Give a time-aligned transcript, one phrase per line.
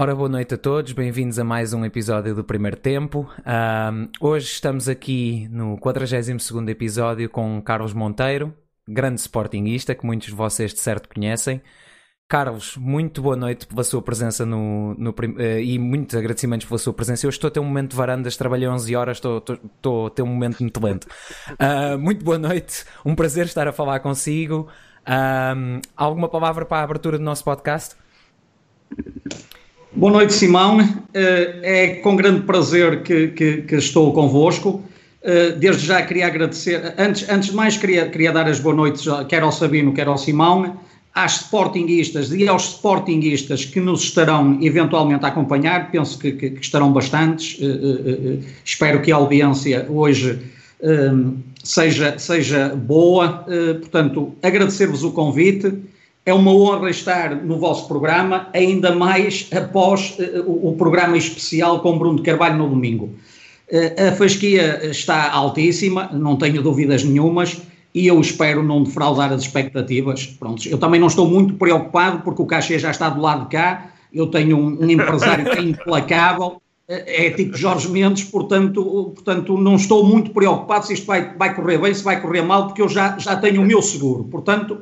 [0.00, 3.30] Ora, boa noite a todos, bem-vindos a mais um episódio do Primeiro Tempo.
[3.40, 8.56] Um, hoje estamos aqui no 42 episódio com Carlos Monteiro,
[8.88, 11.60] grande sportinguista que muitos de vocês de certo conhecem.
[12.26, 16.94] Carlos, muito boa noite pela sua presença no, no uh, e muitos agradecimentos pela sua
[16.94, 17.26] presença.
[17.26, 20.10] Eu estou a ter um momento de varandas, trabalhei 11 horas, estou, estou, estou a
[20.10, 21.06] ter um momento muito lento.
[21.50, 24.66] Uh, muito boa noite, um prazer estar a falar consigo.
[25.02, 27.96] Uh, alguma palavra para a abertura do nosso podcast?
[29.92, 30.78] Boa noite, Simão.
[31.12, 34.82] É com grande prazer que, que, que estou convosco.
[35.58, 39.42] Desde já queria agradecer, antes, antes de mais queria, queria dar as boas noites quer
[39.42, 40.78] ao Sabino, quer ao Simão
[41.12, 46.60] às Sportingistas e aos Sportingistas que nos estarão eventualmente a acompanhar, penso que, que, que
[46.60, 50.38] estarão bastantes, uh, espero que a audiência hoje
[51.62, 53.44] seja, seja boa,
[53.80, 55.74] portanto, agradecer-vos o convite,
[56.24, 61.98] é uma honra estar no vosso programa, ainda mais após o, o programa especial com
[61.98, 63.14] Bruno Carvalho no domingo.
[64.08, 67.60] a fasquia está altíssima, não tenho dúvidas nenhumas,
[67.94, 70.26] e eu espero não defraudar as expectativas.
[70.26, 73.50] Pronto, eu também não estou muito preocupado porque o cachê já está do lado de
[73.50, 76.60] cá, eu tenho um, um empresário implacável,
[76.92, 81.78] é tipo Jorge Mendes, portanto, portanto não estou muito preocupado se isto vai, vai correr
[81.78, 84.24] bem, se vai correr mal, porque eu já, já tenho o meu seguro.
[84.24, 84.78] Portanto,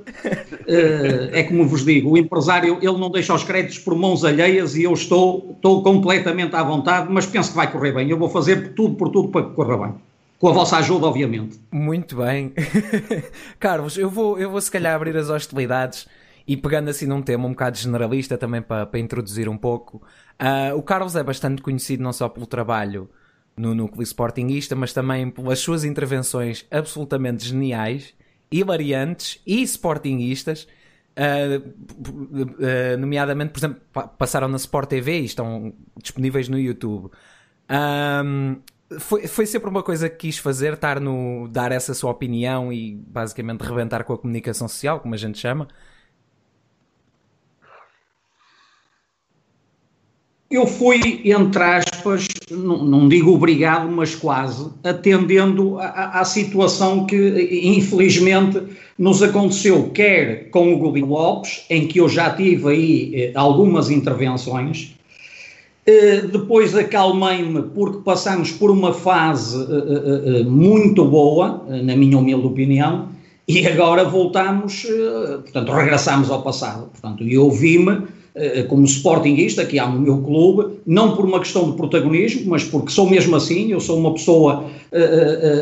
[0.66, 4.74] eh, é como vos digo, o empresário ele não deixa os créditos por mãos alheias
[4.74, 8.08] e eu estou, estou completamente à vontade, mas penso que vai correr bem.
[8.08, 9.94] Eu vou fazer tudo por tudo para que corra bem.
[10.38, 11.60] Com a vossa ajuda, obviamente.
[11.70, 12.54] Muito bem.
[13.60, 16.06] Carlos, eu vou, eu vou se calhar abrir as hostilidades
[16.48, 19.98] e pegando assim num tema um bocado generalista também para, para introduzir um pouco.
[20.40, 23.10] Uh, o Carlos é bastante conhecido não só pelo trabalho
[23.54, 28.14] no núcleo sportingista, mas também pelas suas intervenções absolutamente geniais,
[28.50, 30.66] hilariantes e sportingistas.
[31.18, 33.80] Uh, uh, nomeadamente, por exemplo,
[34.16, 37.10] passaram na Sport TV e estão disponíveis no YouTube.
[37.68, 38.56] Um,
[38.98, 42.94] foi, foi sempre uma coisa que quis fazer, estar no, dar essa sua opinião e
[42.94, 45.68] basicamente rebentar com a comunicação social, como a gente chama?
[50.50, 58.62] Eu fui, entre aspas, não, não digo obrigado, mas quase, atendendo à, situação que, infelizmente,
[58.98, 63.90] nos aconteceu, quer com o Gubin Lopes, em que eu já tive aí eh, algumas
[63.90, 64.94] intervenções,
[65.84, 72.46] eh, depois acalmei-me porque passamos por uma fase uh, uh, muito boa, na minha humilde
[72.46, 73.10] opinião,
[73.46, 74.86] e agora voltamos,
[75.42, 76.88] portanto, regressamos ao passado.
[76.92, 78.02] Portanto, eu vi-me
[78.68, 82.90] como sportinguista, que há no meu clube, não por uma questão de protagonismo, mas porque
[82.90, 84.64] sou mesmo assim, eu sou uma pessoa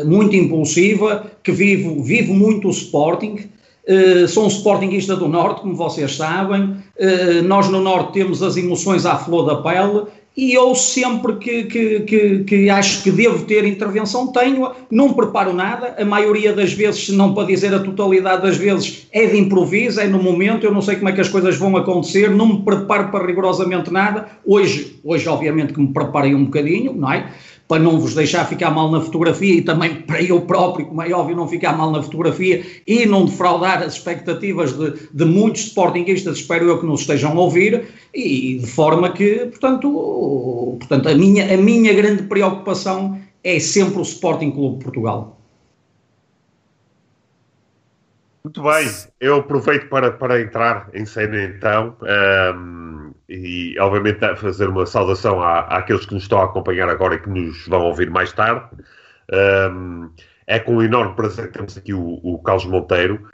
[0.05, 3.49] muito impulsiva, que vivo, vivo muito o Sporting,
[3.87, 6.75] Uh, sou um sportinguista do Norte, como vocês sabem.
[6.99, 10.03] Uh, nós no Norte temos as emoções à flor da pele
[10.37, 15.51] e eu sempre que, que, que, que, acho que devo ter intervenção tenho, não preparo
[15.51, 19.35] nada, a maioria das vezes, se não para dizer a totalidade das vezes, é de
[19.35, 22.47] improviso, é no momento, eu não sei como é que as coisas vão acontecer, não
[22.47, 27.31] me preparo para rigorosamente nada, hoje, hoje obviamente que me preparei um bocadinho, não é?
[27.67, 31.11] Para não vos deixar ficar mal na fotografia e também para eu próprio, como é
[31.11, 36.37] óbvio, não ficar mal na fotografia e não defraudar as expectativas de, de muitos sportinguistas,
[36.37, 41.53] espero eu que nos estejam a ouvir, e de forma que, portanto, portanto a, minha,
[41.53, 45.37] a minha grande preocupação é sempre o Sporting Clube de Portugal.
[48.43, 48.89] Muito bem,
[49.19, 51.97] eu aproveito para, para entrar em cena então.
[52.55, 52.96] Um
[53.29, 57.29] e, obviamente, fazer uma saudação à, àqueles que nos estão a acompanhar agora e que
[57.29, 58.65] nos vão ouvir mais tarde.
[59.71, 60.09] Um,
[60.45, 63.29] é com um enorme prazer que temos aqui o, o Carlos Monteiro.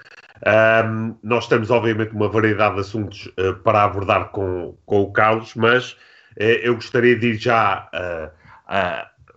[0.45, 5.53] Um, nós temos, obviamente, uma variedade de assuntos uh, para abordar com, com o Carlos,
[5.55, 8.31] mas uh, eu gostaria de ir já uh,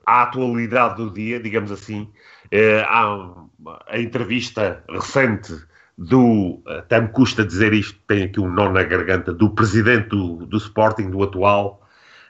[0.07, 2.11] à atualidade do dia, digamos assim.
[2.89, 3.29] há
[3.89, 5.53] a entrevista recente
[5.99, 10.45] do, até me custa dizer isto, tem aqui um nó na garganta, do presidente do,
[10.47, 11.83] do Sporting, do atual,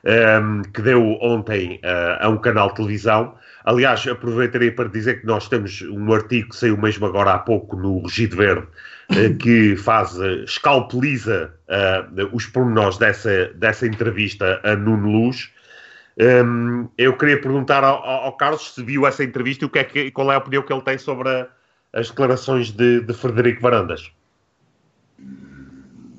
[0.05, 3.35] um, ehm, que deu ontem uh, a um canal de televisão.
[3.65, 7.77] Aliás, aproveitaria para dizer que nós temos um artigo que saiu mesmo agora há pouco
[7.77, 8.67] no Regido Verde,
[9.11, 11.53] uh, que faz, uh, escalpeliza
[12.33, 15.51] os pormenores dessa, dessa entrevista a Nuno Luz.
[16.19, 19.79] Um, ehm, eu queria perguntar ao, ao, Carlos se viu essa entrevista e o que
[19.81, 21.47] é que, qual é a opinião que ele tem sobre a,
[21.97, 24.13] as declarações de, de Frederico Varandas?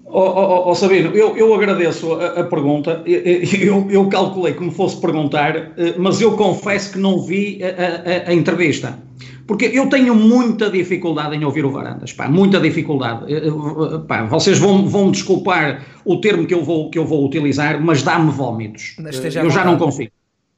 [0.10, 3.04] Oh, oh, oh, Sabino, eu, eu agradeço a, a pergunta.
[3.06, 8.28] Eu, eu, calculei que me fosse perguntar, eh, mas eu confesso que não vi a,
[8.28, 8.98] a, a entrevista.
[9.46, 13.32] porque eu tenho muita dificuldade em ouvir o Varandas, pá, muita dificuldade.
[13.32, 17.26] Eh, eh, pá, vocês vão, vão desculpar o termo que eu vou, que eu vou
[17.26, 18.96] utilizar, mas dá-me vómitos.
[19.10, 20.12] Esteja eu já não consigo.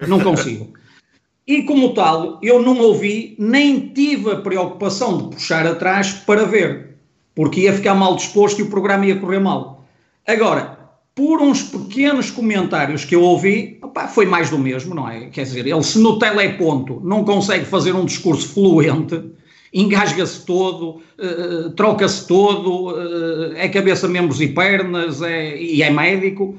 [0.08, 0.72] Não consigo.
[1.50, 6.90] E como tal, eu não ouvi, nem tive a preocupação de puxar atrás para ver,
[7.34, 9.84] porque ia ficar mal disposto e o programa ia correr mal.
[10.28, 10.78] Agora,
[11.16, 13.82] por uns pequenos comentários que eu ouvi,
[14.14, 15.26] foi mais do mesmo, não é?
[15.32, 19.20] Quer dizer, ele se no teleponto não consegue fazer um discurso fluente,
[19.74, 26.56] engasga-se todo, uh, troca-se todo, uh, é cabeça, membros e pernas, é, e é médico,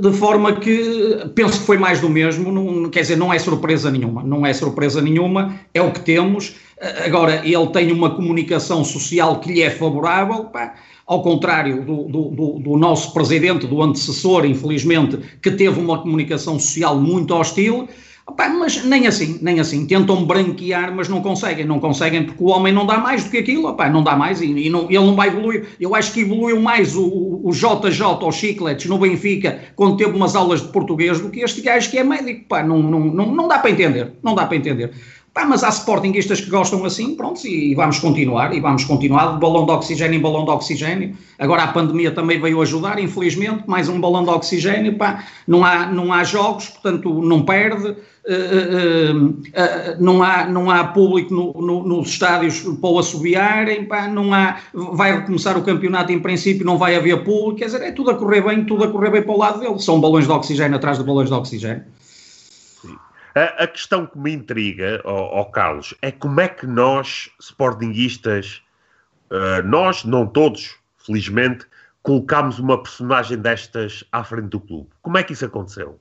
[0.00, 3.90] de forma que penso que foi mais do mesmo, não, quer dizer, não é surpresa
[3.90, 6.56] nenhuma, não é surpresa nenhuma, é o que temos.
[7.04, 10.74] Agora, ele tem uma comunicação social que lhe é favorável, opa,
[11.06, 16.98] ao contrário do, do, do, nosso presidente, do antecessor, infelizmente, que teve uma comunicação social
[16.98, 17.88] muito hostil.
[18.26, 19.86] Opa, mas nem assim, nem assim.
[19.86, 21.64] Tentam branquear, mas não conseguem.
[21.64, 23.68] Não conseguem porque o homem não dá mais do que aquilo.
[23.68, 25.68] Opa, não dá mais e, e não, ele não vai evoluir.
[25.80, 30.36] Eu acho que evoluiu mais o, o JJ ou Chicletes no Benfica quando teve umas
[30.36, 32.44] aulas de português do que este gajo que é médico.
[32.44, 34.12] Opa, não, não, não, não dá para entender.
[34.22, 34.92] Não dá para entender.
[35.32, 39.38] Pá, mas há sportinguistas que gostam assim, pronto, e vamos continuar, e vamos continuar, de
[39.38, 41.16] balão de oxigênio em balão de oxigênio.
[41.38, 45.86] Agora a pandemia também veio ajudar, infelizmente, mais um balão de oxigênio, pá, não há,
[45.86, 51.52] não há jogos, portanto não perde, uh, uh, uh, não, há, não há público no,
[51.52, 56.66] no, nos estádios para o assobiarem, pá, não há, vai recomeçar o campeonato em princípio,
[56.66, 59.22] não vai haver público, quer dizer, é tudo a correr bem, tudo a correr bem
[59.22, 61.84] para o lado dele, são balões de oxigênio atrás de balões de oxigênio.
[63.34, 68.62] A, a questão que me intriga, ó, Carlos, é como é que nós, sportinguistas,
[69.30, 71.66] uh, nós, não todos, felizmente,
[72.02, 74.90] colocámos uma personagem destas à frente do clube.
[75.02, 76.00] Como é que isso aconteceu?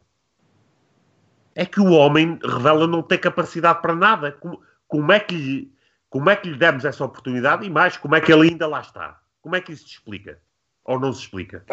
[1.56, 4.32] É que o homem revela não ter capacidade para nada.
[4.32, 5.74] Como, como, é que lhe,
[6.10, 8.82] como é que lhe demos essa oportunidade e mais, como é que ele ainda lá
[8.82, 9.20] está?
[9.42, 10.40] Como é que isso se explica?
[10.86, 11.64] Ou não se explica?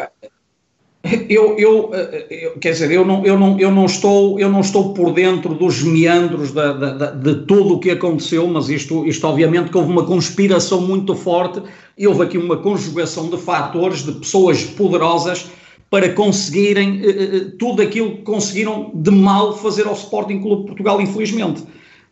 [1.29, 1.91] Eu, eu,
[2.29, 5.53] eu, quer dizer, eu não, eu, não, eu, não estou, eu não estou por dentro
[5.53, 9.91] dos meandros da, da, de tudo o que aconteceu, mas isto, isto obviamente que houve
[9.91, 11.61] uma conspiração muito forte
[11.97, 15.45] e houve aqui uma conjugação de fatores, de pessoas poderosas
[15.89, 20.99] para conseguirem uh, tudo aquilo que conseguiram de mal fazer ao Sporting Clube de Portugal,
[20.99, 21.63] infelizmente.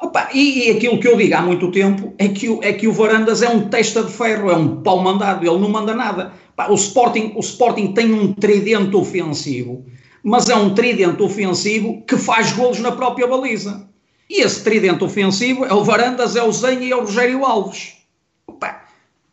[0.01, 2.88] Opa, e, e, aquilo que eu digo há muito tempo é que, o, é que
[2.88, 6.33] o Varandas é um testa de ferro, é um pau mandado, ele não manda nada
[6.69, 9.85] o, Sporting, o Sporting tem um tridente ofensivo,
[10.23, 13.87] mas é um tridente ofensivo que faz golos na própria baliza.
[14.29, 17.94] E esse tridente ofensivo é o Varandas, é o Zenha e é o Rogério Alves.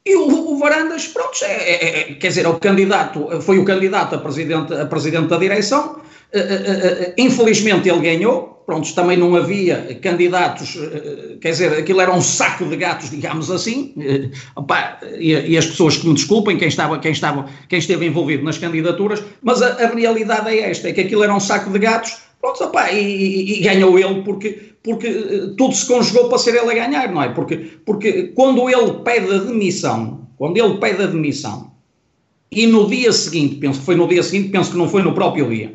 [0.04, 3.64] E o, o Varandas, pronto, é, é, é, quer dizer, é o candidato, foi o
[3.64, 6.00] candidato a presidente, a presidente da direção.
[6.34, 12.00] Uh, uh, uh, infelizmente ele ganhou, pronto, também não havia candidatos, eh, quer dizer, aquilo
[12.00, 16.14] era um saco de gatos, digamos assim, eh, opa, e, e, as pessoas que me
[16.14, 20.70] desculpem, quem, estava, quem, estava, quem esteve envolvido nas candidaturas, mas a, a realidade é
[20.70, 23.96] esta, é que aquilo era um saco de gatos, pronto, opa, e, e, e, ganhou
[23.98, 27.28] ele porque, porque eh, tudo se conjugou para ser ele a ganhar, não é?
[27.28, 27.56] Porque,
[27.86, 31.70] porque quando ele pede a demissão, quando ele pede a demissão,
[32.50, 35.14] e no dia seguinte, penso que foi no dia seguinte, penso que não foi no
[35.14, 35.72] próprio dia,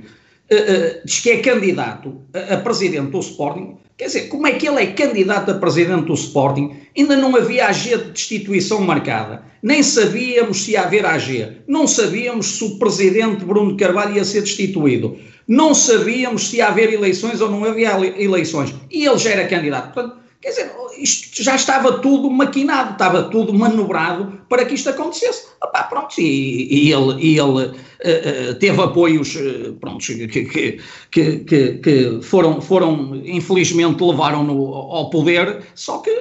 [0.52, 4.68] uh, diz que é candidato a, a, presidente do Sporting, quer dizer, como é que
[4.68, 6.76] ele é candidato a presidente do Sporting?
[6.96, 12.46] Ainda não havia AG de destituição marcada, nem sabíamos se ia haver AG, não sabíamos
[12.46, 17.50] se o presidente Bruno Carvalho ia ser destituído, não sabíamos se ia haver eleições ou
[17.50, 19.94] não havia eleições, e ele já era candidato.
[19.94, 25.48] Portanto, Quer dizer, isto já estava tudo maquinado, estava tudo manobrado para que isto acontecesse.
[25.62, 30.80] Opá, pronto, e, e ele, e ele uh, uh, teve apoios uh, pronto, que, que,
[31.12, 36.12] que, que, foram, foram, infelizmente, levaram-no ao poder, só que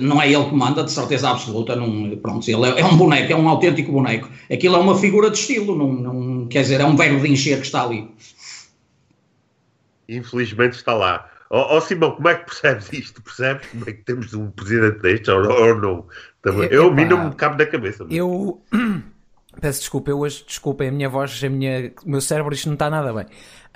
[0.00, 1.76] não é ele que manda, de certeza absoluta.
[1.76, 4.30] Não, pronto, ele é, é, um boneco, é um autêntico boneco.
[4.50, 7.66] Aquilo é uma figura de estilo, não, quer dizer, é um verbo de encher que
[7.66, 8.08] está ali.
[10.08, 11.28] Infelizmente está lá.
[11.50, 13.22] Ó oh, oh, Simão, como é que percebes isto?
[13.22, 16.06] Percebes como é que temos um presidente deste ou, ou não?
[16.42, 18.04] Também, eu, a mim não me cabe na cabeça.
[18.04, 18.14] Mas...
[18.14, 18.60] Eu
[19.60, 22.74] peço desculpa, eu hoje, desculpem a minha voz, a minha, o meu cérebro, isto não
[22.74, 23.26] está nada bem.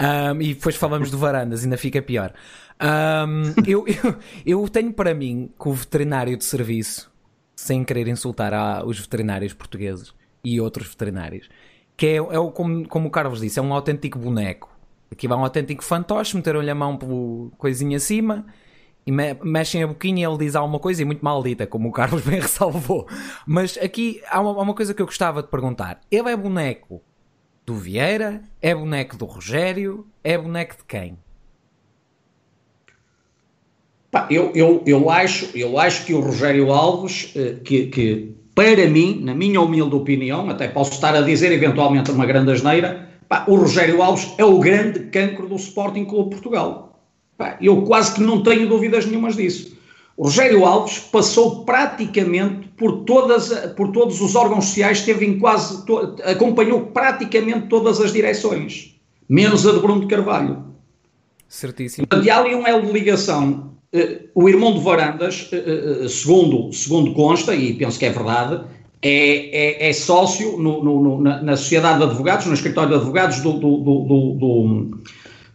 [0.01, 2.33] Um, e depois falamos do Varandas, ainda fica pior.
[2.81, 7.11] Um, eu, eu, eu, tenho para mim que o veterinário de serviço,
[7.55, 11.49] sem querer insultar a, os veterinários portugueses e outros veterinários,
[11.97, 14.70] que é, é o, como, como o Carlos disse, é um autêntico boneco
[15.11, 18.47] Aqui vai um autêntico fantoche, meteram-lhe a mão pelo coisinha acima
[19.07, 21.93] e me mexem a boquinha e ele diz alguma coisa e muito maldita, como o
[21.93, 23.09] Carlos bem ressalvou.
[23.47, 26.00] Mas aqui há uma, há uma coisa que eu gostava de perguntar.
[26.11, 27.02] Ele é boneco
[27.67, 28.43] do Vieira?
[28.62, 30.07] É boneco do Rogério?
[30.23, 31.19] É boneco de quem?
[34.11, 38.88] Pá, eu, eu, eu, acho, eu acho que o Rogério Alves, eh, que, que para
[38.88, 43.45] mim, na minha humilde opinião, até posso estar a dizer eventualmente uma grande asneira, pá,
[43.47, 47.01] o Rogério Alves é o grande cancro do Sporting Clube Portugal.
[47.39, 49.79] Pá, eu quase que não tenho dúvidas nenhumas disso.
[50.17, 55.87] O Rogério Alves passou praticamente por, todas, por todos os órgãos sociais, teve em quase,
[55.87, 60.65] to, acompanhou praticamente todas as direções, menos a de Bruno de Carvalho.
[61.49, 62.09] Certíssimo.
[62.23, 63.71] E há ali um elo de ligação.
[63.95, 68.65] Uh, o irmão de Varandas, uh, uh, segundo, segundo consta, e penso que é verdade,
[69.02, 72.97] é, é, é sócio no, no, no, na, na, Sociedade de Advogados, no escritório de
[72.97, 74.90] advogados do, do, do, do,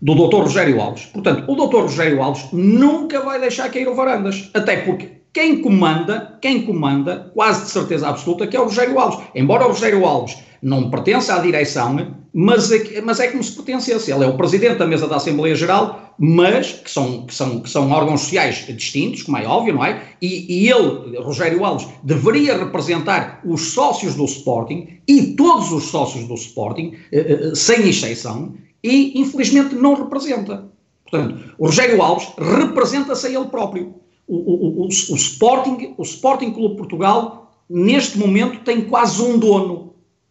[0.02, 0.44] do Dr.
[0.44, 1.06] Rogério Alves.
[1.06, 1.82] Portanto, o Dr.
[1.82, 7.66] Rogério Alves nunca vai deixar cair o Varandas, até porque quem comanda, quem comanda, quase
[7.66, 9.20] de certeza absoluta, que é o Rogério Alves.
[9.36, 14.12] Embora o Rogério Alves não pertença à direção, mas é, mas é como se pertencesse.
[14.12, 17.70] Ele é o presidente da mesa da Assembleia Geral, mas que são, que são, que
[17.70, 20.02] são órgãos sociais distintos, como é óbvio, não é?
[20.20, 26.28] E, e ele, Rogério Alves, deveria representar os sócios do Sporting e todos os sócios
[26.28, 30.66] do Sporting, eh, eh, sem exceção, e infelizmente não representa.
[31.04, 33.94] Portanto, o Rogério Alves representa-se a ele próprio.
[34.28, 39.85] O, o, o, o, Sporting, o Sporting Clube Portugal, neste momento, tem quase um dono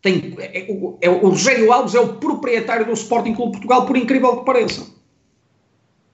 [0.04, 0.70] tem, é,
[1.00, 4.86] é, o Rogério Alves é o proprietário do Sporting Clube Portugal, por incrível que pareça.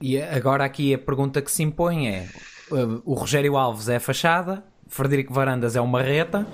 [0.01, 2.29] E agora aqui a pergunta que se impõe é:
[2.71, 6.47] uh, o Rogério Alves é a fachada, Frederico Varandas é o marreta,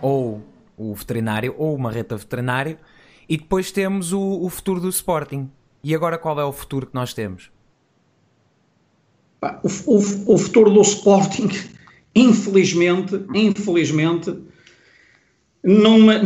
[0.00, 0.42] ou
[0.74, 2.78] o veterinário, ou o marreta veterinário,
[3.28, 5.50] e depois temos o, o futuro do Sporting.
[5.84, 7.50] E agora qual é o futuro que nós temos?
[9.62, 11.50] O, o, o futuro do Sporting,
[12.16, 14.34] infelizmente, infelizmente,
[15.62, 16.18] não me,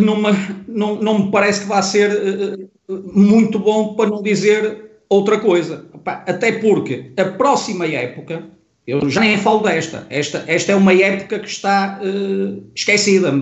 [0.69, 5.87] não me, parece que vá ser uh, muito bom para não dizer outra coisa.
[6.05, 8.45] Até porque a próxima época,
[8.87, 13.33] eu já nem falo desta, esta, esta é uma época que está uh, esquecida.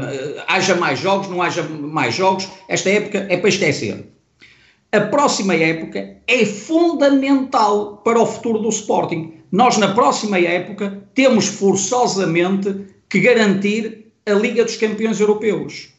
[0.48, 4.06] Haja mais jogos, não haja mais jogos, esta época é para esquecer.
[4.92, 9.32] A próxima época é fundamental para o futuro do Sporting.
[9.50, 12.74] Nós, na próxima época, temos forçosamente
[13.08, 15.90] que garantir a Liga dos Campeões Europeus.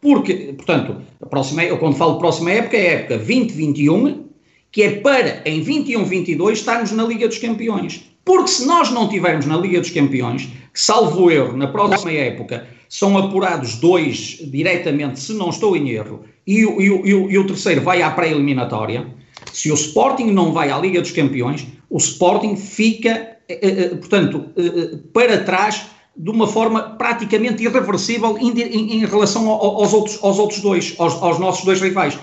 [0.00, 4.24] Porque, portanto, a próxima, eu quando falo próxima época, é a época 2021,
[4.70, 8.04] que é para, em 21-22, estarmos na Liga dos Campeões.
[8.24, 12.66] Porque se nós não tivermos na Liga dos Campeões, que salvo erro, na próxima época
[12.88, 17.46] são apurados dois diretamente, se não estou em erro, e, o, e o, e o
[17.46, 19.06] terceiro vai à pré-eliminatória,
[19.52, 24.46] se o Sporting não vai à Liga dos Campeões, o Sporting fica, eh, eh, portanto,
[24.56, 25.86] eh, para trás
[26.16, 31.14] de uma forma praticamente irreversível em, em, em relação aos outros, aos outros dois, aos,
[31.22, 32.18] aos, nossos dois rivais.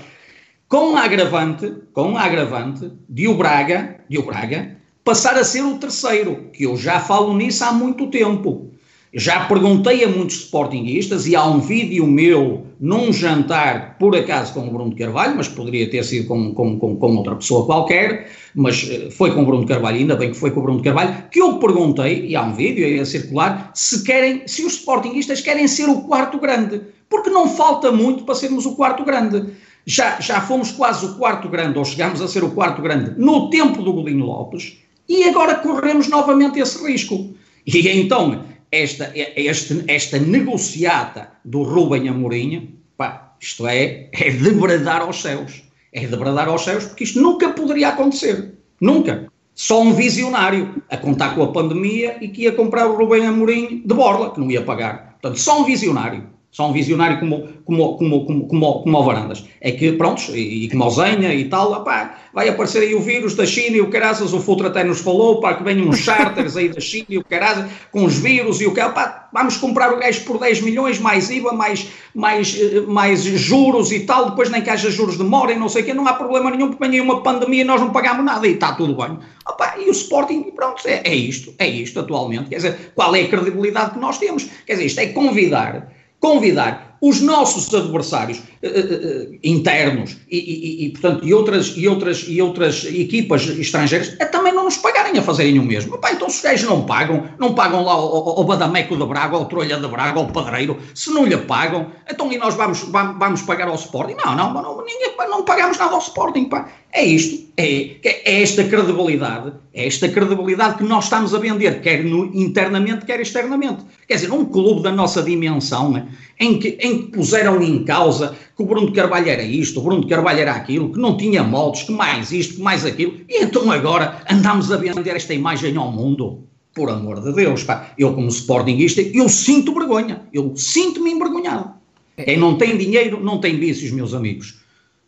[0.67, 5.63] Com a agravante, com a agravante de o Braga, de o Braga passar a ser
[5.63, 8.68] o terceiro, que eu já falo nisso há muito tempo.
[9.11, 14.67] Já perguntei a muitos sportinguistas e há um vídeo meu num jantar, por acaso com
[14.67, 18.87] o Bruno Carvalho, mas poderia ter sido com, com, com, com outra pessoa qualquer, mas
[18.87, 21.41] eh, foi com o Bruno Carvalho, ainda bem que foi com o Bruno Carvalho, que
[21.41, 25.89] eu perguntei, e há um vídeo a circular, se querem, se os sportinguistas querem ser
[25.89, 29.53] o quarto grande, porque não falta muito para sermos o quarto grande.
[29.87, 33.49] Já, já fomos quase o quarto grande, ou chegamos a ser o quarto grande, no
[33.49, 37.33] tempo do Godinho Lopes, e agora corremos novamente esse risco.
[37.65, 45.01] E então, esta, este, esta negociata do Rubem Amorim, pá, isto é, é de bradar
[45.01, 45.63] aos céus.
[45.91, 48.53] É de bradar aos céus, porque isto nunca poderia acontecer.
[48.79, 49.27] Nunca.
[49.55, 53.81] Só um visionário a contar com a pandemia e que ia comprar o Rubem Amorim
[53.85, 55.17] de borla, que não ia pagar.
[55.21, 56.27] Portanto, só um visionário.
[56.51, 59.45] Só um visionário como, como, como, como, como, como o Varandas.
[59.61, 63.01] É que, pronto, e, e como o Zenha e tal, opá, vai aparecer aí o
[63.01, 65.99] vírus da China e o caraças, o Futra até nos falou, pá, que venham uns
[65.99, 69.57] charters aí da China e o caraças, com os vírus e o que, pá, vamos
[69.57, 74.49] comprar o gajo por 10 milhões, mais IVA, mais, mais, mais juros e tal, depois
[74.49, 76.69] nem que haja juros de mora e não sei o quê, não há problema nenhum,
[76.69, 79.19] porque vem uma pandemia e nós não pagamos nada e está tudo bem.
[79.47, 83.21] Opá, e o Sporting, pronto, é, é isto, é isto atualmente, quer dizer, qual é
[83.21, 84.49] a credibilidade que nós temos?
[84.65, 90.89] Quer dizer, isto é convidar convidar os nossos adversários uh, uh, internos e, e, e,
[90.91, 95.21] portanto, e outras, e, outras, e outras equipas estrangeiras a também não nos pagarem a
[95.21, 95.95] fazerem o mesmo.
[95.95, 99.45] Epá, então se os gajos não pagam, não pagam lá o Badameco de Braga, ao
[99.45, 103.41] Trolha de Braga, ao Padreiro, se não lhe pagam, então e nós vamos, vamos, vamos
[103.43, 104.15] pagar ao Sporting?
[104.23, 106.45] Não, não, não, ninguém, não pagamos nada ao Sporting.
[106.45, 106.67] Pá.
[106.91, 112.03] É isto, é, é esta credibilidade, é esta credibilidade que nós estamos a vender, quer
[112.03, 113.84] no, internamente, quer externamente.
[114.08, 116.08] Quer dizer, um clube da nossa dimensão,
[116.39, 119.84] em que, em que puseram em causa que o Bruno de Carvalho era isto, o
[119.84, 123.13] Bruno de Carvalho era aquilo, que não tinha modos, que mais isto, que mais aquilo,
[123.29, 126.43] e então agora andamos a vender esta imagem ao mundo.
[126.74, 127.91] Por amor de Deus, pá.
[127.98, 131.72] Eu como Sportingista, eu sinto vergonha, eu sinto-me envergonhado.
[132.15, 134.60] Quem não tem dinheiro não tem vícios, meus amigos.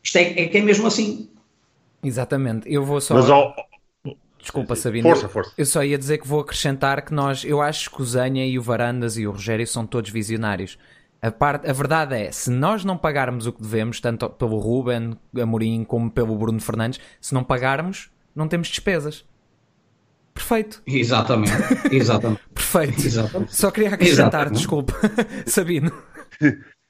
[0.03, 1.29] Isto é, é que é mesmo assim.
[2.03, 2.71] Exatamente.
[2.71, 3.15] Eu vou só...
[3.15, 3.25] Mas,
[4.41, 5.07] Desculpa, Sabino.
[5.07, 5.51] Força, força.
[5.55, 8.57] Eu só ia dizer que vou acrescentar que nós, eu acho que o Zenha e
[8.57, 10.79] o Varandas e o Rogério são todos visionários.
[11.21, 15.15] A, parte, a verdade é, se nós não pagarmos o que devemos, tanto pelo Ruben
[15.39, 19.23] Amorim como pelo Bruno Fernandes, se não pagarmos, não temos despesas.
[20.33, 20.81] Perfeito.
[20.87, 21.53] Exatamente.
[21.95, 22.41] Exatamente.
[22.51, 23.05] Perfeito.
[23.05, 23.55] Exatamente.
[23.55, 24.57] Só queria acrescentar, Exatamente.
[24.57, 24.93] desculpa,
[25.45, 25.91] Sabino.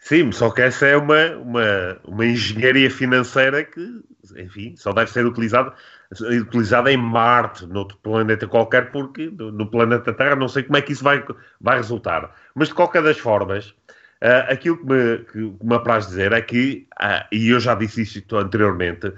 [0.00, 4.00] Sim, só que essa é uma, uma, uma engenharia financeira que,
[4.34, 5.74] enfim, só deve ser utilizada,
[6.20, 10.92] utilizada em Marte, noutro planeta qualquer, porque no, planeta Terra não sei como é que
[10.92, 11.22] isso vai,
[11.60, 12.34] vai resultar.
[12.54, 13.74] Mas de qualquer das formas,
[14.22, 18.00] ah, aquilo que me, que me apraz dizer é que, ah, e eu já disse
[18.00, 19.12] isto anteriormente,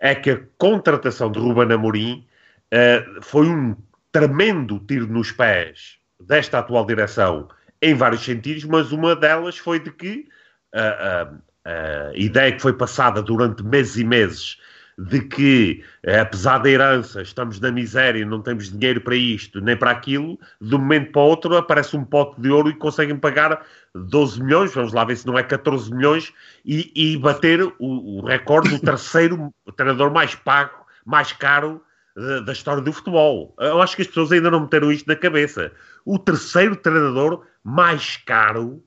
[0.00, 2.26] é que a contratação de Ruben Amorim
[2.72, 3.76] ah, foi um
[4.10, 7.48] tremendo tiro nos pés desta atual direção
[7.84, 10.26] em vários sentidos, mas uma delas foi de que
[10.74, 11.28] a,
[11.64, 14.58] a, a ideia que foi passada durante meses e meses
[14.96, 19.76] de que, eh, apesar da herança, estamos na miséria, não temos dinheiro para isto nem
[19.76, 23.16] para aquilo, de um momento para o outro aparece um pote de ouro e conseguem
[23.16, 23.64] pagar
[23.94, 26.32] 12 milhões, vamos lá ver se não é 14 milhões,
[26.64, 31.82] e, e bater o, o recorde do terceiro treinador mais pago, mais caro
[32.16, 33.54] da, da história do futebol.
[33.58, 35.72] Eu acho que as pessoas ainda não meteram isto na cabeça.
[36.04, 38.82] O terceiro treinador mais caro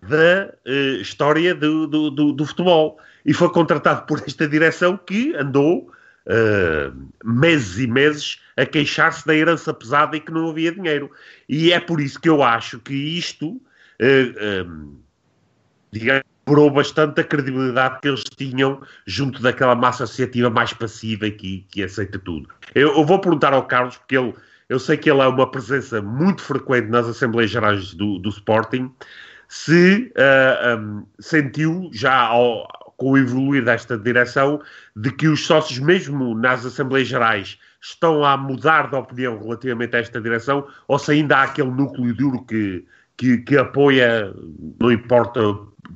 [0.00, 2.98] da uh, história do, do, do, do, futebol.
[3.26, 5.90] E foi contratado por esta direção que andou
[6.26, 11.10] uh, meses e meses a queixar-se da herança pesada e que não havia dinheiro.
[11.48, 15.00] E é por isso que eu acho que isto, uh, um,
[15.90, 21.66] digamos, quebrou bastante a credibilidade que eles tinham junto daquela massa associativa mais passiva que,
[21.70, 22.48] que aceita tudo.
[22.74, 24.34] Eu, eu vou perguntar ao Carlos, porque ele,
[24.68, 28.92] eu sei que ele é uma presença muito frequente nas Assembleias Gerais do, do Sporting,
[29.48, 34.60] se uh, um, sentiu já ao, com o evoluir desta direção
[34.94, 40.00] de que os sócios, mesmo nas Assembleias Gerais, estão a mudar de opinião relativamente a
[40.00, 42.84] esta direção, ou se ainda há aquele núcleo duro que,
[43.16, 44.34] que, que apoia,
[44.78, 45.40] não importa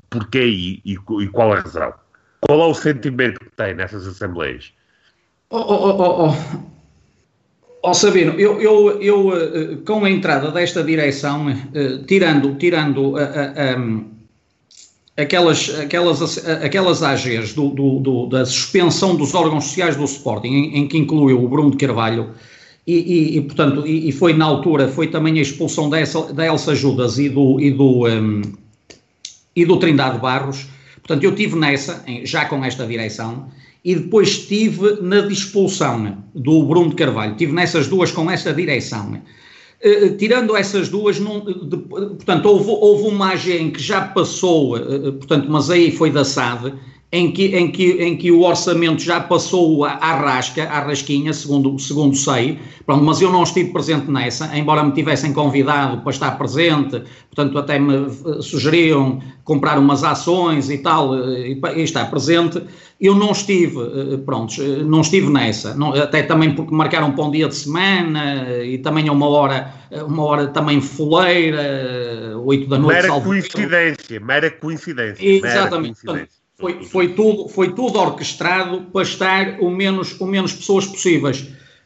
[0.08, 1.92] porquê e, e, e, qual a razão?
[2.40, 4.72] Qual é o sentimento que tem nessas assembleias?
[5.50, 6.71] Oh, oh, oh,
[7.82, 7.90] oh.
[7.90, 11.46] oh Sabino, eu, eu, eu, com a entrada desta direção,
[12.06, 13.14] tirando, tirando
[15.16, 20.78] aquelas, aquelas, aquelas AGs do, do, do, da suspensão dos órgãos sociais do Sporting, em,
[20.78, 22.30] em que incluiu o Bruno de Carvalho,
[22.86, 26.32] e, e, e portanto, e, e, foi na altura, foi também a expulsão da Elsa,
[26.32, 28.42] da Elsa Judas e do, e do, um,
[29.54, 30.66] e do Trindade Barros.
[30.96, 33.48] Portanto, eu tive nessa, já com esta direção,
[33.84, 37.36] e depois estive na expulsão do Bruno de Carvalho.
[37.36, 39.20] Tive nessas duas com esta direção.
[39.84, 44.78] Uh, tirando essas duas, de, portanto, houve, houve uma AG em que já passou,
[45.18, 46.72] portanto, mas aí foi da SAD,
[47.12, 51.78] em que, em que, em que o orçamento já passou à rasca, à rasquinha, segundo,
[51.78, 56.32] segundo sei, Pronto, mas eu não estive presente nessa, embora me tivessem convidado para estar
[56.32, 57.02] presente,
[57.34, 62.62] portanto até me sugeriam comprar umas ações e tal, e, e estar presente,
[63.00, 67.48] eu não estive, pronto, não estive nessa, não, até também porque marcaram para um dia
[67.48, 69.72] de semana e também a uma hora,
[70.06, 73.02] uma hora também foleira, 8 da noite.
[73.02, 75.24] Mera coincidência, mera coincidência.
[75.24, 76.04] Exatamente.
[76.04, 76.41] Mera coincidência.
[76.62, 81.40] Foi, foi, tudo, foi tudo orquestrado para estar o menos, o menos pessoas possíveis.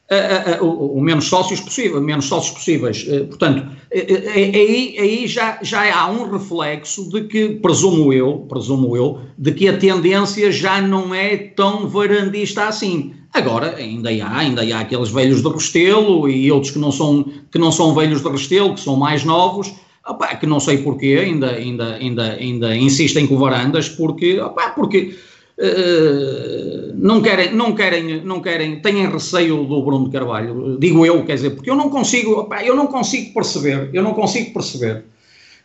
[0.09, 3.05] Uh, uh, uh, o, menos sócios possível, menos sócios possíveis.
[3.29, 9.51] portanto, aí, aí já, já há um reflexo de que, presumo eu, presumo eu, de
[9.51, 13.15] que a tendência já não é tão varandista assim.
[13.33, 17.59] Agora, ainda há, ainda há aqueles velhos de Restelo e outros que não são, que
[17.59, 19.75] não são velhos de Restelo, que são mais novos,
[20.07, 25.17] Opa, que não sei porquê, ainda, ainda, ainda, ainda insistem com varandas, porque, opa, porque
[25.59, 31.35] uh, não querem, não querem, não querem, têm receio do Bruno Carvalho, digo eu, quer
[31.35, 35.03] dizer, porque eu não consigo, opa, eu não consigo perceber, eu não consigo perceber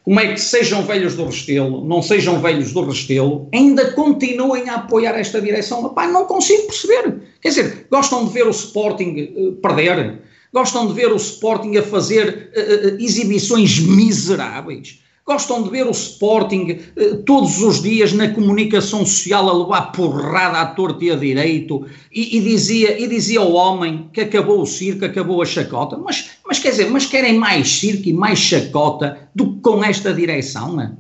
[0.04, 4.76] como é que sejam velhos do Restelo, não sejam velhos do Restelo, ainda continuem a
[4.76, 10.20] apoiar esta direção, não consigo perceber, quer dizer, gostam de ver o Sporting uh, perder,
[10.54, 15.02] gostam de ver o Sporting a fazer uh, exibições miseráveis.
[15.26, 20.60] Gostam de ver o Sporting eh, todos os dias na comunicação social a levar porrada
[20.60, 24.66] à torta e a direito e, e, dizia, e dizia ao homem que acabou o
[24.66, 25.96] circo, acabou a chacota.
[25.96, 30.12] Mas, mas quer dizer, mas querem mais circo e mais chacota do que com esta
[30.12, 30.76] direção?
[30.76, 30.98] Não,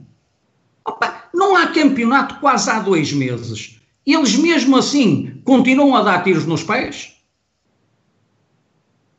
[0.86, 3.80] Opa, não há campeonato quase há dois meses.
[4.06, 7.21] Eles mesmo assim continuam a dar tiros nos pés?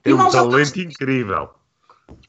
[0.05, 1.51] É um talento incrível.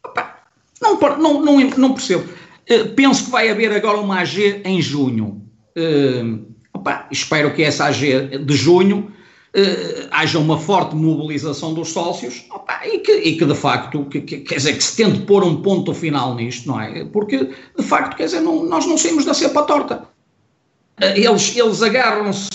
[0.06, 0.44] Opa,
[0.82, 2.30] não, não, não, não percebo.
[2.70, 5.42] Uh, penso que vai haver agora uma AG em junho.
[5.78, 9.12] Uh, opa, espero que essa AG de junho
[9.56, 14.22] uh, haja uma forte mobilização dos sócios opa, e, que, e, que, de facto, que,
[14.22, 17.06] que, quer dizer, que se tente pôr um ponto final nisto, não é?
[17.06, 20.12] Porque de facto, quer dizer, não, nós não saímos da cepa torta.
[21.16, 22.50] Eles, eles agarram-se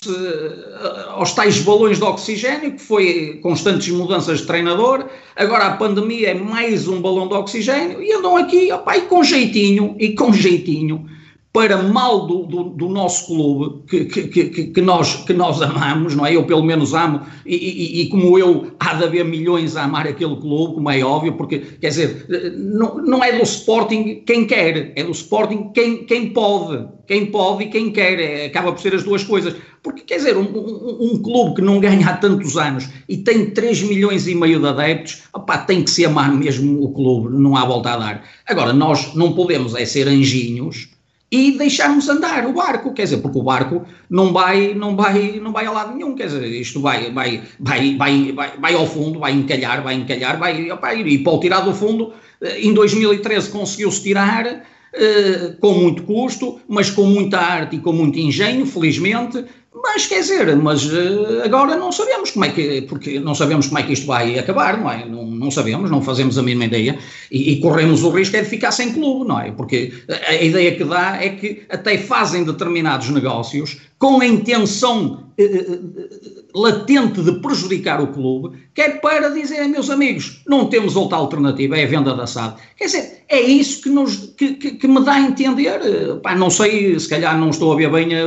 [1.08, 5.06] aos tais balões de oxigênio, que foi constantes mudanças de treinador,
[5.36, 9.22] agora a pandemia é mais um balão de oxigênio, e andam aqui, opa, e com
[9.22, 11.04] jeitinho, e com jeitinho,
[11.52, 16.14] para mal do, do, do nosso clube, que, que, que, que, nós, que nós amamos,
[16.14, 16.36] não é?
[16.36, 20.06] Eu pelo menos amo, e, e, e, como eu, há de haver milhões a amar
[20.06, 24.92] aquele clube, como é óbvio, porque, quer dizer, não, não é do Sporting quem quer,
[24.94, 28.94] é do Sporting quem, quem pode, quem pode e quem quer, é, acaba por ser
[28.94, 29.56] as duas coisas.
[29.82, 33.50] Porque, quer dizer, um, um, um, clube que não ganha há tantos anos e tem
[33.50, 37.56] 3 milhões e meio de adeptos, opá, tem que se amar mesmo o clube, não
[37.56, 38.24] há volta a dar.
[38.46, 40.97] Agora, nós não podemos é ser anjinhos
[41.30, 45.52] e deixarmos andar o barco, quer dizer, porque o barco não vai, não vai, não
[45.52, 49.18] vai a lado nenhum, quer dizer, isto vai, vai, vai, vai, vai, vai ao fundo,
[49.18, 53.50] vai encalhar, vai encalhar, vai, opa, e para o tirar do fundo, eh, em 2013
[53.50, 59.44] conseguiu-se tirar, Uh, com muito custo, mas com muita arte e com muito engenho, felizmente,
[59.82, 63.78] mas quer dizer, mas uh, agora não sabemos como é que, porque não sabemos como
[63.78, 65.04] é que isto vai acabar, não é?
[65.06, 66.98] Não, não sabemos, não fazemos a mínima ideia
[67.30, 69.50] e, e, corremos o risco é de ficar sem clube, não é?
[69.52, 75.28] Porque a, a ideia que dá é que até fazem determinados negócios com a intenção
[75.36, 80.96] eh, eh, latente de prejudicar o clube, que é para dizer, meus amigos, não temos
[80.96, 82.56] outra alternativa, é a venda da SAD.
[82.76, 85.80] Quer dizer, é isso que, nos, que, que, que me dá a entender.
[86.22, 88.26] Pá, não sei, se calhar não estou a ver bem a,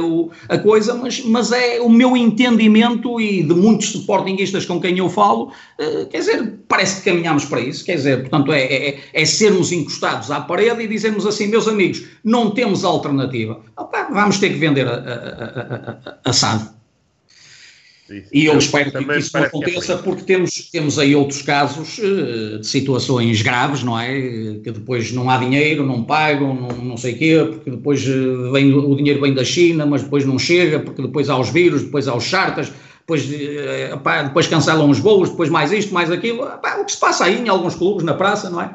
[0.54, 5.10] a, coisa, mas, mas é o meu entendimento e de muitos sportinguistas com quem eu
[5.10, 7.84] falo, uh, quer dizer, parece que caminhamos para isso.
[7.84, 12.04] Quer dizer, portanto, é, é, é sermos encostados à parede e dizermos assim, meus amigos,
[12.24, 13.60] não temos alternativa.
[14.12, 16.81] Vamos ter que vender a, a, a, a SAD.
[18.32, 21.98] E eu, espero que isso não é aconteça, é porque temos, temos aí outros casos
[22.00, 24.14] uh, de situações graves, não é?
[24.64, 28.52] Que depois não há dinheiro, não pagam, não, não sei o quê, porque depois uh,
[28.52, 31.84] vem, o dinheiro vem da China, mas depois não chega, porque depois há os vírus,
[31.84, 36.12] depois há os chartas, depois, uh, pá, depois cancelam os voos, depois mais isto, mais
[36.12, 36.46] aquilo.
[36.62, 38.74] Pá, o que se passa aí em alguns clubes, na praça, não é?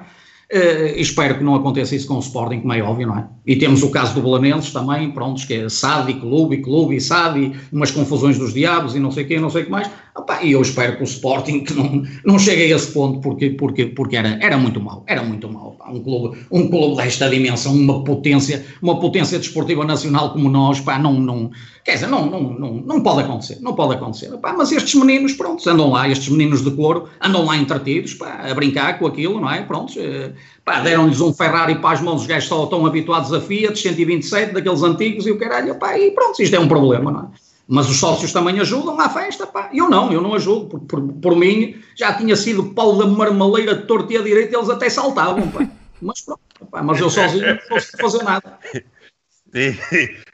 [0.53, 3.27] Uh, espero que não aconteça isso com o Sporting, como é óbvio, não é?
[3.45, 6.95] E temos o caso do Belenenses também, prontos, que é SAD e clube, e clube
[6.95, 9.71] e SAD, umas confusões dos diabos e não sei o quê, não sei o que
[9.73, 9.91] mais.
[10.17, 13.51] Opa, e eu espero que o Sporting que não, não chegue a esse ponto, porque,
[13.51, 15.77] porque, porque era, era muito mau, era muito mau.
[15.89, 20.99] Um clube, um clube desta dimensão, uma potência, uma potência desportiva nacional como nós, pá,
[20.99, 21.51] não, não,
[21.85, 24.31] quer dizer, não, não, não, não pode acontecer, não pode acontecer.
[24.57, 28.55] Mas estes meninos, pronto, andam lá, estes meninos de couro, andam lá entretidos, pá, a
[28.55, 29.63] brincar com aquilo, não é?
[29.63, 30.33] Pronto, eh,
[30.65, 34.53] pá, deram-lhes um Ferrari para as mãos, os gajos só estão habituados a Fiat, 127,
[34.53, 37.47] daqueles antigos e o caralho, pá, e pronto, isto é um problema, não é?
[37.69, 39.71] Mas os sócios também ajudam à festa, pá.
[39.73, 40.67] Eu não, eu não ajudo.
[40.67, 44.71] Por, por, por mim, já tinha sido pau da marmaleira torto e a direita, eles
[44.71, 45.67] até saltavam, pá.
[46.01, 46.83] Mas pronto, pá.
[46.83, 48.59] Mas eu sozinho não posso fazer nada.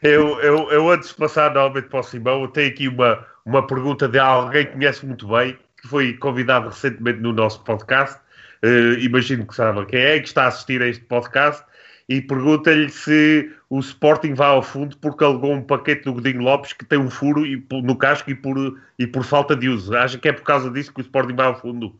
[0.02, 3.64] Eu, eu, eu, antes de passar novamente para o Simão, eu tenho aqui uma, uma
[3.64, 8.18] pergunta de alguém que conhece muito bem, que foi convidado recentemente no nosso podcast.
[8.64, 11.64] Uh, imagino que sabe quem é, que está a assistir a este podcast
[12.08, 16.72] e pergunta-lhe se o Sporting vai ao fundo porque alegou um paquete do Godinho Lopes
[16.72, 19.96] que tem um furo no casco e por, e por falta de uso.
[19.96, 21.94] Acha que é por causa disso que o Sporting vai ao fundo?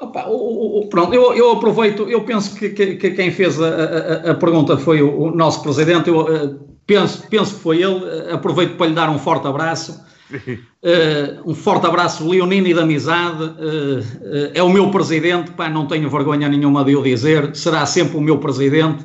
[0.00, 3.68] Opa, o, o, pronto, eu, eu, aproveito, eu penso que, que, que quem fez a,
[3.68, 8.30] a, a, pergunta foi o, o nosso presidente, eu uh, penso, penso que foi ele,
[8.30, 13.42] aproveito para lhe dar um forte abraço Uh, um forte abraço leonino e de amizade.
[13.42, 17.84] Uh, uh, é o meu presidente, pá, não tenho vergonha nenhuma de o dizer, será
[17.86, 19.04] sempre o meu presidente,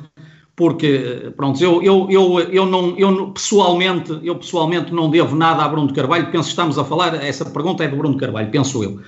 [0.56, 5.68] porque, pronto, eu, eu, eu, eu, não, eu pessoalmente, eu pessoalmente não devo nada a
[5.68, 8.82] Bruno de Carvalho, penso que estamos a falar, essa pergunta é de Bruno Carvalho, penso
[8.82, 9.00] eu.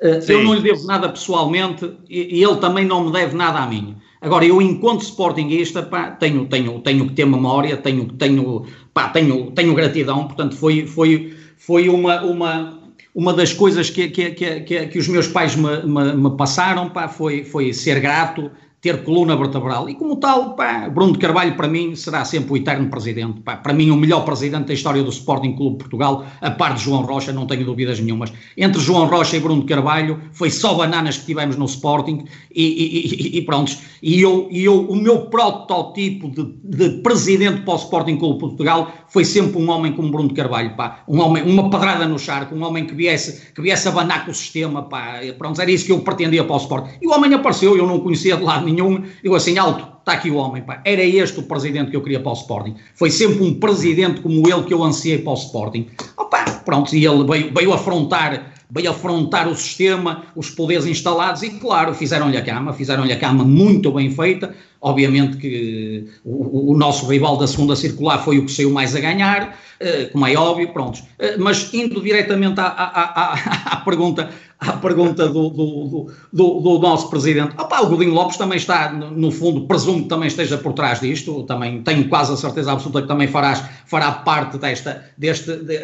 [0.00, 3.66] eu não lhe devo nada pessoalmente e, e, ele também não me deve nada a
[3.66, 3.96] mim.
[4.20, 9.50] Agora, eu, enquanto sportinguista, pá, tenho, tenho, tenho que ter memória, tenho, tenho, pá, tenho,
[9.52, 12.78] tenho gratidão, portanto, foi, foi, foi uma, uma,
[13.14, 17.08] uma das coisas que, que, que, que, os meus pais me, me, me passaram, pá,
[17.08, 18.50] foi, foi ser grato,
[18.86, 19.88] ter coluna vertebral.
[19.90, 23.40] E como tal, pá, Bruno de Carvalho para mim será sempre o eterno presidente.
[23.40, 23.56] Pá.
[23.56, 27.02] Para mim o melhor presidente da história do Sporting Clube Portugal, a par de João
[27.02, 28.32] Rocha, não tenho dúvidas nenhumas.
[28.56, 32.62] Entre João Rocha e Bruno de Carvalho foi só bananas que tivemos no Sporting e,
[32.62, 33.76] e, e, e pronto.
[34.00, 38.92] E eu, e eu, o meu protótipo de, de presidente para o Sporting Clube Portugal
[39.08, 41.00] foi sempre um homem como Bruno de Carvalho, pá.
[41.08, 44.34] Um homem, uma pedrada no charco, um homem que viesse, que viesse abanar com o
[44.34, 45.20] sistema, pá.
[45.38, 46.90] Pronto, era isso que eu pretendia para o Sporting.
[47.00, 48.75] E o homem apareceu, eu não conhecia de lado nenhum,
[49.22, 50.80] eu assim, alto, está aqui o homem, pá.
[50.84, 52.76] Era este o presidente que eu queria para o Sporting.
[52.94, 55.88] Foi sempre um presidente como ele que eu ansiei para o Sporting.
[56.16, 61.50] Opa, pronto, e ele veio, veio afrontar veio afrontar o sistema, os poderes instalados e,
[61.50, 64.54] claro, fizeram-lhe a cama, fizeram-lhe a cama muito bem feita.
[64.80, 69.00] Obviamente que o, o, nosso rival da segunda circular foi o que saiu mais a
[69.00, 70.98] ganhar, uh, como é óbvio, pronto.
[70.98, 76.78] Uh, mas indo diretamente à, à, à, à pergunta, à pergunta do, do, do, do
[76.78, 80.72] nosso presidente, opa, o Godinho Lopes também está, no fundo, presumo que também esteja por
[80.72, 85.56] trás disto, também tenho quase a certeza absoluta que também farás, fará parte desta, deste,
[85.56, 85.80] de,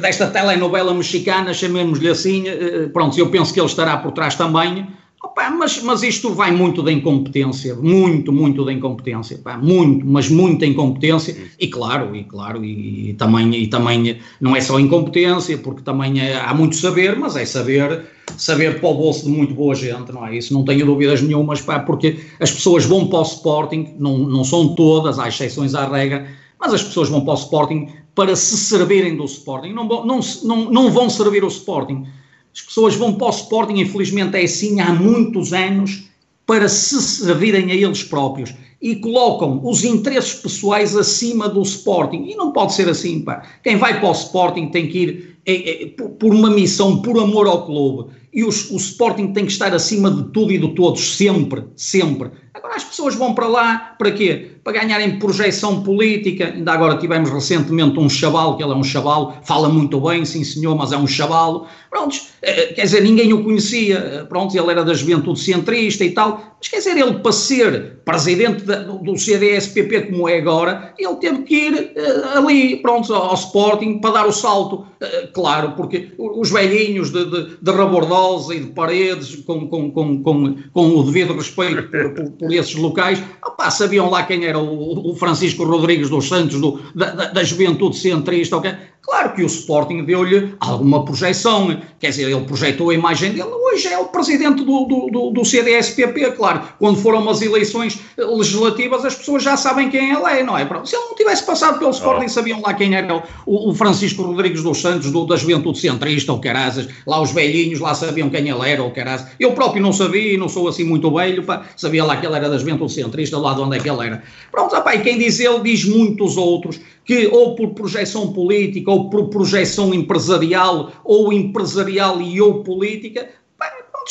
[0.00, 4.86] desta telenovela mexicana, chamemos-lhe assim, eh, pronto, eu penso que ele estará por trás também,
[5.22, 10.64] Opa, mas, mas isto vai muito da incompetência, muito, muito da incompetência, muito, mas muita
[10.64, 15.82] incompetência, e claro, e claro, e, e, também, e também não é só incompetência, porque
[15.82, 18.06] também é, há muito saber, mas é saber,
[18.38, 20.38] saber para o bolso de muito boa gente, não é?
[20.38, 24.74] Isso não tenho dúvidas nenhumas, porque as pessoas vão para o Sporting, não, não são
[24.74, 26.28] todas, há exceções à regra,
[26.58, 30.70] mas as pessoas vão para o Sporting para se servirem do Sporting, não, não, não,
[30.70, 32.06] não vão servir o Sporting.
[32.54, 36.04] As pessoas vão para o Sporting, infelizmente é assim há muitos anos,
[36.46, 42.24] para se servirem a eles próprios e colocam os interesses pessoais acima do Sporting.
[42.24, 43.42] E não pode ser assim, pá.
[43.62, 47.46] Quem vai para o Sporting tem que ir é, é, por uma missão, por amor
[47.46, 48.10] ao clube.
[48.32, 52.30] E os, o Sporting tem que estar acima de tudo e de todos, sempre, sempre.
[52.54, 54.52] Agora as pessoas vão para lá, para quê?
[54.62, 56.46] Para ganharem projeção política.
[56.46, 60.44] Ainda agora tivemos recentemente um chaval, que ele é um chaval, fala muito bem, sim
[60.44, 61.66] senhor, mas é um chaval.
[61.88, 64.26] Prontos, eh, quer dizer, ninguém o conhecia.
[64.28, 66.50] Pronto, ele era da juventude centrista e tal.
[66.58, 71.54] Mas quer dizer, ele para ser presidente do CDS-PP como é agora, ele teve que
[71.54, 74.86] ir uh, ali, pronto, ao, Sporting para dar o salto.
[75.32, 80.56] Claro, porque os velhinhos de, de, de Rabordosa e de Paredes, com, com, com, com,
[80.74, 85.14] com o devido respeito por, por, esses locais, opá, sabiam lá quem era o, o
[85.14, 88.70] Francisco Rodrigues dos Santos, do, da, da, juventude centrista, ok?
[89.02, 93.88] Claro que o Sporting deu-lhe alguma projeção, quer dizer, ele projetou a imagem dele, hoje
[93.88, 96.62] é o presidente do, do, do, CDSPP, claro.
[96.78, 100.66] Quando foram umas eleições legislativas, as pessoas já sabem quem ele é, não é?
[100.84, 102.28] Se ele não tivesse passado pelo Sporting, oh.
[102.28, 106.40] sabiam lá quem era o, o, Francisco Rodrigues dos Santos, do, da Juventude Centrista, ou
[106.40, 109.28] Carazas, lá os velhinhos lá sabiam quem ele era, ou Carazas.
[109.40, 112.36] Eu próprio não sabia, e não sou assim muito velho, pá, sabia lá que ele
[112.36, 114.22] era da Juventude Centrista, lá de onde é que ele era.
[114.52, 116.80] Pronto, e quem diz ele, diz muitos outros
[117.10, 123.28] que ou por projeção política, ou por projeção empresarial, ou empresarial e ou política,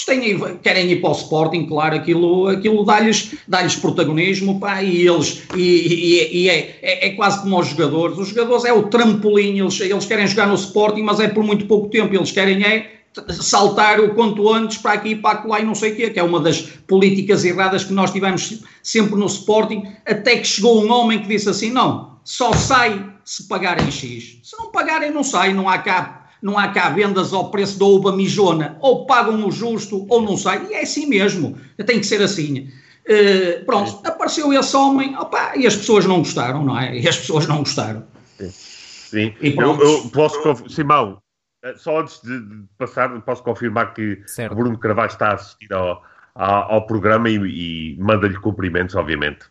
[0.06, 5.44] têm, querem ir para o Sporting, claro, aquilo, aquilo dá-lhes dá protagonismo, pá, e eles,
[5.56, 9.60] e, e, e é, é, é, quase como os jogadores, os jogadores é o trampolim,
[9.60, 13.00] eles, eles querem jogar no Sporting, mas é por muito pouco tempo, eles querem é
[13.30, 16.24] saltar o quanto antes para aqui, para lá e não sei o quê, que é
[16.24, 21.20] uma das políticas erradas que nós tivemos sempre no Sporting, até que chegou um homem
[21.20, 24.40] que disse assim, não, só sai se pagarem X.
[24.44, 27.86] Se não pagarem, não sai, não há cá, não há cá vendas ao preço da
[27.86, 28.78] uva mijona.
[28.82, 30.68] Ou pagam o justo ou não sai.
[30.70, 31.58] E é assim mesmo.
[31.86, 32.70] Tem que ser assim.
[33.08, 36.96] Uh, pronto, apareceu esse homem opa, e as pessoas não gostaram, não é?
[36.98, 38.06] E as pessoas não gostaram.
[38.38, 41.20] Sim, eu, eu, posso, Simão,
[41.64, 44.56] eh, só antes de, de, passar, posso confirmar que certo.
[44.56, 46.04] Bruno Carvalho está a assistir ao,
[46.36, 49.46] ao, ao programa e, e manda-lhe cumprimentos, obviamente.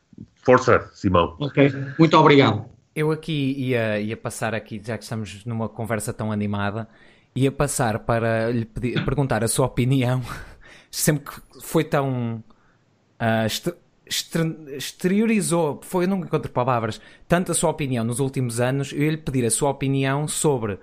[0.49, 1.37] Força, Simão.
[1.39, 2.65] Ok, muito obrigado.
[2.97, 6.89] Eu aqui ia, ia passar aqui, já que estamos numa conversa tão animada,
[7.37, 10.23] ia passar para lhe pedir, perguntar a sua opinião.
[10.91, 12.43] Sempre que foi tão.
[13.21, 13.77] Uh,
[14.75, 19.11] exteriorizou, foi, eu não encontro palavras, tanto a sua opinião nos últimos anos, eu ia
[19.11, 20.79] lhe pedir a sua opinião sobre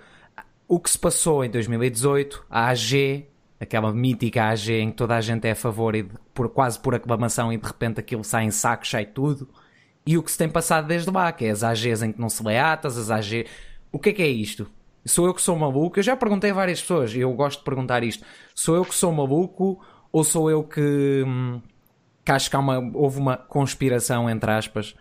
[0.67, 3.25] o que se passou em 2018, a AG,
[3.59, 6.93] aquela mítica AG em que toda a gente é a favor e por, quase por
[6.93, 9.49] aclamação e de repente aquilo sai em saco, sai tudo.
[10.05, 12.29] E o que se tem passado desde lá, que é as AGs em que não
[12.29, 13.47] se lê atas, as AG...
[13.91, 14.67] O que é que é isto?
[15.05, 15.97] Sou eu que sou maluco?
[15.97, 18.23] Eu já perguntei a várias pessoas e eu gosto de perguntar isto.
[18.53, 21.61] Sou eu que sou maluco ou sou eu que, hum,
[22.23, 24.93] que acho que uma, houve uma conspiração, entre aspas,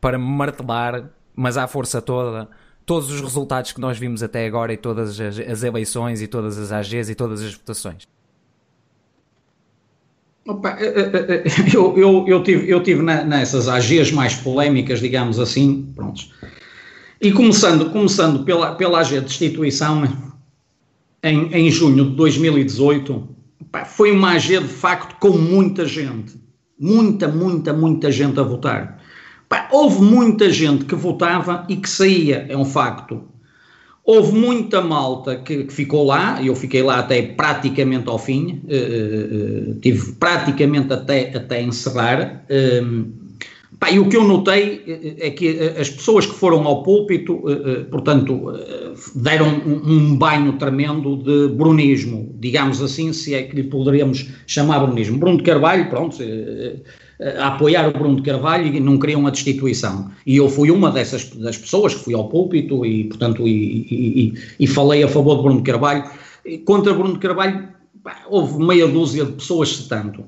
[0.00, 2.48] para martelar, mas à força toda,
[2.86, 6.56] todos os resultados que nós vimos até agora e todas as, as eleições e todas
[6.58, 8.06] as AGs e todas as votações?
[10.48, 16.32] Opa, eh, eu, eu, eu tive, eu tive nessas AGs mais polémicas, digamos assim, prontos.
[17.20, 20.04] E começando, começando pela, pela AG de destituição,
[21.22, 23.28] em, em junho de 2018,
[23.60, 26.40] opa, foi uma AG de facto com muita gente.
[26.80, 29.02] Muita, muita, muita gente a votar.
[29.44, 33.22] Opa, houve muita gente que votava e que saía, é um facto.
[34.10, 39.70] Houve muita malta que, que, ficou lá, eu fiquei lá até praticamente ao fim, uh,
[39.70, 42.42] uh, tive praticamente até, até encerrar.
[42.48, 43.04] Uh,
[43.78, 47.42] pá, e o que eu notei é que as pessoas que foram ao púlpito,
[47.90, 48.50] portanto,
[49.14, 55.18] deram um, banho tremendo de brunismo, digamos assim, se é que lhe poderíamos chamar brunismo.
[55.18, 56.16] Bruno de Carvalho, pronto
[57.20, 60.10] a apoiar o Bruno de Carvalho e não queriam a destituição.
[60.24, 64.34] E eu fui uma dessas das pessoas que fui ao púlpito e, portanto, e, e,
[64.60, 66.04] e falei a favor de Bruno de Carvalho.
[66.64, 67.68] Contra Bruno de Carvalho
[68.02, 70.24] pá, houve meia dúzia de pessoas, se tanto.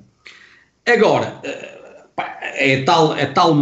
[0.87, 3.55] Agora, eh, pá, é tal, é tal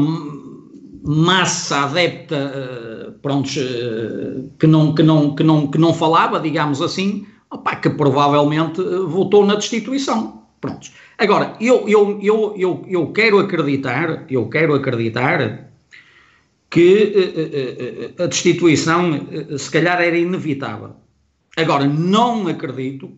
[1.05, 6.81] massa adepta, eh, pronto, eh, que não, que, não, que, não, que não falava, digamos
[6.81, 10.43] assim, opá, que provavelmente votou na destituição.
[10.61, 10.93] Prontos.
[11.19, 15.69] Agora, eu, eu, eu, eu, eu quero acreditar, eu quero acreditar
[16.71, 19.27] que uh, uh, uh, a destituição
[19.59, 20.95] se calhar era inevitável.
[21.57, 23.11] Agora, não acredito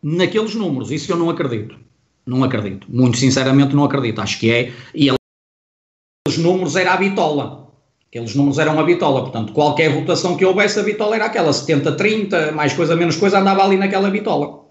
[0.00, 1.76] naqueles números, isso eu não acredito.
[2.24, 2.86] Não acredito.
[2.88, 4.20] Muito sinceramente não acredito.
[4.20, 4.72] Acho que é.
[4.94, 7.72] E aqueles números era a bitola.
[8.08, 9.22] Aqueles números eram a bitola.
[9.22, 11.50] Portanto, qualquer votação que houvesse, a bitola era aquela.
[11.50, 14.68] 70-30, mais coisa, menos coisa, andava ali naquela bitola.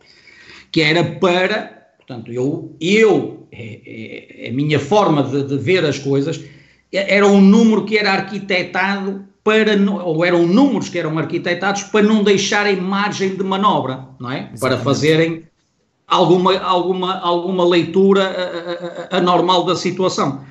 [0.72, 1.81] Que era para
[2.12, 6.43] Portanto, eu, eu é, é, é, a minha forma de, de, ver as coisas
[6.91, 9.71] era um número que era arquitetado para,
[10.04, 14.50] ou eram números que eram arquitetados para não deixarem margem de manobra, não é?
[14.54, 14.60] Exatamente.
[14.60, 15.43] Para fazerem
[16.06, 20.41] alguma, alguma, alguma leitura anormal da situação.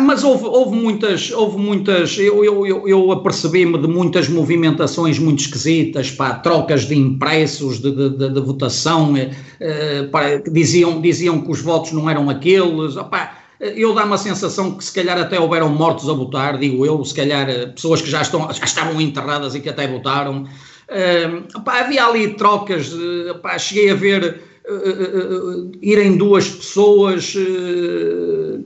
[0.00, 6.12] Mas houve, houve, muitas, houve muitas, eu, eu, eu, apercebi-me de muitas movimentações muito esquisitas,
[6.12, 11.50] pá, trocas de impressos, de, de, de, de votação, eh, eh pá, diziam, diziam que
[11.50, 15.68] os votos não eram aqueles, opa, eu dá-me a sensação que se calhar até houveram
[15.70, 19.56] mortos a votar, digo eu, se calhar eh, pessoas que já, estão, já estavam enterradas
[19.56, 20.46] e que até votaram,
[20.88, 22.94] eh, opa, havia ali trocas,
[23.28, 27.34] opa, cheguei a ver uh, irem duas pessoas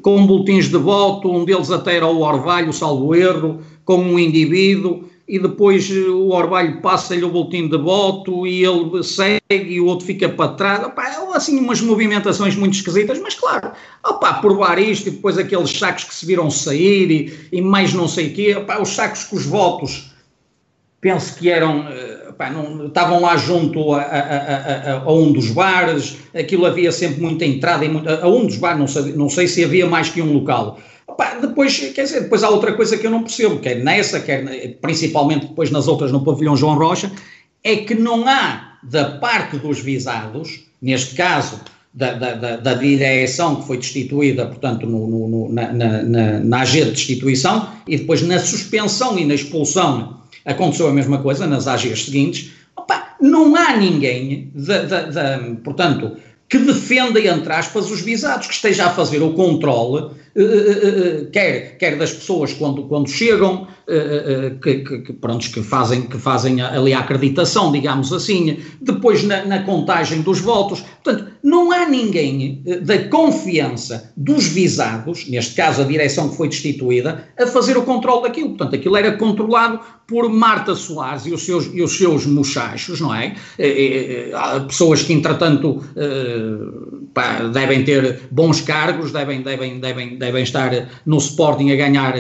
[0.03, 5.05] com boletins de voto, um deles até era o Orvalho, salvo erro, com um indivíduo,
[5.27, 10.07] e depois o Orvalho passa-lhe o boletim de voto e ele segue e o outro
[10.07, 10.85] fica para trás.
[10.85, 11.03] Opa,
[11.35, 13.73] assim, umas movimentações muito esquisitas, mas claro,
[14.05, 18.09] opa, provar isto e depois aqueles sacos que se viram sair e, e mais não
[18.09, 20.13] sei o quê, opa, os sacos com os votos,
[21.01, 21.85] penso que eram
[22.39, 27.21] pá, não, estavam lá junto a, a, a, a, um dos bares, aquilo havia sempre
[27.21, 30.09] muita entrada, e muita, a um dos bares, não sei, não sei se havia mais
[30.09, 30.79] que um local.
[31.17, 34.79] Pá, depois, quer dizer, depois há outra coisa que eu não percebo, quer nessa, quer
[34.81, 37.11] principalmente depois nas outras no pavilhão João Rocha,
[37.65, 41.61] é que não há da parte dos visados, neste caso
[41.93, 46.61] da, da, da, da direção que foi destituída, portanto, no, no, na, na, na, na
[46.61, 50.18] AG de destituição, e depois na suspensão e na expulsão
[50.49, 52.53] Aconteceu a mesma coisa nas AGs seguintes.
[52.75, 56.17] Opa, não há ninguém, de, de, de, portanto,
[56.49, 60.11] que defenda, entre aspas, os visados, que esteja a fazer o controle,
[61.33, 63.67] quer, quer das pessoas quando, quando chegam,
[64.63, 69.45] que, que, que, pronto, que, fazem, que fazem ali a acreditação, digamos assim, depois na,
[69.47, 70.85] na contagem dos votos.
[71.03, 77.29] Portanto, não há ninguém da confiança dos visados, neste caso a direção que foi destituída,
[77.39, 78.51] a fazer o controle daquilo.
[78.51, 83.15] Portanto, aquilo era controlado por Marta Soares e os seus, e os seus muchachos, não
[83.15, 83.35] é?
[84.67, 85.83] pessoas que, entretanto,
[87.19, 90.71] pá, devem ter bons cargos, devem, devem, devem, devem estar
[91.05, 92.15] no Sporting a ganhar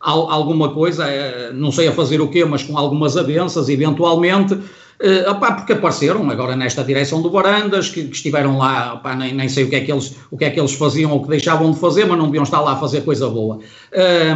[0.00, 5.30] alguma coisa eh, não sei a fazer o quê, mas com algumas avanças, eventualmente, uh,
[5.30, 9.48] opá, porque apareceram agora nesta direção do Varandas, que, que estiveram lá, opá, nem, nem
[9.48, 11.28] sei o que, é que eles, o que é que eles faziam ou o que
[11.28, 13.58] deixavam de fazer, mas não deviam estar lá a fazer coisa boa.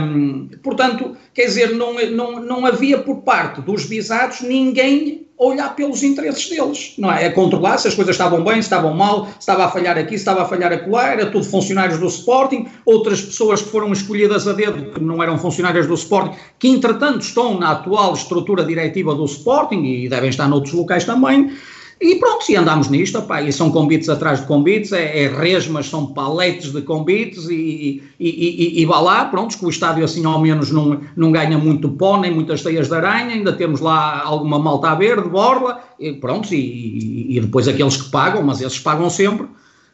[0.00, 6.02] Um, portanto, quer dizer, não, não, não havia por parte dos visados ninguém olhar pelos
[6.02, 7.26] interesses deles, não é?
[7.26, 10.10] É controlar se as coisas estavam bem, se estavam mal, se estava a falhar aqui,
[10.10, 14.48] se estava a falhar acolá, era tudo funcionários do Sporting, outras pessoas que foram escolhidas
[14.48, 19.14] a dedo, que não eram funcionárias do Sporting, que entretanto estão na atual estrutura diretiva
[19.14, 21.52] do Sporting e devem estar noutros locais também,
[21.98, 25.86] e pronto, e andamos nisto, opá, e são convites atrás de convites, é, é resmas,
[25.86, 30.22] são paletes de convites e, e, e, e, vá lá, pronto, que o estádio assim
[30.26, 34.22] ao menos não, não ganha muito pó, nem muitas teias de aranha, ainda temos lá
[34.22, 39.08] alguma malta verde, borla, e pronto, e, e, depois aqueles que pagam, mas esses pagam
[39.08, 39.46] sempre,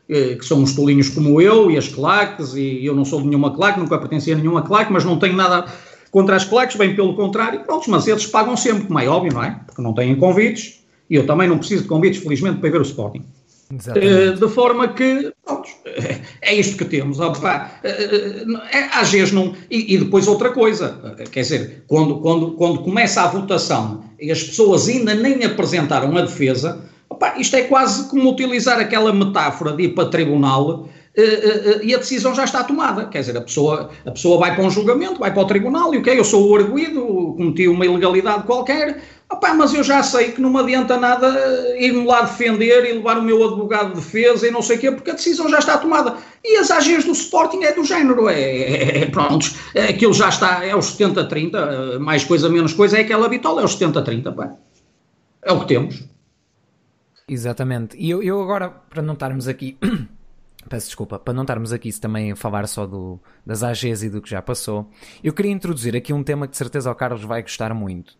[0.08, 3.52] que são uns tolinhos como eu e as claques, e eu não sou de nenhuma
[3.52, 5.64] claque, nunca pertencia a nenhuma claque, mas não tenho nada
[6.10, 9.42] contra as claques, bem pelo contrário, pronto, mas eles pagam sempre, como é óbvio, não
[9.42, 9.60] é?
[9.64, 10.81] Porque não têm convites,
[11.12, 13.22] e eu também não preciso de convites, felizmente, para ver o Sporting.
[13.70, 15.68] Uh, de forma que, pronto,
[16.40, 17.18] é isto que temos.
[17.18, 17.32] Uh,
[18.72, 19.54] é, às vezes não.
[19.70, 24.42] E, e, depois outra coisa, quer dizer, quando, quando, quando começa a votação e as
[24.42, 29.82] pessoas ainda nem apresentaram a defesa, opa, isto é quase como utilizar aquela metáfora de
[29.82, 30.88] ir para tribunal
[31.82, 33.04] e a decisão já está tomada.
[33.06, 35.98] Quer dizer, a pessoa, a pessoa vai para um julgamento, vai para o tribunal e
[35.98, 39.02] o okay, que Eu sou o arguído, cometi uma ilegalidade qualquer,
[39.32, 41.28] opá, mas eu já sei que não me adianta nada
[41.78, 44.90] ir-me lá defender e levar o meu advogado de defesa e não sei o quê,
[44.92, 46.16] porque a decisão já está tomada.
[46.44, 50.28] E as AGs do Sporting é do género, é, é, é pronto, é, aquilo já
[50.28, 54.52] está, é os 70-30, mais coisa, menos coisa, é aquela bitola, é os 70-30, pá.
[55.42, 56.02] É o que temos.
[57.28, 57.96] Exatamente.
[57.96, 59.76] E eu, eu agora, para não estarmos aqui
[60.68, 64.22] Peço desculpa, para não estarmos aqui também a falar só do, das AGs e do
[64.22, 64.88] que já passou,
[65.22, 68.16] eu queria introduzir aqui um tema que de certeza o Carlos vai gostar muito,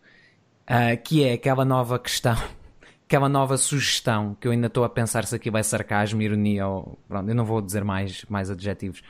[0.69, 2.37] uh, que é aquela nova questão,
[3.05, 6.97] aquela nova sugestão, que eu ainda estou a pensar se aqui vai sarcasmo, ironia ou.
[7.07, 9.01] Pronto, eu não vou dizer mais, mais adjetivos,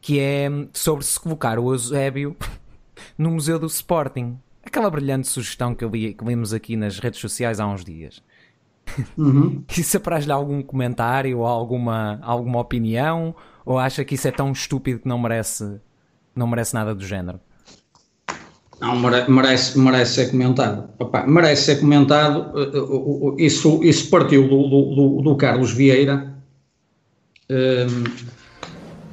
[0.00, 2.36] que é sobre se colocar o Eusébio
[3.16, 4.38] no Museu do Sporting.
[4.62, 8.22] Aquela brilhante sugestão que, li, que vimos aqui nas redes sociais há uns dias.
[9.16, 9.64] Uhum.
[9.76, 13.34] Isso apraz-lhe algum comentário ou alguma, alguma opinião?
[13.64, 15.80] Ou acha que isso é tão estúpido que não merece,
[16.34, 17.38] não merece nada do género?
[18.80, 20.88] Não, merece, merece ser comentado.
[20.98, 22.58] Opa, merece ser comentado.
[22.58, 26.34] Eh, eh, isso, isso partiu do, do, do Carlos Vieira.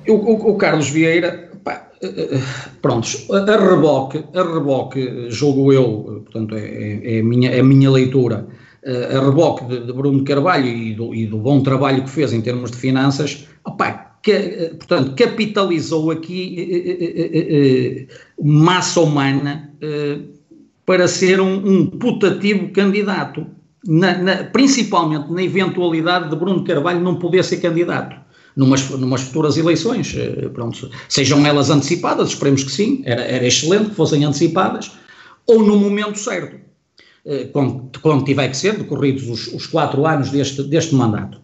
[0.07, 2.39] O, o, o, Carlos Vieira, opa, eh,
[2.81, 7.63] prontos, a reboque, a reboque, julgo eu, portanto, é, é, é a, minha, é a
[7.63, 8.47] minha leitura
[8.85, 12.39] a reboque de, de Bruno Carvalho e do, e do, bom trabalho que fez em
[12.39, 18.07] termos de finanças, opa, que, eh, portanto, capitalizou aqui eh, eh,
[18.43, 19.71] massa humana
[20.85, 23.47] para ser um, um putativo candidato,
[23.87, 28.17] na, na, principalmente na eventualidade de Bruno Carvalho não poder ser candidato.
[28.53, 30.15] Numas, numas futuras eleições,
[30.51, 34.91] pronto, sejam elas antecipadas, esperemos que sim, era, era excelente que fossem antecipadas,
[35.45, 36.57] ou no momento certo.
[37.23, 41.39] Eh, quando, quando tiver que ser, decorridos os, os quatro anos deste, deste mandato.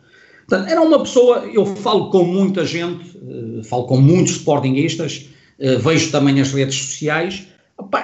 [0.47, 5.29] Portanto, era uma pessoa, eu falo com muita gente, uh, falo com muitos sportinguistas,
[5.59, 7.47] uh, vejo também as redes sociais,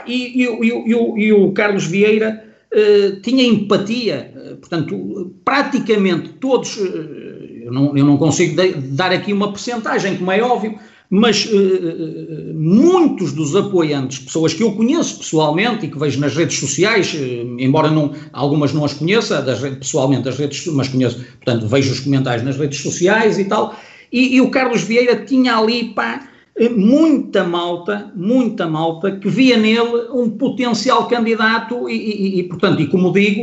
[0.08, 8.06] e, e, e, o Carlos Vieira uh, tinha empatia, portanto, praticamente todos, eu não, eu
[8.06, 8.56] não consigo
[8.90, 10.78] dar aqui uma percentagem, como é óbvio,
[11.10, 16.60] mas uh, muitos dos apoiantes, pessoas que eu conheço pessoalmente e que vejo nas redes
[16.60, 17.16] sociais,
[17.57, 22.01] embora não, algumas não as conheça das, pessoalmente, das redes, mas conheço, portanto, vejo os
[22.01, 23.76] comentários nas redes sociais e tal,
[24.12, 26.28] e, e o Carlos Vieira tinha ali, pá,
[26.76, 32.88] muita malta, muita malta, que via nele um potencial candidato e, e, e portanto, e
[32.88, 33.41] como digo,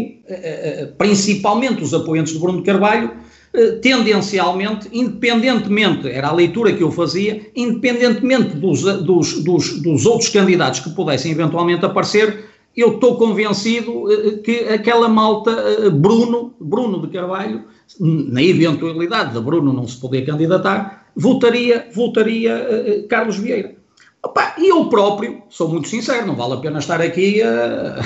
[0.98, 3.10] principalmente os apoiantes de Bruno Carvalho,
[3.80, 10.80] tendencialmente, independentemente, era a leitura que eu fazia, independentemente dos, dos, dos, dos outros candidatos
[10.80, 12.44] que pudessem eventualmente aparecer,
[12.76, 17.64] eu estou convencido eh, que aquela malta, eh, Bruno, Bruno de Carvalho,
[17.98, 23.76] na eventualidade de Bruno não se poder candidatar, votaria, votaria Carlos Vieira.
[24.58, 28.00] E eu próprio, sou muito sincero, não vale a pena estar aqui a,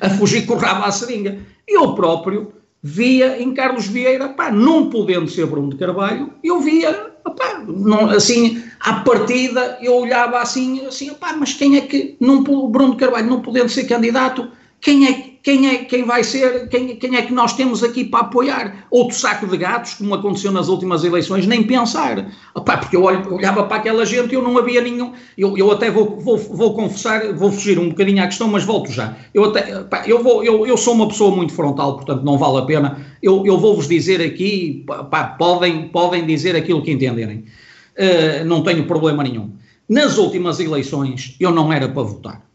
[0.06, 1.38] a fugir com o rabo à seringa.
[1.66, 6.92] Eu próprio via em Carlos Vieira, pá, não podendo ser Bruno de Carvalho, eu via,
[7.24, 12.42] pá, não, assim, à partida, eu olhava assim, assim, pá, mas quem é que, não,
[12.42, 14.48] Bruno de Carvalho não podendo ser candidato,
[14.80, 18.20] quem é, quem é quem vai ser, quem, quem é que nós temos aqui para
[18.20, 18.86] apoiar?
[18.90, 22.30] Outro saco de gatos, como aconteceu nas últimas eleições, nem pensar.
[22.54, 25.12] Porque eu olhava para aquela gente e eu não havia nenhum.
[25.36, 28.92] Eu, eu até vou, vou, vou confessar, vou fugir um bocadinho à questão, mas volto
[28.92, 29.16] já.
[29.34, 32.62] Eu, até, eu, vou, eu, eu sou uma pessoa muito frontal, portanto não vale a
[32.62, 33.04] pena.
[33.20, 34.86] Eu, eu vou-vos dizer aqui,
[35.38, 37.44] podem, podem dizer aquilo que entenderem.
[37.98, 39.50] Uh, não tenho problema nenhum.
[39.88, 42.46] Nas últimas eleições, eu não era para votar.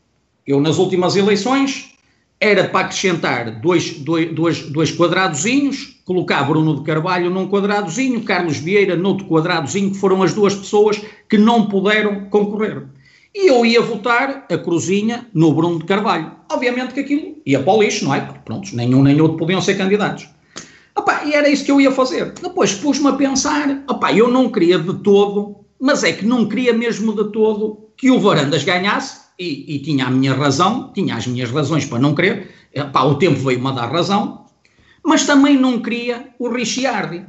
[0.46, 1.97] Eu, nas últimas eleições,
[2.40, 8.96] era para acrescentar dois, dois, dois, quadradozinhos, colocar Bruno de Carvalho num quadradozinho, Carlos Vieira
[8.96, 12.84] noutro quadradozinho, que foram as duas pessoas que não puderam concorrer.
[13.34, 16.32] E eu ia votar a cruzinha no Bruno de Carvalho.
[16.52, 18.22] Obviamente que aquilo ia para o lixo, não é?
[18.22, 20.28] Porque, pronto, nenhum nem outro podiam ser candidatos.
[20.96, 22.32] Opa, e era isso que eu ia fazer.
[22.42, 26.74] Depois pus-me a pensar, opa, eu não queria de todo, mas é que não queria
[26.74, 31.28] mesmo de todo que o Varandas ganhasse, e, e, tinha a minha razão, tinha as
[31.28, 34.46] minhas razões para não querer, Epá, o tempo veio-me dar razão,
[35.04, 37.26] mas também não queria o Ricciardi.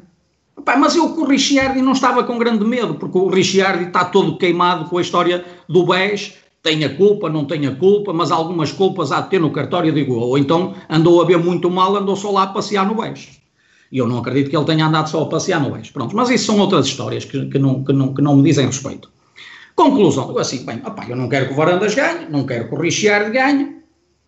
[0.65, 4.05] Pá, mas eu com o Ricciardi não estava com grande medo, porque o Ricciardi está
[4.05, 8.31] todo queimado com a história do BES, tem a culpa, não tem a culpa, mas
[8.31, 11.97] algumas culpas há de ter no cartório, digo ou então andou a ver muito mal,
[11.97, 13.39] andou só lá a passear no BES.
[13.91, 15.91] E eu não acredito que ele tenha andado só a passear no BES.
[15.91, 18.67] Pronto, mas isso são outras histórias que, que, não, que, não, que não me dizem
[18.67, 19.11] respeito.
[19.79, 22.81] Conclusão, assim, bem, opá, eu não quero que o Varandas ganhe, não quero que o
[22.81, 23.77] Ricciardi ganhe,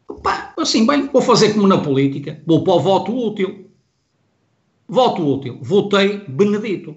[0.06, 3.68] opá, assim, bem, vou fazer como na política, vou para o voto útil.
[4.88, 6.94] Voto útil, votei Benedito.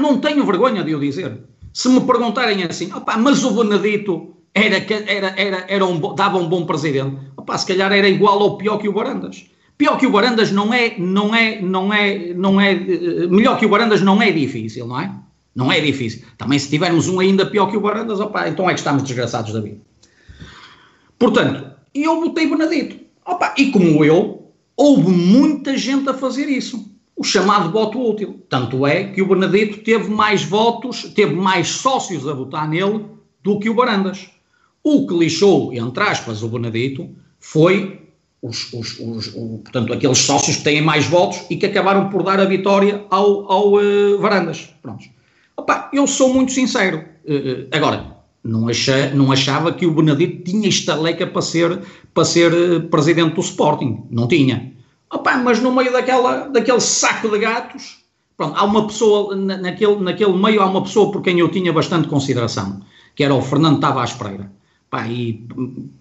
[0.00, 1.44] Não tenho vergonha de o dizer.
[1.72, 6.48] Se me perguntarem assim, opá, mas o Benedito era, era, era, era um, dava um
[6.48, 9.46] bom presidente, opá, se calhar era igual ou pior que o Barandas.
[9.78, 12.74] Pior que o Barandas não é, não é, não é, não é,
[13.28, 15.22] melhor que o Barandas não é difícil, não é?
[15.54, 16.24] Não é difícil.
[16.38, 19.52] Também se tivermos um ainda pior que o Barandas, opá, então é que estamos desgraçados
[19.52, 19.80] da vida.
[21.18, 22.96] Portanto, eu votei Benedito.
[23.26, 26.90] Opá, e como eu, houve muita gente a fazer isso.
[27.14, 28.44] O chamado voto útil.
[28.48, 33.04] Tanto é que o Benedito teve mais votos, teve mais sócios a votar nele
[33.42, 34.30] do que o Barandas.
[34.82, 38.00] O que lixou, entre aspas, o Benedito foi
[38.42, 42.40] os, os, os, portanto, aqueles sócios que têm mais votos e que acabaram por dar
[42.40, 44.74] a vitória ao, ao uh, Varandas.
[44.82, 45.04] Pronto.
[45.56, 47.04] Opa, eu sou muito sincero.
[47.24, 48.66] Uh, agora, não,
[49.14, 51.80] não achava que o Benedito tinha estaleca para ser,
[52.12, 54.04] para ser uh, presidente do Sporting.
[54.10, 54.72] Não tinha.
[55.12, 57.98] Opa, mas no meio daquela, daquele saco de gatos,
[58.36, 61.72] pronto, há uma pessoa, na, naquele, naquele meio há uma pessoa por quem eu tinha
[61.72, 62.80] bastante consideração,
[63.14, 64.50] que era o Fernando Tavares Pereira.
[64.90, 65.46] Pá, e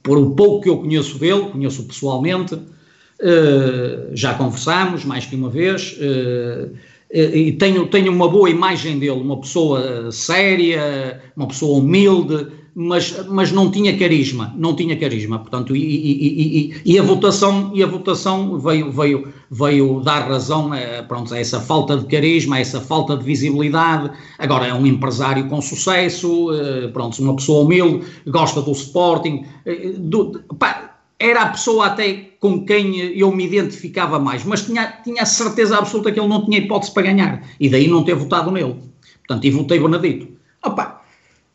[0.01, 5.49] por um pouco que eu conheço dele, conheço pessoalmente, uh, já conversámos mais que uma
[5.49, 6.73] vez, uh,
[7.13, 13.51] e tenho, tenho uma boa imagem dele, uma pessoa séria, uma pessoa humilde, mas, mas
[13.51, 17.87] não tinha carisma, não tinha carisma, portanto, e, e, e, e a votação, e a
[17.87, 22.79] votação veio, veio, veio dar razão a, pronto, a essa falta de carisma, a essa
[22.79, 28.61] falta de visibilidade, agora é um empresário com sucesso, eh, pronto, uma pessoa humilde, gosta
[28.61, 30.90] do Sporting, eh, do, pá,
[31.21, 35.77] era a pessoa até com quem eu me identificava mais, mas tinha, tinha a certeza
[35.77, 38.75] absoluta que ele não tinha hipótese para ganhar, e daí não ter votado nele,
[39.19, 40.27] portanto, e votei Benedito.
[40.63, 41.01] Opa,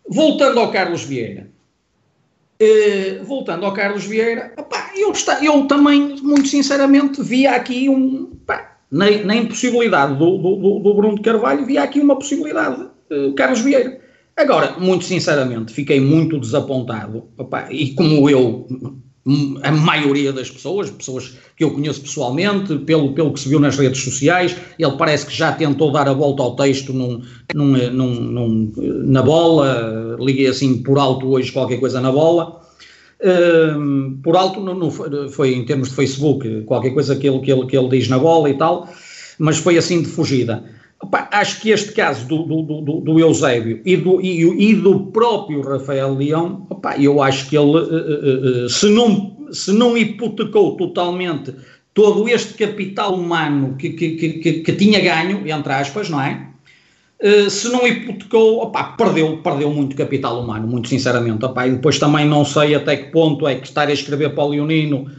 [0.08, 1.48] Voltando ao Carlos Vieira.
[2.62, 8.34] Uh, voltando ao Carlos Vieira, opá, eu, está, eu também, muito sinceramente, via aqui um.
[8.90, 13.60] Na, na, impossibilidade do, do, do, Bruno de Carvalho, via aqui uma possibilidade, uh, Carlos
[13.60, 14.00] Vieira.
[14.36, 18.66] Agora, muito sinceramente, fiquei muito desapontado, opá, e como eu
[19.62, 23.77] a maioria das pessoas, pessoas que eu conheço pessoalmente, pelo, pelo que se viu nas
[23.77, 27.20] redes sociais, ele parece que já tentou dar a volta ao texto num,
[27.53, 28.72] num, num,
[29.05, 32.61] na bola, liguei assim por alto hoje qualquer coisa na bola,
[33.20, 34.62] uh, por alto
[35.31, 38.20] foi, em termos de Facebook, qualquer coisa que ele, que, ele, que ele diz na
[38.20, 38.89] bola e tal,
[39.41, 40.76] mas foi assim de fugida.
[41.03, 45.07] Opa, acho que este caso do, do, do, do Eusébio e do, e, e, do
[45.07, 50.74] próprio Rafael Leão, opa, eu acho que ele, uh, uh, se, não, se não hipotecou
[50.76, 51.55] totalmente
[51.92, 56.47] todo este capital humano que, que, que, que tinha ganho, entre aspas, não é?
[57.49, 61.42] Se não hipotecou, opa, perdeu, perdeu muito capital humano, muito sinceramente.
[61.47, 64.44] Opa, e depois também não sei até que ponto é que estar a escrever para
[64.44, 65.11] o Leonino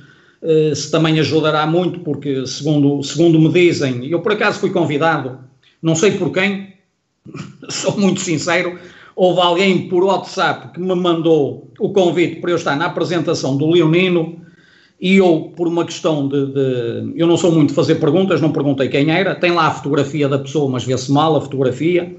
[0.76, 5.47] se também ajudará muito, porque segundo, segundo me dizem, eu por acaso fui convidado
[5.88, 6.74] não sei por quem,
[7.70, 8.78] sou muito sincero,
[9.16, 13.72] houve alguém por WhatsApp que me mandou o convite para eu estar na apresentação do
[13.72, 14.36] Leonino
[15.00, 18.52] e eu, por uma questão de, de, Eu não sou muito de fazer perguntas, não
[18.52, 22.16] perguntei quem era, tem lá a fotografia da pessoa, mas vê-se mal a fotografia.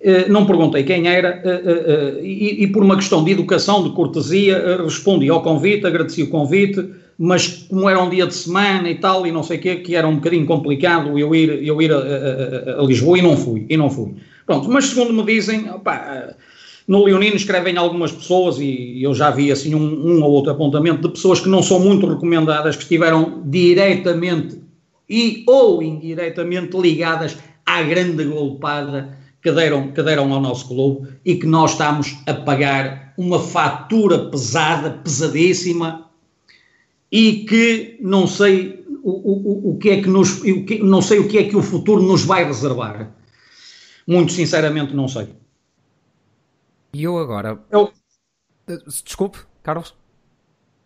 [0.00, 3.90] Uh, não perguntei quem era uh, uh, e, e, por uma questão de educação, de
[3.90, 6.86] cortesia, respondi ao convite, agradeci o convite
[7.18, 9.94] mas como era um dia de semana e tal, e não sei o quê, que
[9.94, 13.66] era um bocadinho complicado eu ir, eu ir a, a, a, Lisboa e não fui,
[13.68, 14.14] e não fui.
[14.44, 16.34] Pronto, mas segundo me dizem, opa,
[16.86, 21.08] no Leonino escrevem algumas pessoas, e eu já vi assim um, um ou outro apontamento
[21.08, 24.60] de pessoas que não são muito recomendadas, que estiveram diretamente
[25.08, 31.36] e ou indiretamente ligadas à grande golpada que deram, que deram ao nosso clube e
[31.36, 36.05] que nós estamos a pagar uma fatura pesada, pesadíssima,
[37.10, 41.18] e que não sei o, o, o que é que nos, o que, não sei
[41.18, 43.12] o que é que o futuro nos vai reservar.
[44.06, 45.28] Muito sinceramente não sei.
[46.94, 47.58] E eu agora.
[47.70, 47.92] Eu,
[49.04, 49.94] Desculpe, Carlos.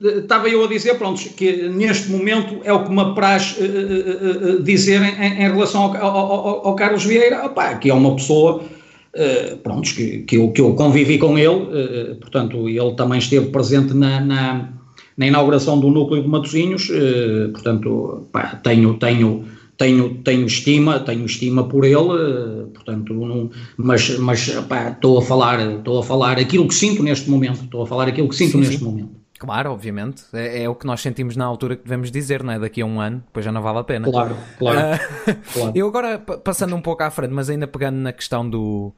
[0.01, 4.57] Estava eu a dizer, pronto, que neste momento é o que me apraz uh, uh,
[4.57, 8.63] uh, dizer em, em relação ao, ao, ao, Carlos Vieira, opá, que é uma pessoa,
[8.63, 13.93] uh, pronto, que, que, eu, que eu convivi com ele, portanto, ele também esteve presente
[13.93, 14.73] na, na
[15.21, 19.45] na inauguração do núcleo de Matosinhos, eh, portanto, pá, tenho, tenho,
[19.77, 25.99] tenho, tenho estima, tenho estima por ele, portanto, não, mas, mas estou a falar, estou
[25.99, 28.79] a falar aquilo que sinto neste momento, estou a falar aquilo que sinto sim, neste
[28.79, 28.85] sim.
[28.85, 29.21] momento.
[29.39, 30.23] Claro, obviamente.
[30.33, 32.59] É, é, o que nós sentimos na altura que devemos dizer, não é?
[32.59, 34.11] Daqui a um ano, depois já não vale a pena.
[34.11, 34.79] Claro, claro.
[34.79, 35.73] Uh, claro.
[35.77, 38.95] Eu agora, passando um pouco à frente, mas ainda pegando na questão do,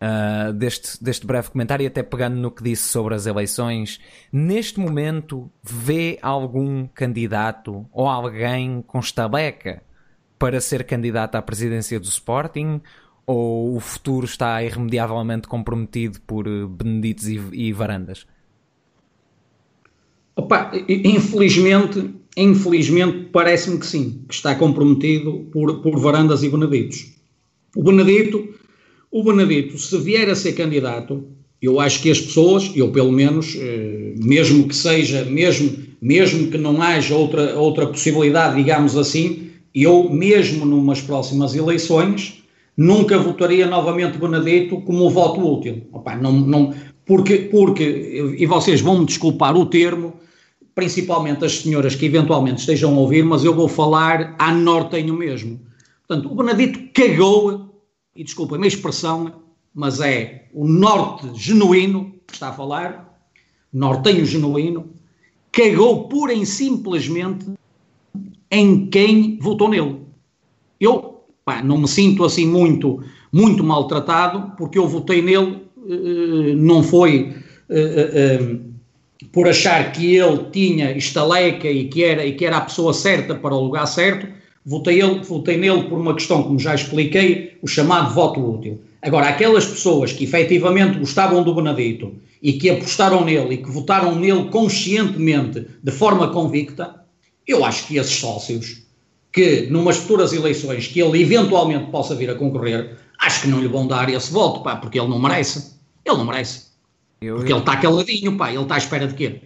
[0.00, 4.00] uh, deste, deste breve comentário e até pegando no que disse sobre as eleições,
[4.32, 9.82] neste momento vê algum candidato ou alguém com estaleca
[10.38, 12.80] para ser candidato à presidência do Sporting?
[13.24, 18.26] Ou o futuro está irremediavelmente comprometido por Beneditos e, e Varandas?
[20.34, 27.12] Opa, infelizmente, infelizmente parece-me que sim, que está comprometido por, por Varandas e Beneditos.
[27.76, 28.52] O Benedito
[29.12, 31.22] o Benedito, se vier a ser candidato,
[31.60, 36.56] eu acho que as pessoas, eu pelo menos, eh, mesmo que seja, mesmo, mesmo que
[36.56, 42.42] não haja outra, outra possibilidade, digamos assim, eu mesmo numas próximas eleições
[42.74, 45.82] nunca votaria novamente Benedito como voto útil.
[45.92, 50.14] Opa, não, não, porque, porque, e vocês vão me desculpar o termo,
[50.74, 55.60] principalmente as senhoras que eventualmente estejam a ouvir, mas eu vou falar a nortenho mesmo.
[56.08, 57.71] Portanto, o Benedito cagou
[58.14, 59.42] e desculpa a minha expressão,
[59.74, 63.18] mas é o norte genuíno que está a falar,
[63.72, 64.90] nortenho genuíno,
[65.50, 67.46] cagou pura e simplesmente
[68.50, 70.00] em quem votou nele.
[70.78, 73.02] Eu pá, não me sinto assim muito,
[73.32, 77.34] muito maltratado, porque eu votei nele, uh, não foi
[77.68, 78.72] uh, uh,
[79.32, 83.34] por achar que ele tinha estaleca e que, era, e que era a pessoa certa
[83.34, 84.26] para o lugar certo,
[84.64, 88.80] Votei, ele, votei nele por uma questão, como já expliquei, o chamado voto útil.
[89.02, 94.14] Agora, aquelas pessoas que efetivamente gostavam do Benedito e que apostaram nele e que votaram
[94.14, 97.02] nele conscientemente, de forma convicta,
[97.46, 98.82] eu acho que esses sócios,
[99.32, 103.68] que numas futuras eleições que ele eventualmente possa vir a concorrer, acho que não lhe
[103.68, 105.72] vão dar esse voto, pá, porque ele não merece.
[106.04, 106.66] Ele não merece.
[107.20, 107.56] Eu, porque eu...
[107.56, 109.40] ele está caladinho, pá, ele está à espera de quê?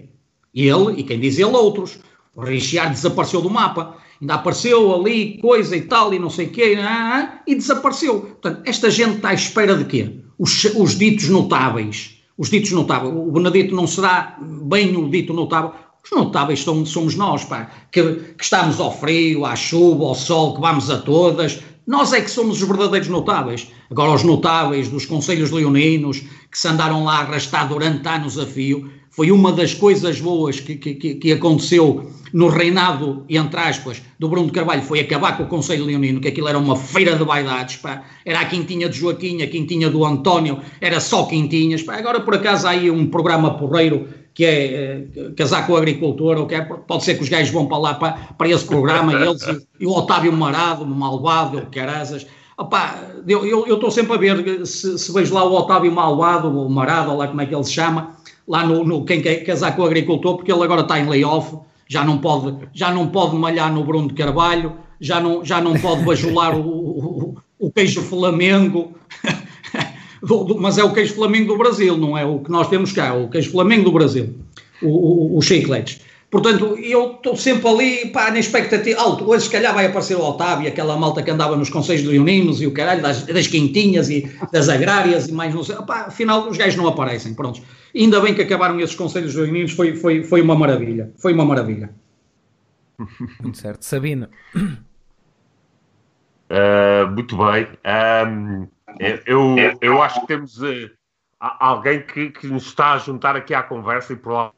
[0.55, 1.99] Ele, e quem diz ele, outros.
[2.37, 6.51] O Richard desapareceu do mapa ainda apareceu ali coisa e tal e não sei o
[6.51, 6.77] quê,
[7.47, 8.21] e desapareceu.
[8.21, 10.21] Portanto, esta gente está à espera de quê?
[10.39, 12.17] Os, os ditos notáveis.
[12.37, 13.15] Os ditos notáveis.
[13.15, 15.73] O Benedito não será bem o dito notável.
[16.05, 20.55] Os notáveis somos, somos nós, pá, que, que estamos ao frio, à chuva, ao sol,
[20.55, 21.61] que vamos a todas.
[21.87, 23.69] Nós é que somos os verdadeiros notáveis.
[23.91, 26.21] Agora, os notáveis dos Conselhos Leoninos,
[26.51, 30.61] que se andaram lá a arrastar durante anos a fio, foi uma das coisas boas
[30.61, 35.45] que, que, que aconteceu no reinado, entre aspas, do Bruno de Carvalho, foi acabar com
[35.45, 38.05] o Conselho Leonino, que aquilo era uma feira de vaidades, pá.
[38.27, 41.97] era a quintinha de Joaquim, a quintinha do António, era só quintinhas, pá.
[41.97, 46.37] agora por acaso há aí um programa porreiro que é, é casar com o agricultor,
[46.37, 49.15] ou que é, pode ser que os gajos vão para lá para, para esse programa,
[49.15, 52.27] eles e, e, o Otávio Marado, o malvado, o Carazas,
[52.59, 57.15] Opa, eu estou sempre a ver se, se vejo lá o Otávio Malvado, o Marado,
[57.15, 58.17] lá como é que ele se chama,
[58.47, 61.57] lá no, no quem quer casar com o agricultor, porque ele agora está em layoff,
[61.89, 65.75] já não pode, já não pode malhar no Bruno de Carvalho, já não, já não
[65.79, 68.95] pode bajular o, o, o queijo Flamengo,
[70.59, 73.29] mas é o queijo Flamengo do Brasil, não é o que nós temos cá, o
[73.29, 74.35] queijo Flamengo do Brasil,
[74.83, 76.01] o, o, chicletes.
[76.31, 80.21] Portanto, eu estou sempre ali, pá, na expectativa, alto, hoje se calhar vai aparecer o
[80.21, 84.29] Otávio, aquela malta que andava nos conselhos leoninos e o caralho, das, das quintinhas e
[84.53, 87.63] das agrárias e mais não sei, pá, afinal os gajos não aparecem, prontos.
[87.95, 91.95] Ainda bem que acabaram esses conselhos leoninos, foi, foi, foi uma maravilha, foi uma maravilha.
[93.41, 93.83] Muito certo.
[93.85, 94.29] Sabino.
[96.51, 97.69] Uh, muito bem.
[98.27, 98.69] Um,
[99.27, 100.91] eu, eu acho que temos uh,
[101.39, 104.53] alguém que, que nos está a juntar aqui à conversa e por lá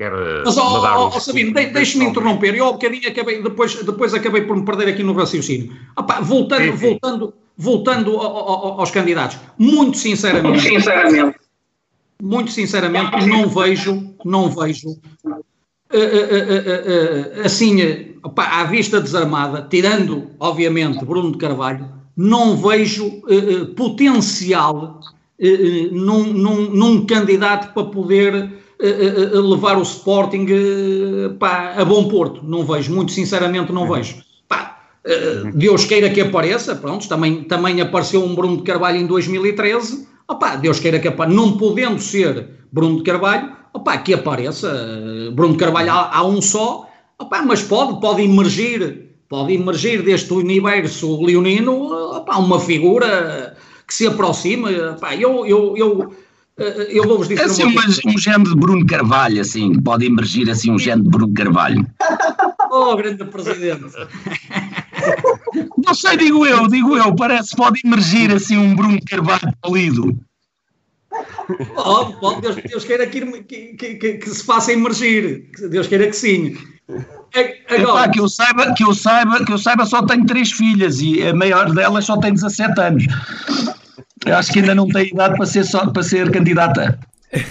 [0.00, 0.12] quer
[0.46, 2.54] Mas, ó, ó, ó Sabino, de, deixe-me interromper.
[2.54, 5.76] Eu, há bocadinho, acabei, depois, depois acabei por me perder aqui no raciocínio.
[5.94, 6.88] Opa, voltando, sim, sim.
[6.88, 11.38] voltando, voltando aos candidatos, muito sinceramente, muito sinceramente,
[12.22, 20.30] muito sinceramente, não vejo, não vejo, uh, uh, uh, assim, opa, à vista desarmada, tirando,
[20.40, 21.86] obviamente, Bruno de Carvalho,
[22.16, 23.22] não vejo
[23.76, 24.98] potencial
[25.92, 30.46] num, num, num candidato para poder levar o Sporting
[31.38, 32.40] pá, a bom porto.
[32.42, 34.16] Não vejo, muito sinceramente não vejo.
[34.48, 34.78] Pá,
[35.54, 40.56] Deus queira que apareça, pronto, também, também apareceu um Bruno de Carvalho em 2013, opá,
[40.56, 44.70] Deus queira que apareça, não podendo ser Bruno de Carvalho, opá, que apareça,
[45.32, 50.32] Bruno de Carvalho há, há um só, opá, mas pode, pode emergir, pode emergir deste
[50.32, 53.56] universo leonino, opá, uma figura
[53.86, 58.00] que se aproxima, opá, eu, eu, eu eh, eu vou-vos dizer assim, uma coisa.
[58.06, 61.86] Um género de Bruno Carvalho, assim, pode emergir assim um género de Bruno Carvalho.
[62.70, 63.84] oh, grande presidente.
[65.84, 70.16] Não sei, digo eu, digo eu, parece que pode emergir assim um Bruno Carvalho polido.
[71.74, 76.12] Pode, pode, Deus, Deus queira que, que, que, que, se faça emergir, Deus queira que
[76.12, 76.56] sim.
[77.68, 81.00] Agora, Epá, que, eu saiba, que, eu saiba, que eu saiba, só tenho três filhas
[81.00, 83.04] e a maior delas só tem 17 anos.
[84.26, 86.98] Eu acho que ainda não tem idade para ser, só, para ser candidata.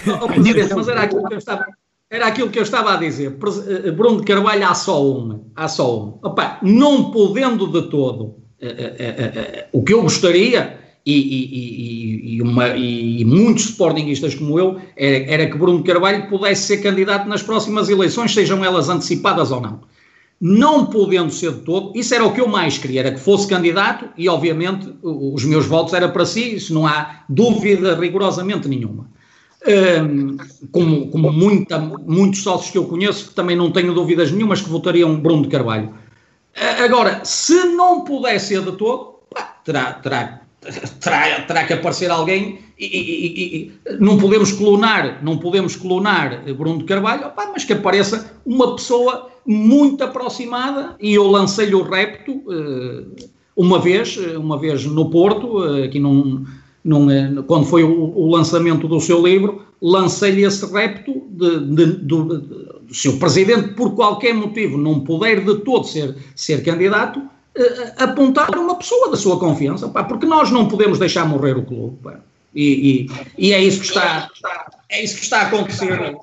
[0.06, 0.28] Oh,
[0.76, 1.66] mas era aquilo que eu estava.
[2.10, 3.36] Era aquilo que eu estava a dizer.
[3.84, 5.42] Eh, Bruno de Carvalho há só uma.
[5.54, 6.18] Há só uma.
[6.22, 12.68] Opa, não podendo de todo uh, uh, o que eu gostaria, e, e, e, uma,
[12.76, 17.42] e, muitos sportinguistas como eu, era, era, que Bruno de Carvalho pudesse ser candidato nas
[17.42, 19.80] próximas eleições, sejam elas antecipadas ou não.
[20.40, 23.46] Não podendo ser de todo, isso era o que eu mais queria, era que fosse
[23.46, 29.10] candidato e, obviamente, os meus votos era para si, isso não há dúvida rigorosamente nenhuma
[29.66, 30.36] um,
[30.70, 34.68] como, como muita, muitos sócios que eu conheço, que também não tenho dúvidas nenhumas que
[34.68, 35.94] votariam Bruno de Carvalho.
[36.82, 40.39] Agora, se não puder ser de todo, pá, terá, terá,
[41.00, 46.78] terá, terá que aparecer alguém e, e, e, não podemos clonar, não podemos clonar Bruno
[46.78, 52.32] de Carvalho, pá, mas que apareça uma pessoa muito aproximada e eu lancei-lhe o repto
[52.32, 53.06] uh,
[53.56, 56.44] uma vez, uma vez no Porto, uh, aqui num,
[56.84, 62.02] num, quando foi o, o, lançamento do seu livro, lancei-lhe esse repto de, de, de,
[62.02, 67.24] do seu presidente, por qualquer motivo, não puder de todo ser, ser candidato, eh,
[67.98, 71.98] apontar uma pessoa da sua confiança, pá, porque nós não podemos deixar morrer o clube.
[72.54, 74.28] E, e, e, é isso que está,
[74.90, 76.16] é isso que está a acontecer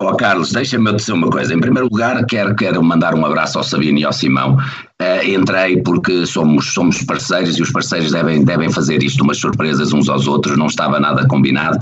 [0.00, 1.54] oh, Carlos, deixa-me dizer uma coisa.
[1.54, 4.56] Em primeiro lugar, quero, quero mandar um abraço ao Sabino e ao Simão.
[5.00, 9.92] Uh, entrei porque somos, somos parceiros e os parceiros devem, devem fazer isto, umas surpresas
[9.92, 11.78] uns aos outros, não estava nada combinado.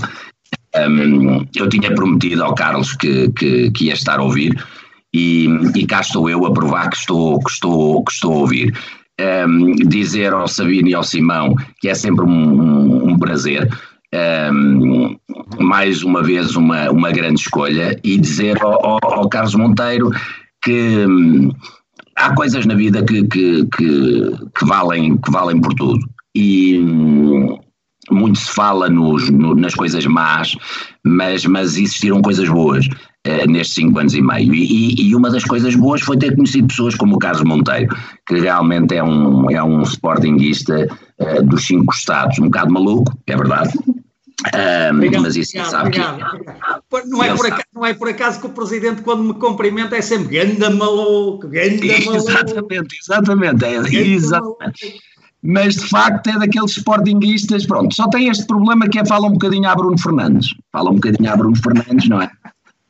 [0.75, 4.53] Um, eu tinha prometido ao Carlos que, que, que, ia estar a ouvir
[5.13, 8.73] e, e cá estou eu a provar que estou, que estou, que estou a ouvir.
[9.19, 13.69] Um, dizer ao Sabino e ao Simão que é sempre um, um, um prazer.
[14.53, 15.17] Um,
[15.59, 17.99] mais uma vez uma, uma grande escolha.
[18.03, 20.11] E dizer ao, ao, ao Carlos Monteiro
[20.61, 21.51] que hum,
[22.15, 25.99] há coisas na vida que, que, que, que, valem, que valem por tudo.
[26.35, 27.57] E hum,
[28.11, 30.55] muito se fala nos, no, nas coisas más,
[31.03, 32.87] mas, mas existiram coisas boas
[33.27, 34.53] uh, nestes cinco anos e meio.
[34.53, 37.95] E, e, uma das coisas boas foi ter conhecido pessoas como o Carlos Monteiro,
[38.27, 40.87] que realmente é um, é um sportinguista
[41.19, 43.73] uh, dos cinco estados, um bocado maluco, é verdade,
[44.39, 46.39] um, obrigado, mas isso obrigado, sabe obrigado,
[46.91, 47.09] que.
[47.09, 50.01] Não é, por acaso, não é por acaso que o presidente, quando me cumprimenta, é
[50.01, 52.15] sempre ganda maluco, ganda maluco.
[52.15, 53.65] Exatamente, exatamente.
[53.65, 54.99] É, exatamente.
[55.41, 59.31] Mas de facto é daqueles sportinguistas, pronto, só tem este problema que é fala um
[59.31, 60.53] bocadinho a Bruno Fernandes.
[60.71, 62.29] Fala um bocadinho a Bruno Fernandes, não é?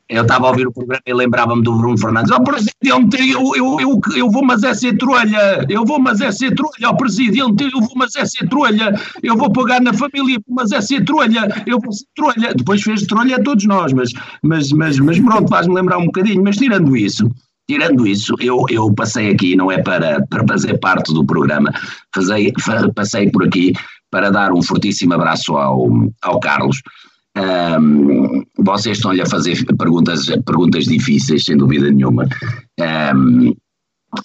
[0.09, 2.31] Eu estava a ouvir o programa e lembrava-me do Bruno Fernandes.
[2.31, 5.63] Ó oh, presidente, eu, eu, eu, eu vou, mas é ser trolha.
[5.69, 6.87] Eu vou, mas é ser trolha.
[6.87, 8.91] Ó oh, presidente, eu vou, mas é ser trolha.
[9.21, 11.47] Eu vou pagar na família, mas é ser trolha.
[11.67, 12.55] Eu vou ser trolha.
[12.55, 16.43] Depois fez trolha a todos nós, mas, mas, mas, mas pronto, faz-me lembrar um bocadinho.
[16.43, 17.29] Mas tirando isso,
[17.67, 21.71] tirando isso, eu, eu passei aqui, não é para, para fazer parte do programa,
[22.15, 22.51] fazei,
[22.95, 23.73] passei por aqui
[24.09, 25.87] para dar um fortíssimo abraço ao,
[26.23, 26.81] ao Carlos
[27.37, 32.27] um, vocês estão-lhe a fazer perguntas, perguntas difíceis, sem dúvida nenhuma.
[33.15, 33.53] Um,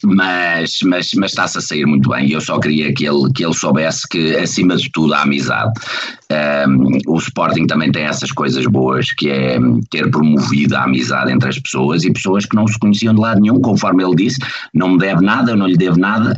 [0.02, 2.30] mas, mas, mas está-se a sair muito bem.
[2.30, 5.72] Eu só queria que ele, que ele soubesse que, acima de tudo, a amizade.
[6.34, 9.58] Um, o Sporting também tem essas coisas boas, que é
[9.90, 13.40] ter promovido a amizade entre as pessoas e pessoas que não se conheciam de lado
[13.40, 14.38] nenhum, conforme ele disse,
[14.72, 16.36] não me deve nada, eu não lhe devo nada,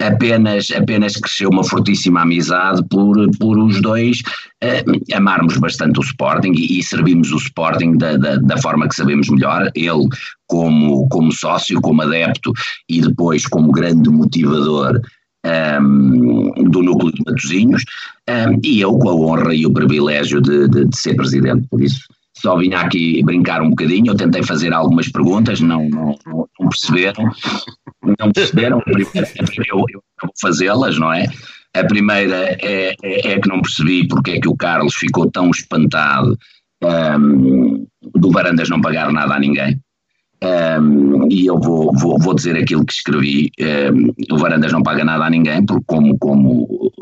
[0.00, 4.20] apenas, apenas cresceu uma fortíssima amizade por, por os dois
[4.64, 8.94] uh, amarmos bastante o Sporting e, e servimos o Sporting da, da, da forma que
[8.94, 9.70] sabemos melhor.
[9.74, 10.08] Ele,
[10.46, 12.52] como, como sócio, como adepto
[12.88, 15.00] e depois como grande motivador
[15.80, 17.84] um, do núcleo de Matosinhos,
[18.28, 21.82] um, e eu com a honra e o privilégio de, de, de, ser presidente, por
[21.82, 22.00] isso
[22.36, 27.30] só vim aqui brincar um bocadinho, eu tentei fazer algumas perguntas, não, não, não perceberam,
[28.18, 31.26] não perceberam, eu, eu vou fazê-las, não é?
[31.74, 35.50] A primeira é, é, é, que não percebi porque é que o Carlos ficou tão
[35.50, 36.38] espantado
[36.82, 39.78] um, do Varandas não pagar nada a ninguém.
[40.42, 43.50] Um, e eu vou, vou, vou, dizer aquilo que escrevi.
[43.60, 46.92] Um, o Varandas não paga nada a ninguém, porque como, como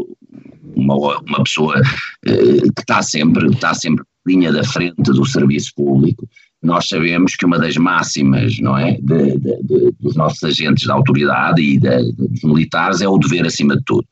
[0.76, 6.28] uma, uma pessoa uh, que está sempre, está sempre linha da frente do serviço público,
[6.64, 10.94] nós sabemos que uma das máximas não é, de, de, de, dos nossos agentes da
[10.94, 14.06] autoridade e dos militares é o dever acima de tudo.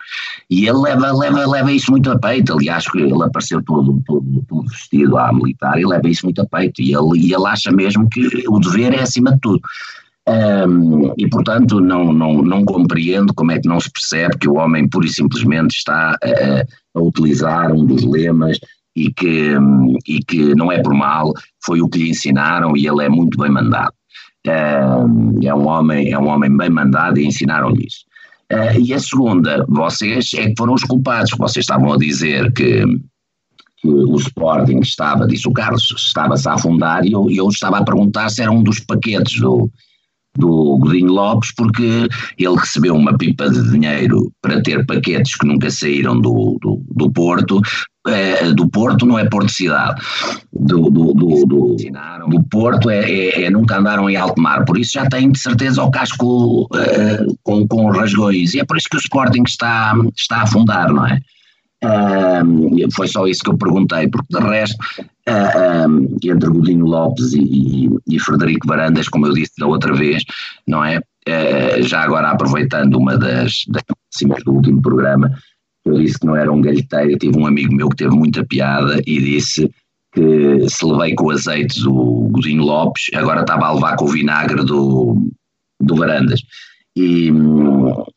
[0.51, 4.69] E ele leva, leva, leva isso muito a peito, aliás, ele apareceu todo, todo, todo
[4.69, 8.09] vestido à militar e leva isso muito a peito, e ele, e ele acha mesmo
[8.11, 9.63] que o dever é acima de tudo.
[10.29, 14.55] Um, e, portanto, não, não, não compreendo como é que não se percebe que o
[14.55, 18.59] homem pura e simplesmente está a, a utilizar um dos lemas
[18.95, 19.55] e que,
[20.07, 21.33] e que não é por mal,
[21.65, 23.93] foi o que lhe ensinaram e ele é muito bem mandado.
[24.47, 28.05] Um, é, um homem, é um homem bem mandado e ensinaram-lhe isso.
[28.53, 32.85] Uh, e a segunda, vocês é que foram os culpados, vocês estavam a dizer que,
[33.79, 37.85] que o Sporting estava, disse o Carlos, estava-se a afundar e eu, eu estava a
[37.85, 39.71] perguntar se era um dos paquetes do,
[40.37, 45.71] do Godinho Lopes, porque ele recebeu uma pipa de dinheiro para ter paquetes que nunca
[45.71, 47.61] saíram do, do, do Porto,
[48.09, 50.01] é, do Porto não é Porto Cidade,
[50.53, 51.77] do, do, do, do,
[52.29, 55.39] do Porto é, é, é, nunca andaram em alto mar, por isso já tem de
[55.39, 59.95] certeza o casco é, com, com rasgões, e é por isso que o Sporting está,
[60.17, 61.21] está a afundar, não é?
[61.85, 64.77] Uh, foi só isso que eu perguntei, porque de resto,
[65.29, 69.93] uh, um, entre Godinho Lopes e, e, e, Frederico Varandas, como eu disse da outra
[69.93, 70.23] vez,
[70.67, 71.01] não é?
[71.83, 73.83] Já agora aproveitando uma das, das
[74.45, 75.31] do último programa,
[75.85, 79.01] eu disse que não era um galheteiro, tive um amigo meu que teve muita piada
[79.07, 79.71] e disse
[80.13, 84.09] que se levei com o azeite do Godinho Lopes, agora estava a levar com o
[84.09, 85.31] vinagre do,
[85.81, 86.43] do Varandas.
[86.95, 87.33] E,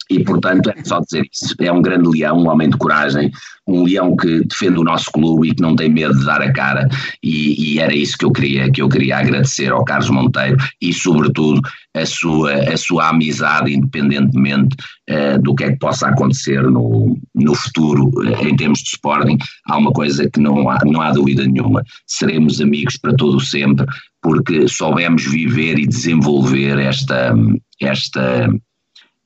[0.09, 1.55] e, portanto, é só dizer isso.
[1.59, 3.32] É um grande leão, um homem de coragem,
[3.68, 6.51] um leão que defende o nosso clube e que não tem medo de dar a
[6.53, 6.88] cara.
[7.24, 10.93] E, e, era isso que eu queria, que eu queria agradecer ao Carlos Monteiro e,
[10.93, 11.61] sobretudo,
[11.95, 14.76] a sua, a sua amizade, independentemente
[15.09, 19.38] uh, do que é que possa acontecer no, no futuro uh, em termos de Sporting.
[19.68, 23.86] Há uma coisa que não há, não há dúvida nenhuma: seremos amigos para todo sempre,
[24.22, 27.34] porque soubemos viver e desenvolver esta.
[27.82, 28.49] esta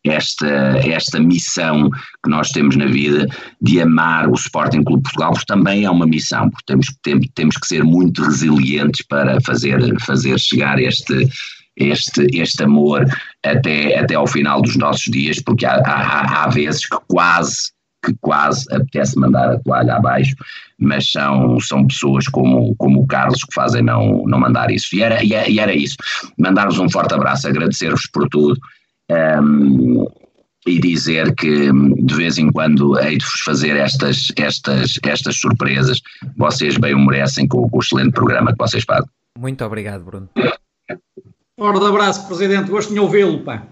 [0.06, 0.48] esta,
[0.88, 1.90] esta missão
[2.24, 3.28] que nós temos na vida
[3.62, 7.58] de amar o Sporting Clube Portugal, porque também é uma missão, porque temos, temos, temos
[7.58, 11.28] que ser muito resilientes para fazer, fazer chegar este,
[11.76, 13.06] este, este amor
[13.44, 17.72] até, até ao final dos nossos dias, porque há, há, há vezes que quase
[18.02, 20.34] que quase apetece mandar a toalha abaixo,
[20.80, 24.96] mas são, são pessoas como, como o Carlos que fazem não, não mandar isso.
[24.96, 25.98] E era, e era isso.
[26.38, 28.58] Mandar-vos um forte abraço, agradecer-vos por tudo
[29.10, 30.06] um,
[30.68, 36.02] e dizer que de vez em quando hei de vos fazer estas, estas, estas surpresas.
[36.38, 39.10] Vocês bem o merecem com, com o excelente programa que vocês fazem.
[39.38, 40.30] Muito obrigado, Bruno.
[41.58, 42.70] Forte abraço, Presidente.
[42.70, 43.64] Gosto de ouvi-lo, pá.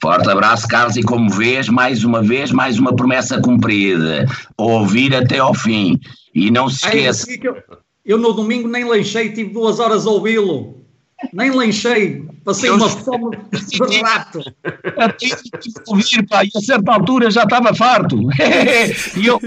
[0.00, 4.26] Forte abraço, Carlos, e como vês, mais uma vez, mais uma promessa cumprida.
[4.56, 5.98] Ouvir até ao fim.
[6.34, 7.26] E não se esqueça.
[7.42, 7.56] Eu,
[8.04, 10.82] eu, no domingo nem lanchei, tive duas horas a ouvi-lo.
[11.32, 14.40] Nem lanchei, passei eu uma fome de rato.
[15.86, 18.18] ouvir, pá, e a certa altura já estava farto.
[19.16, 19.40] e eu,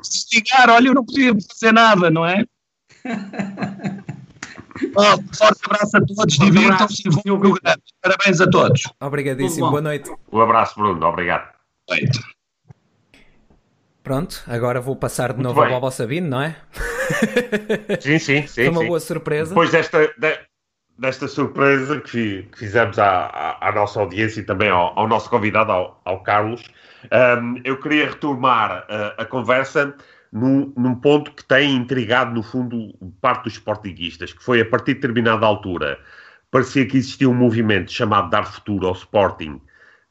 [0.00, 2.44] desligar, olha, eu não podia fazer nada, não é?
[4.96, 8.82] Oh, forte abraço a todos, divirtam-se e Parabéns a todos.
[9.00, 10.10] Obrigadíssimo, boa noite.
[10.32, 11.48] Um abraço, Bruno, obrigado.
[11.88, 12.18] Feito.
[14.02, 16.56] Pronto, agora vou passar de novo ao Bobo Sabino, não é?
[18.00, 18.48] Sim, sim, sim.
[18.48, 18.86] Foi uma sim.
[18.88, 19.50] boa surpresa.
[19.50, 20.38] Depois desta, de,
[20.98, 25.28] desta surpresa que, que fizemos à, à, à, nossa audiência e também ao, ao nosso
[25.28, 26.62] convidado, ao, ao Carlos,
[27.04, 29.94] um, eu queria retomar a, a conversa
[30.32, 34.94] num, num, ponto que tem intrigado, no fundo, parte dos sportinguistas, que foi a partir
[34.94, 35.98] de determinada altura,
[36.50, 39.60] parecia que existia um movimento chamado Dar Futuro ao Sporting,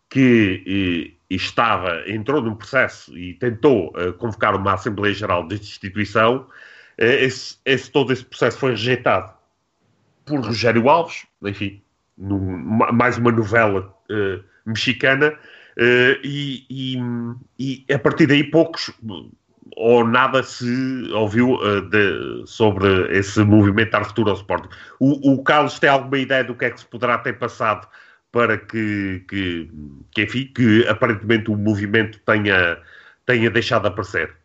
[0.09, 0.63] que
[1.29, 6.47] e, estava, entrou num processo e tentou uh, convocar uma Assembleia Geral de instituição,
[6.99, 9.33] uh, esse, esse, todo esse processo foi rejeitado
[10.25, 11.81] por Rogério Alves, enfim,
[12.17, 15.33] mais uma novela uh, mexicana,
[16.23, 16.97] e, e,
[17.57, 18.91] e a partir daí poucos
[19.75, 24.69] ou nada se ouviu uh, de, sobre esse movimento dar futuro ao Sporting.
[24.99, 27.87] O, o, Carlos tem alguma ideia do que é que se poderá ter passado
[28.31, 29.69] para que, que,
[30.11, 32.77] que enfim, que aparentemente o movimento tenha,
[33.25, 34.35] tenha deixado de aparecer?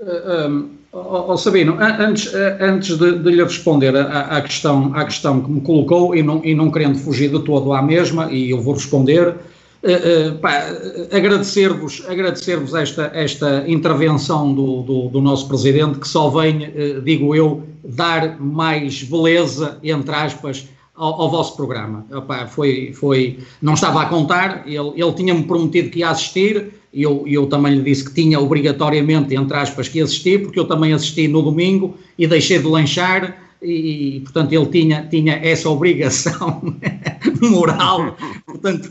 [0.00, 5.50] Um, oh, Sabino, antes, antes de, de lhe responder à, à, questão, à questão que
[5.50, 8.74] me colocou, e não, e não querendo fugir de todo à mesma, e eu vou
[8.74, 9.34] responder,
[9.82, 16.66] Uh, uh, agradecer-vos agradecer esta, esta intervenção do, do, do, nosso Presidente, que só vem,
[16.66, 22.04] uh, digo eu, dar mais beleza, entre aspas, ao, ao vosso programa.
[22.50, 27.46] Foi, foi, não estava a contar, ele, ele tinha-me prometido que ia assistir, eu, eu
[27.46, 31.42] também lhe disse que tinha obrigatoriamente, entre aspas, que assistir, porque eu também assisti no
[31.42, 36.74] domingo e deixei de lanchar e, portanto, ele tinha, tinha essa obrigação
[37.42, 38.16] moral,
[38.46, 38.90] portanto,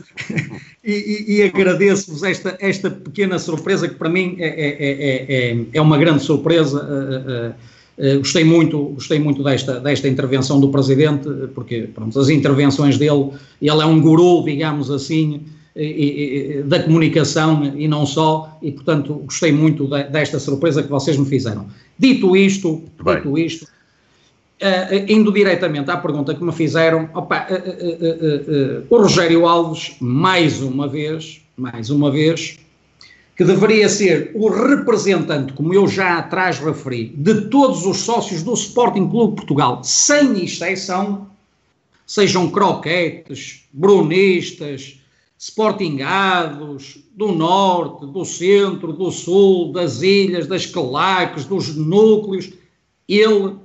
[0.84, 5.66] e, e, e agradeço-vos esta, esta pequena surpresa que para mim é, é, é, é,
[5.72, 6.82] é uma grande surpresa.
[6.82, 12.30] Uh, uh, Uh, gostei muito, gostei muito desta, desta intervenção do Presidente, porque pronto, as
[12.30, 15.42] intervenções dele, ele é um guru, digamos assim,
[15.82, 20.90] e, e, da comunicação e não só, e portanto gostei muito de, desta surpresa que
[20.90, 21.66] vocês me fizeram.
[21.98, 28.98] Dito isto, dito isto, uh, indo diretamente à pergunta que me fizeram, opa, uh, o
[28.98, 32.58] Rogério Alves, mais uma vez, mais uma vez,
[33.34, 38.52] que deveria ser o representante, como eu já atrás referi, de todos os sócios do
[38.52, 41.26] Sporting Clube Portugal, sem exceção,
[42.06, 44.99] sejam croquetes, brunistas,
[45.40, 52.52] sportingados, do norte, do centro, do sul, das ilhas, das claques, dos núcleos,
[53.08, 53.56] ele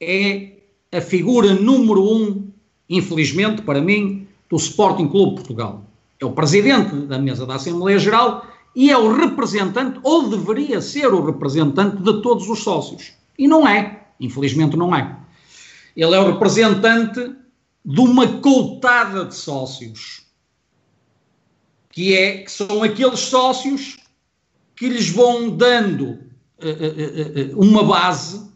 [0.00, 0.52] é
[0.92, 2.48] a figura número um,
[2.88, 5.82] infelizmente para mim, do Sporting Clube Portugal.
[6.20, 8.46] É o presidente da mesa da Assembleia Geral
[8.76, 13.14] e é o representante, ou deveria ser o representante de todos os sócios.
[13.36, 15.16] E não é, infelizmente não é.
[15.96, 17.34] Ele é o representante
[17.84, 20.25] de uma coutada de sócios,
[21.96, 23.96] que, é, que são aqueles sócios
[24.74, 28.52] que lhes vão dando uh, uh, uh, uma base,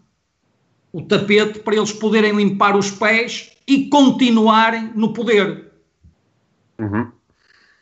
[0.92, 5.72] o tapete, para eles poderem limpar os pés e continuarem no poder.
[6.78, 7.10] Uhum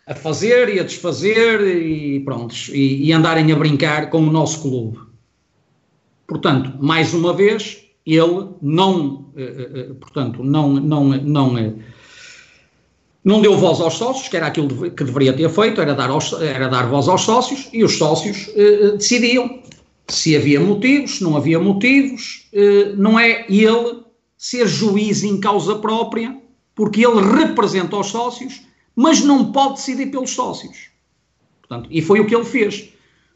[0.07, 4.63] a fazer e a desfazer e prontos, e, e, andarem a brincar com o nosso
[4.63, 4.99] clube.
[6.27, 11.75] Portanto, mais uma vez, ele não, eh, eh, portanto, não, não, não, eh,
[13.29, 16.33] não deu voz aos sócios, que era aquilo que deveria ter feito, era dar, aos,
[16.33, 19.61] era dar voz aos sócios, e os sócios eh, decidiam
[20.09, 24.03] se havia motivos, se não havia motivos, eh, não é ele
[24.37, 26.37] ser juiz em causa própria,
[26.75, 28.63] porque ele representa os sócios
[29.01, 30.91] mas não pode decidir pelos sócios.
[31.61, 32.89] Portanto, e foi o que ele fez.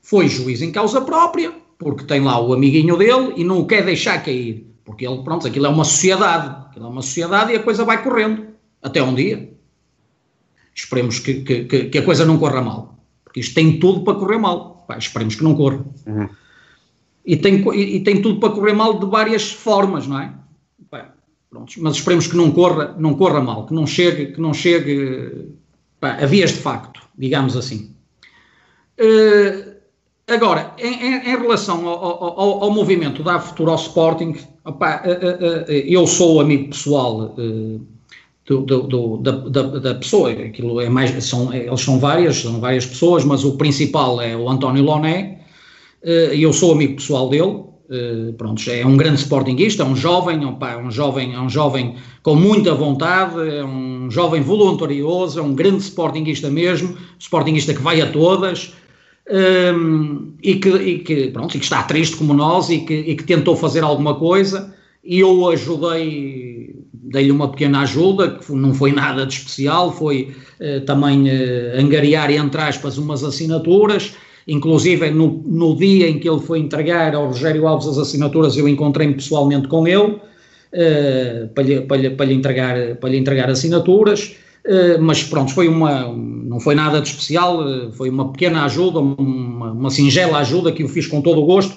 [0.03, 3.85] Foi juiz em causa própria, porque tem lá o amiguinho dele e não o quer
[3.85, 4.67] deixar cair.
[4.85, 6.67] Porque ele, pronto, aquilo é uma sociedade.
[6.69, 8.45] Aquilo é uma sociedade e a coisa vai correndo.
[8.83, 9.52] Até um dia.
[10.75, 12.99] Esperemos que, que, que a coisa não corra mal.
[13.25, 14.85] Porque isto tem tudo para correr mal.
[14.87, 15.85] Pá, esperemos que não corra.
[16.07, 16.29] Uhum.
[17.25, 20.33] E, tem, e, e, tem tudo para correr mal de várias formas, não é?
[21.53, 25.51] Prontos, mas esperemos que não corra, não corra mal, que não chegue, que não chegue
[26.01, 27.95] pá, a vias de facto, digamos assim.
[28.99, 29.75] Uh,
[30.27, 35.71] agora, em, em, em relação ao, ao, ao, movimento da Futuro Sporting, opá, uh, uh,
[35.71, 37.37] eu sou amigo pessoal
[38.47, 42.85] do, do, da, da, da, pessoa, aquilo é mais, são, eles são várias, são várias
[42.85, 45.39] pessoas, mas o principal é o António Loné,
[46.05, 50.43] e eu sou amigo pessoal dele, Uh, pronto, é um grande sportinguista, é um jovem,
[50.47, 55.43] opa, é um jovem, é um jovem com muita vontade, é um jovem voluntarioso, é
[55.43, 58.73] um grande sportinguista mesmo, sportinguista que vai a todas
[59.31, 62.95] um, ehm, e, que, e, que, pronto, e que está triste como nós e que,
[62.95, 64.75] e que tentou fazer alguma coisa
[65.05, 66.75] e eu ajudei,
[67.13, 72.31] dei-lhe uma pequena ajuda, que não foi nada de especial, foi uh, também uh, angariar,
[72.31, 74.15] entre aspas, umas assinaturas
[74.47, 78.69] Inclusive, no, no dia em que ele foi entregar ao Rogério Alves as assinaturas, eu
[78.69, 83.51] encontrei-me pessoalmente com ele uh, para, lhe, para, lhe, para, lhe entregar, para lhe entregar
[83.51, 84.37] assinaturas.
[84.67, 88.99] Uh, mas pronto, foi uma, não foi nada de especial, uh, foi uma pequena ajuda,
[88.99, 91.77] uma, uma, singela ajuda que eu fiz com todo o gosto.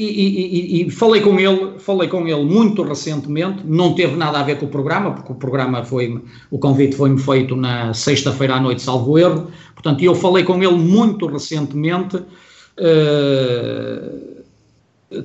[0.00, 4.44] E, e, e, falei com ele, falei com ele muito recentemente, não teve nada a
[4.44, 6.22] ver com o programa, porque o programa foi,
[6.52, 10.76] o convite foi-me feito na sexta-feira à noite, salvo erro, portanto, eu falei com ele
[10.76, 12.28] muito recentemente, uh,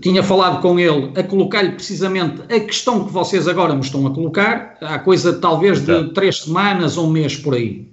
[0.01, 4.11] tinha falado com ele a colocar-lhe precisamente a questão que vocês agora me estão a
[4.11, 7.92] colocar, há coisa talvez de três semanas ou um mês por aí.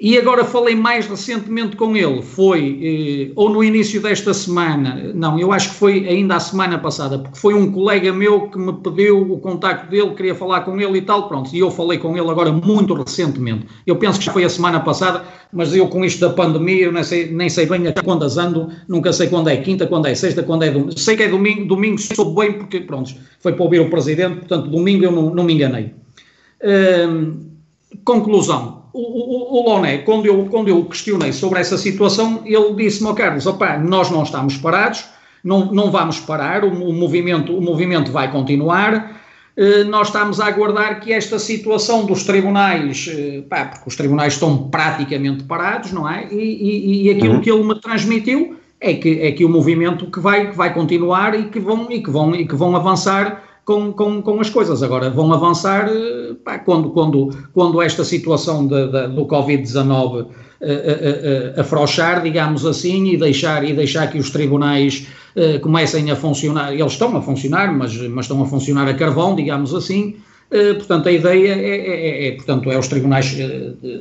[0.00, 5.40] E agora falei mais recentemente com ele, foi eh, ou no início desta semana, não,
[5.40, 8.72] eu acho que foi ainda a semana passada, porque foi um colega meu que me
[8.74, 12.16] pediu o contacto dele, queria falar com ele e tal, pronto, e eu falei com
[12.16, 13.66] ele agora muito recentemente.
[13.84, 16.92] Eu penso que já foi a semana passada, mas eu com isto da pandemia, eu
[16.92, 20.14] nem sei, nem sei bem até quando ando, nunca sei quando é quinta, quando é
[20.14, 20.96] sexta, quando é domingo.
[20.96, 24.70] Sei que é domingo, domingo soube bem porque, pronto, foi para ouvir o presidente, portanto,
[24.70, 25.92] domingo eu não, não me enganei.
[26.62, 27.48] Hum,
[28.04, 33.10] conclusão, o, o, o Loné, quando eu, quando eu questionei sobre essa situação, ele disse-me,
[33.10, 35.04] oh, Carlos, opá, nós não estamos parados,
[35.42, 39.18] não, não vamos parar, o, o movimento, o movimento vai continuar,
[39.56, 44.34] eh, nós estamos a aguardar que esta situação dos tribunais, eh, pá, porque os tribunais
[44.34, 46.28] estão praticamente parados, não é?
[46.30, 47.40] E, e, e aquilo uhum.
[47.40, 51.38] que ele me transmitiu é que, é que o movimento que vai, que vai continuar
[51.38, 54.82] e que vão, e que vão, e que vão avançar com, com, com as coisas.
[54.82, 61.60] Agora vão avançar eh, pá, quando, quando, quando esta situação de, de, do Covid-19 uh,
[61.60, 65.06] afrouxar, digamos assim, e deixar, e deixar que os tribunais
[65.36, 66.72] uh, comecem a funcionar.
[66.72, 70.16] Eles estão a funcionar, mas, mas estão a funcionar a carvão, digamos assim.
[70.50, 73.26] Uh, portanto, a ideia é, é, é, é, portanto, é os tribunais,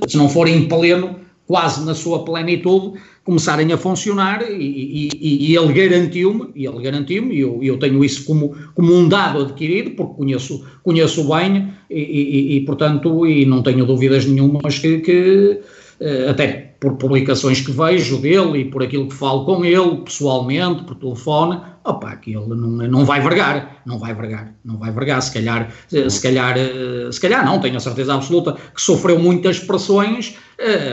[0.08, 2.98] se não forem em pleno, quase na sua plenitude,
[3.28, 8.02] começarem a funcionar e, e, e ele garantiu-me, e ele garantiu-me, e eu, eu tenho
[8.02, 13.62] isso como, como um dado adquirido, porque conheço, conheço bem e, e, portanto, e não
[13.62, 15.60] tenho dúvidas nenhumas que, que
[16.00, 20.86] eh, até por publicações que vejo dele e por aquilo que falo com ele pessoalmente,
[20.86, 25.34] por telefone, opa, ele não, não vai vergar, não vai vergar, não vai vergar, se
[25.34, 29.60] calhar, eh, se calhar, eh, se calhar não, tenho a certeza absoluta que sofreu muitas
[29.60, 30.36] pressões,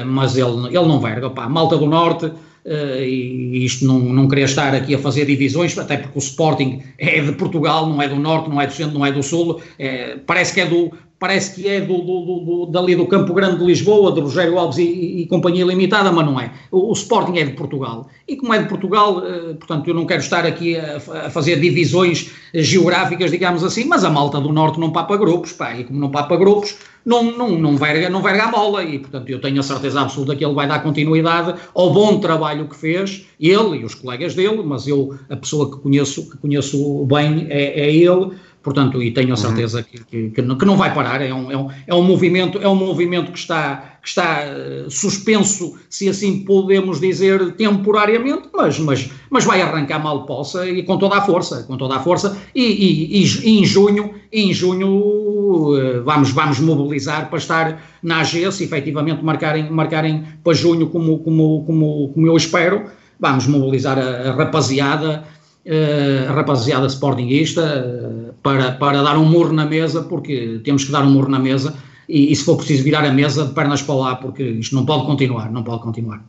[0.07, 2.31] mas ele, ele não verga, opa, Malta do Norte,
[2.67, 7.21] e isto não, não queria estar aqui a fazer divisões, até porque o Sporting é
[7.21, 10.17] de Portugal, não é do Norte, não é do Centro, não é do Sul, é,
[10.27, 10.93] parece que é do,
[11.25, 14.77] parece que é do, do, do, dali do Campo Grande de Lisboa, de Rogério Alves
[14.77, 16.53] e, e, Companhia Limitada, mas não é.
[16.71, 18.07] O, o, Sporting é de Portugal.
[18.29, 21.59] E como é de Portugal, eh, portanto, eu não quero estar aqui a, a, fazer
[21.59, 25.99] divisões geográficas, digamos assim, mas a malta do Norte não papa grupos, pá, e como
[25.99, 28.85] não papa grupos, não, não, não, verga, não verga a mola.
[28.85, 32.69] E, portanto, eu tenho a certeza absoluta que ele vai dar continuidade ao bom trabalho
[32.69, 37.07] que fez, ele e os colegas dele, mas eu, a pessoa que conheço, que conheço
[37.07, 38.33] bem é, é ele
[38.65, 39.37] Portanto, e tenho a uhum.
[39.37, 39.85] certeza uhum.
[39.85, 42.59] que, que, que, não, que, não, vai parar, é um, é, um, é um movimento,
[42.63, 48.79] é um movimento que está, que está uh, suspenso, se assim podemos dizer, temporariamente, mas,
[48.79, 52.39] mas, mas vai arrancar mal possa e com toda a força, com toda a força,
[52.55, 58.51] e, e, e em junho, em junho uh, vamos, vamos mobilizar para estar na AG,
[58.51, 62.85] se efetivamente marcarem, marcarem para junho como, como, como, como eu espero,
[63.21, 65.23] vamos mobilizar a, a rapaziada,
[65.67, 70.93] uh, a rapaziada sportinguista uh, para, para dar um murro na mesa, porque temos que
[70.93, 71.75] dar um murro na mesa
[72.07, 74.85] e, e, se for preciso virar a mesa de pernas para lá, porque isto não
[74.85, 76.23] pode continuar, não pode continuar.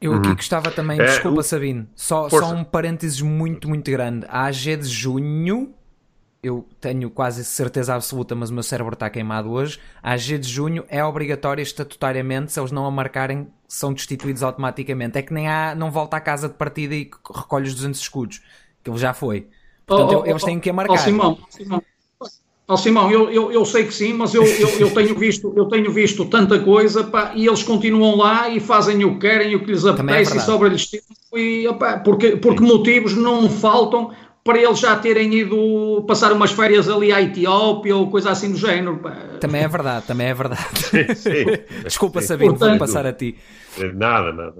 [0.00, 0.34] Eu aqui uhum.
[0.34, 4.26] gostava também, é, desculpa Sabino, só, só um parênteses muito, muito grande.
[4.28, 5.72] A AG de junho,
[6.42, 9.78] eu tenho quase certeza absoluta, mas o meu cérebro está queimado hoje.
[10.02, 15.16] A AG de junho é obrigatória estatutariamente, se eles não a marcarem, são destituídos automaticamente.
[15.16, 18.40] É que nem há, não volta à casa de partida e recolhe os 200 escudos,
[18.82, 19.46] que ele já foi.
[19.88, 20.92] Portanto, oh, oh, eles têm que a marcar.
[20.92, 21.82] Oh, Simão, Simão.
[22.70, 25.64] Oh, Simão, eu, eu, eu sei que sim, mas eu, eu, eu, tenho, visto, eu
[25.64, 29.64] tenho visto tanta coisa pá, e eles continuam lá e fazem o que querem, o
[29.64, 31.04] que lhes é apetece é e sobra-lhes tempo.
[31.34, 34.10] E, opá, porque, porque motivos não faltam
[34.44, 38.58] para eles já terem ido passar umas férias ali à Etiópia ou coisa assim do
[38.58, 38.98] género.
[38.98, 39.12] Pá.
[39.40, 40.68] Também é verdade, também é verdade.
[40.76, 41.44] Sim, sim.
[41.84, 43.38] Desculpa, Sabino, Portanto, vou passar a ti.
[43.94, 44.54] Nada, nada.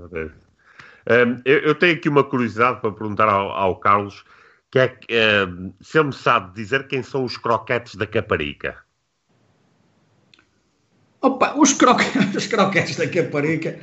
[1.10, 4.24] Um, eu, eu, tenho aqui uma curiosidade para perguntar ao, ao Carlos,
[4.70, 8.76] que é um, se ele me sabe dizer quem são os croquetes da Caparica.
[11.20, 12.04] Opa, os, croque...
[12.36, 13.78] os croquetes da Caparica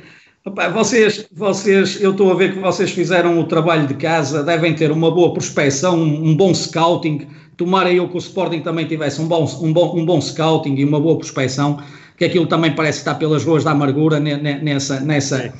[0.46, 4.76] Opa, vocês, vocês, eu estou a ver que vocês fizeram o trabalho de casa, devem
[4.76, 7.26] ter uma boa prospecção, um, bom scouting.
[7.56, 10.84] Tomara eu que o Sporting também tivesse um bom, um, bom, um bom scouting e
[10.84, 11.82] uma boa prospecção,
[12.16, 15.52] que aquilo também parece estar pelas ruas da amargura nessa, nessa,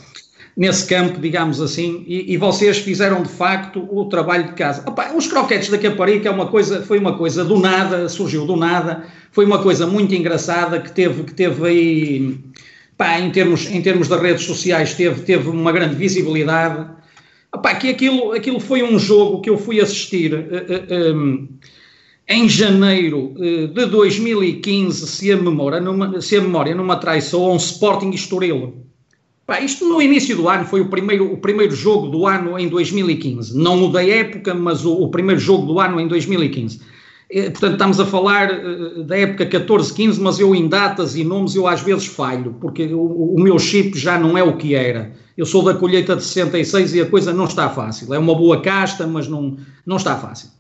[0.57, 4.83] nesse campo, digamos assim, e, e, vocês fizeram de facto o trabalho de casa.
[4.89, 8.57] Opa, os croquetes da Caparica é uma coisa, foi uma coisa do nada, surgiu do
[8.57, 12.39] nada, foi uma coisa muito engraçada que teve, que teve aí
[12.97, 16.89] pá, em termos, em termos das redes sociais teve, teve uma grande visibilidade.
[17.63, 21.49] Pá, que aquilo, aquilo foi um jogo que eu fui assistir uh, uh, um,
[22.27, 27.53] em janeiro uh, de 2015, se a memória, numa, se a memória não me traiçou,
[27.53, 28.86] um Sporting Estoril.
[29.47, 32.69] Pá, isto no início do ano foi o primeiro, o primeiro jogo do ano em
[32.69, 33.57] 2015.
[33.57, 36.81] Não o da época, mas o, o primeiro jogo do ano em 2015.
[37.31, 41.23] Eh, portanto, estamos a falar eh, da época 14, 15, mas eu em datas e
[41.23, 44.75] nomes eu às vezes falho, porque o, o, meu chip já não é o que
[44.75, 45.13] era.
[45.37, 48.13] Eu sou da colheita de 66 e a coisa não está fácil.
[48.13, 50.51] É uma boa casta, mas não, não está fácil.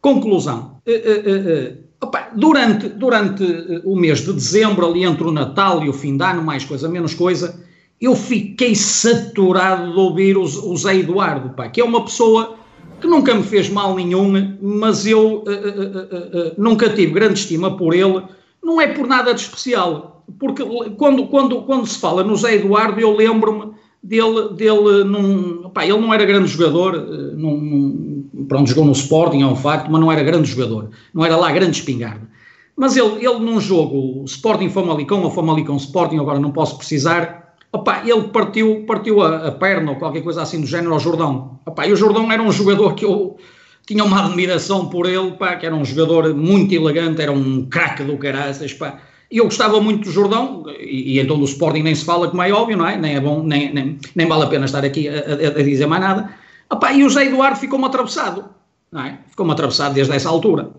[0.00, 0.78] Conclusão.
[0.86, 3.44] Uh, uh, opa, durante, durante
[3.84, 6.88] o mês de dezembro, ali entre o Natal e o fim de ano, mais coisa,
[6.88, 7.63] menos coisa,
[8.00, 12.56] eu fiquei saturado de ouvir o, Zé Eduardo, pá, que é uma pessoa
[13.00, 17.76] que nunca me fez mal nenhum, mas eu uh, uh, uh, nunca tive grande estima
[17.76, 18.22] por ele,
[18.62, 20.64] não é por nada de especial, porque
[20.96, 23.72] quando, quando, quando se fala no Zé Eduardo, eu lembro-me
[24.02, 26.94] dele, dele num, pá, ele não era grande jogador,
[27.36, 31.24] num, num, pronto, jogou no Sporting, é um facto, mas não era grande jogador, não
[31.24, 32.28] era lá grande espingarda.
[32.76, 37.43] Mas ele, ele num jogo Sporting Famalicão ou Famalicão Sporting, agora não posso precisar,
[37.74, 41.58] Opa, ele partiu, partiu a, a, perna ou qualquer coisa assim do género ao Jordão.
[41.66, 43.36] Opa, e o Jordão era um jogador que eu,
[43.84, 48.04] tinha uma admiração por ele, pá, que era um jogador muito elegante, era um craque
[48.04, 49.00] do caraças, pá.
[49.28, 52.42] E eu gostava muito do Jordão, e, e, então do Sporting nem se fala, como
[52.42, 52.96] é óbvio, não é?
[52.96, 55.86] Nem é bom, nem, nem, nem vale a pena estar aqui a, a, a dizer
[55.86, 56.32] mais nada.
[56.72, 58.44] Epá, e o Zé Eduardo ficou-me atravessado,
[58.92, 59.18] não é?
[59.30, 60.70] Ficou-me atravessado desde essa altura.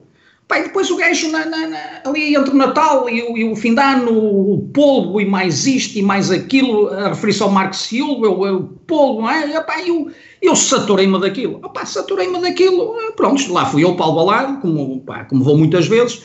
[0.51, 3.55] E depois o gajo na, na, na, ali entre o Natal e o, e o
[3.55, 7.75] fim de ano, o polvo e mais isto e mais aquilo, a referir-se ao Marco
[7.75, 9.55] Silva, o, o polvo, não é?
[9.55, 10.09] Epá, eu,
[10.41, 11.59] eu saturei-me daquilo.
[11.65, 12.95] Epá, saturei-me daquilo.
[13.15, 16.23] Pronto, lá fui eu para o balado, como, como vou muitas vezes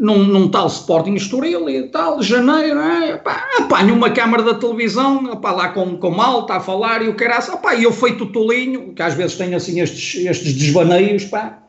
[0.00, 5.36] num, num, tal Sporting Estoril e tal, janeiro, é, pá, apanho uma câmara da televisão,
[5.36, 8.92] pá, lá com, com malta a falar e o caraça, pá, e eu feito tolinho,
[8.92, 11.65] que às vezes tenho assim estes, estes desvaneios, pá,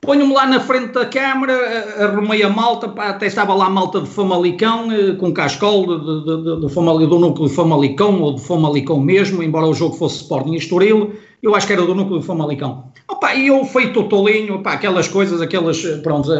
[0.00, 4.00] ponho-me lá na frente da câmara, arrumei a malta, pá, até estava lá a malta
[4.00, 8.34] de Famalicão, eh, com cascol de, de, de, de Famalicão, do núcleo de Famalicão, ou
[8.34, 11.12] de Famalicão mesmo, embora o jogo fosse Sporting Estoril,
[11.42, 12.84] eu acho que era do núcleo de Famalicão.
[13.08, 16.30] Opa, e eu feito tolinho, pá, aquelas coisas, aquelas, pronto,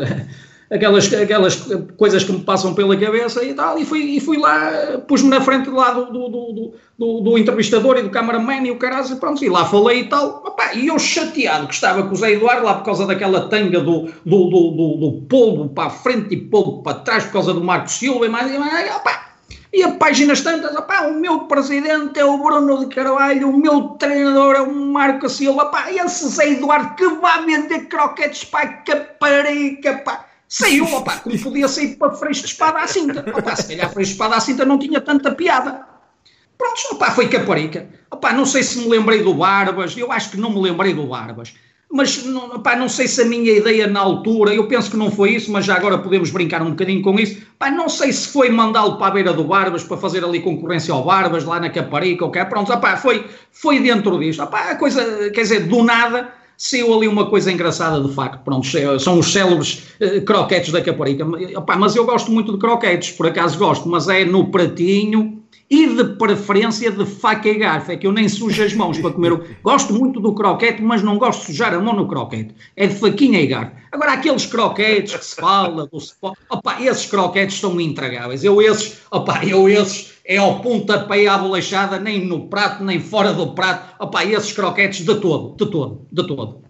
[0.70, 1.56] aquelas, aquelas
[1.96, 5.40] coisas que me passam pela cabeça e tal, e fui, e fui lá, pus-me na
[5.40, 9.16] frente lá do, do, do, do, do entrevistador e do cameraman e o caralho, e
[9.16, 12.32] pronto, e lá falei e tal, Opa, e eu chateado que estava com o Zé
[12.32, 16.34] Eduardo lá por causa daquela tanga do, do, do, do, do polvo para a frente
[16.34, 19.28] e polvo para trás, por causa do Marco Silva e mais, e mais opa,
[19.72, 23.82] e a páginas tantas, opá, o meu presidente é o Bruno de Carvalho, o meu
[23.98, 29.98] treinador é o Marco Silva, pá, esse Zé Eduardo que vai vender croquetes, pá, caparica,
[29.98, 30.27] pá.
[30.48, 33.24] Saiu, opá, como podia sair para freixo de espada à cinta.
[33.36, 35.86] Opá, se calhar freixo de espada à cinta não tinha tanta piada.
[36.56, 37.86] Pronto, opá, foi caparica.
[38.10, 41.06] Opá, não sei se me lembrei do Barbas, eu acho que não me lembrei do
[41.06, 41.54] Barbas.
[41.90, 45.10] Mas não, opá, não sei se a minha ideia na altura, eu penso que não
[45.10, 47.42] foi isso, mas já agora podemos brincar um bocadinho com isso.
[47.54, 50.92] Opá, não sei se foi mandá-lo para a beira do Barbas para fazer ali concorrência
[50.94, 52.44] ao Barbas, lá na Caparica, ou okay?
[52.46, 54.42] pronto, opá, foi, foi dentro disto.
[54.42, 58.66] Opá, a coisa, quer dizer, do nada saiu ali uma coisa engraçada de facto, pronto,
[58.98, 61.24] são os célebres uh, croquetes da Caparica,
[61.56, 65.38] Opa, mas eu gosto muito de croquetes, por acaso gosto, mas é no pratinho
[65.70, 69.12] e de preferência de faca e garfo, é que eu nem sujo as mãos para
[69.12, 72.86] comer, gosto muito do croquete, mas não gosto de sujar a mão no croquete, é
[72.86, 73.72] de faquinha e garfo.
[73.92, 75.98] Agora, aqueles croquetes que se fala, do
[76.50, 81.98] opa, esses croquetes estão intragáveis, eu esses, opa, eu esses é ao pontapé à bolachada,
[81.98, 83.94] nem no prato, nem fora do prato.
[83.98, 86.62] Opá, esses croquetes de todo, de todo, de todo.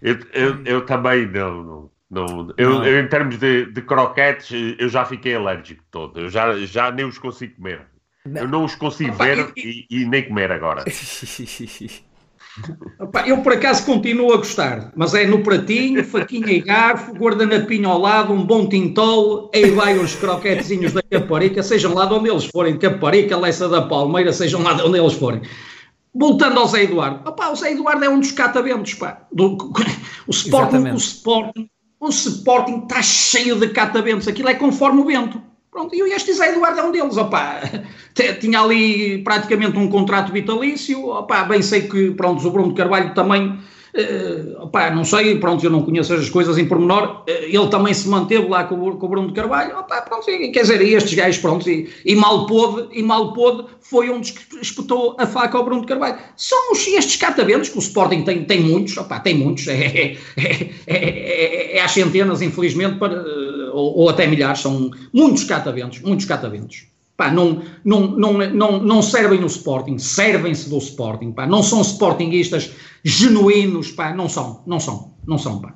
[0.00, 1.90] eu, eu, eu, também não.
[2.08, 2.54] não, não.
[2.56, 2.84] Eu, não.
[2.84, 6.20] eu, em termos de, de, croquetes, eu já fiquei alérgico todo.
[6.20, 7.88] Eu já, já nem os consigo comer.
[8.24, 8.42] Não.
[8.42, 10.84] Eu não os consigo Opa, ver e, e, nem comer agora.
[13.26, 17.98] Eu por acaso continuo a gostar, mas é no pratinho, faquinha e garfo, guardanapinho ao
[17.98, 22.44] lado, um bom tintol, aí vai uns croquetezinhos da Caparica, sejam lá de onde eles
[22.46, 25.42] forem, Caparica, Leça da Palmeira, sejam lá de onde eles forem.
[26.14, 29.26] Voltando ao Zé Eduardo, o Zé Eduardo é um dos cataventos, pá.
[29.32, 29.56] Do,
[30.26, 31.70] o, Sporting, o Sporting,
[32.00, 35.40] o Sporting está cheio de cataventos, aquilo é conforme o vento.
[35.78, 37.60] Pronto, e este Zé Eduardo é um deles, opá,
[38.40, 43.56] tinha ali praticamente um contrato vitalício, opá, bem sei que, pronto, o Bruno Carvalho também
[43.88, 47.94] Uh, opá, não sei, pronto, eu não conheço as coisas em pormenor, uh, ele também
[47.94, 51.68] se manteve lá com, com o Bruno Carvalho, opá, pronto, quer dizer, estes gajos, pronto,
[51.68, 55.64] e, e, mal pôde, e mal pôde, foi um dos que espetou a faca ao
[55.64, 56.18] Bruno Carvalho.
[56.36, 60.70] São os, estes cataventos, que o Sporting tem, tem muitos, opá, tem muitos, é, é,
[60.86, 63.24] é, é, às centenas, infelizmente, para,
[63.78, 66.86] ou, ou até milhares, são muitos cataventos, muitos cataventos.
[67.16, 71.80] Pá, não, não, não, não, não servem no Sporting, servem-se do Sporting, pá, não são
[71.80, 72.72] Sportingistas
[73.02, 75.74] genuínos, pá, não são, não são, não são, pá.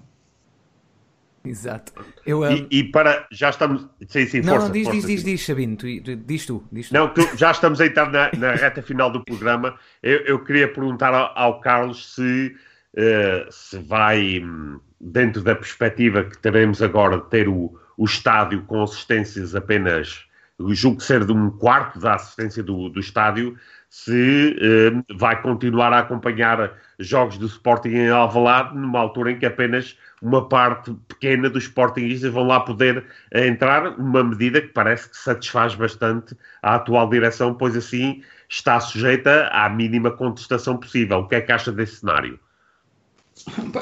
[1.44, 1.92] Exato.
[2.24, 2.52] Eu, um...
[2.52, 3.84] e, e, para, já estamos.
[4.06, 6.62] Sim, sim, não, força, não, diz, força, diz, diz, diz, Sabino, tu, diz tu.
[6.70, 6.94] Diz tu.
[6.94, 9.74] Não, tu, já estamos a entrar na, na reta final do programa.
[10.00, 12.54] Eu, eu queria perguntar ao, ao Carlos se,
[12.94, 18.62] uh, se vai, hum, dentro da perspectiva que teremos agora de ter o, o estádio
[18.64, 20.26] com assistências apenas
[20.70, 23.56] julgo que ser de um quarto da assistência do, do estádio,
[23.88, 29.44] se eh, vai continuar a acompanhar jogos do Sporting em Alvalade, numa altura em que
[29.44, 35.10] apenas uma parte pequena dos Sportingistas vão lá poder eh, entrar, numa medida que parece
[35.10, 41.18] que satisfaz bastante a atual direção, pois assim está sujeita à mínima contestação possível.
[41.18, 42.38] O que é que acha desse cenário?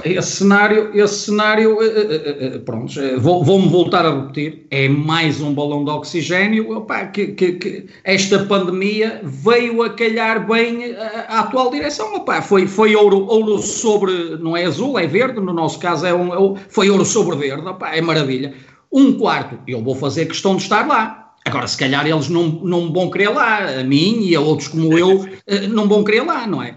[0.05, 5.53] Esse cenário, esse cenário, eh, eh, eh, pronto, vou-me voltar a repetir, é mais um
[5.53, 11.71] balão de oxigênio, opa, que, que, que, esta pandemia veio a calhar bem a, atual
[11.71, 16.07] direção, opa, foi, foi ouro, ouro sobre, não é azul, é verde, no nosso caso
[16.07, 18.55] é um, é foi ouro sobre verde, opa, é maravilha.
[18.91, 22.93] Um quarto, eu vou fazer questão de estar lá, agora se calhar eles não, não
[22.93, 25.29] vão querer lá, a mim e a outros como eu,
[25.69, 26.75] não vão querer lá, não é?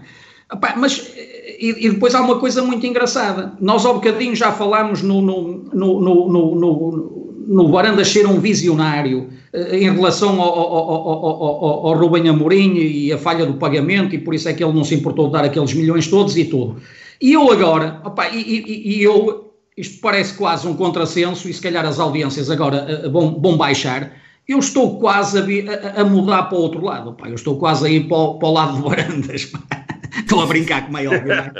[0.76, 1.10] Mas
[1.46, 3.52] e, e, depois há uma coisa muito engraçada.
[3.60, 5.42] Nós ao bocadinho já falámos no, no,
[5.72, 11.86] no, no, no, no, no Varanda ser um visionário eh, em relação ao, ao, ao,
[11.86, 14.84] ao, Rubem Amorim e a falha do pagamento, e por isso é que ele não
[14.84, 16.76] se importou de dar aqueles milhões todos e tudo.
[17.20, 21.60] E eu agora, opa, e, e, e eu, isto parece quase um contrassenso, e se
[21.60, 24.12] calhar as audiências agora uh, vão, vão baixar,
[24.46, 27.90] eu estou quase a, a, mudar para o outro lado, opa, eu estou quase a
[27.90, 29.52] ir para o, para o lado de varandas.
[30.18, 31.52] Estou a brincar, como é óbvio, é?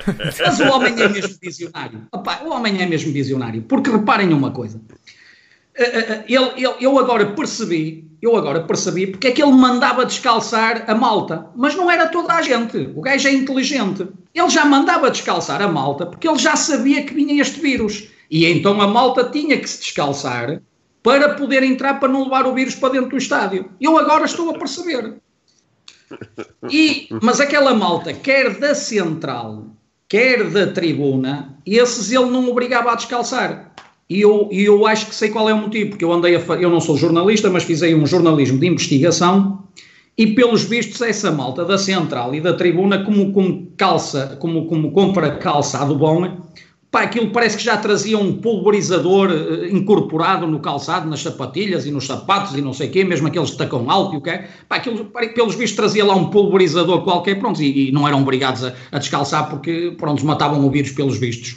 [0.44, 2.02] Mas o homem é mesmo visionário.
[2.12, 3.62] Opa, o homem é mesmo visionário.
[3.62, 4.80] Porque reparem uma coisa.
[5.76, 9.52] Eh, eh, eh, ele, ele, eu agora percebi, eu agora percebi porque é que ele
[9.52, 11.46] mandava descalçar a malta.
[11.56, 12.92] Mas não era toda a gente.
[12.94, 14.06] O gajo é inteligente.
[14.32, 18.08] Ele já mandava descalçar a malta porque ele já sabia que vinha este vírus.
[18.30, 20.60] E então a malta tinha que se descalçar
[21.02, 23.70] para poder entrar para não levar o vírus para dentro do estádio.
[23.80, 25.16] Eu agora estou a perceber.
[26.70, 29.66] E, mas aquela malta, quer da central,
[30.08, 33.72] quer da tribuna, esses ele não obrigava a descalçar.
[34.08, 36.40] E eu, e eu acho que sei qual é o motivo, porque eu andei a,
[36.60, 39.64] eu não sou jornalista, mas fiz um jornalismo de investigação
[40.16, 44.92] e pelos vistos essa malta da central e da tribuna como, como calça, como, como
[44.92, 46.38] compra calçado bom,
[46.94, 51.90] pá, aquilo parece que já trazia um pulverizador uh, incorporado no calçado, nas sapatilhas e
[51.90, 54.30] nos sapatos e não sei o quê, mesmo aqueles de tacão alto e o que
[54.30, 54.48] é.
[54.68, 55.04] Pá, aquilo,
[55.34, 58.98] pelos vistos, trazia lá um pulverizador qualquer, pronto, e, e não eram obrigados a, a,
[59.00, 61.56] descalçar porque, pronto, matavam o vírus pelos vistos.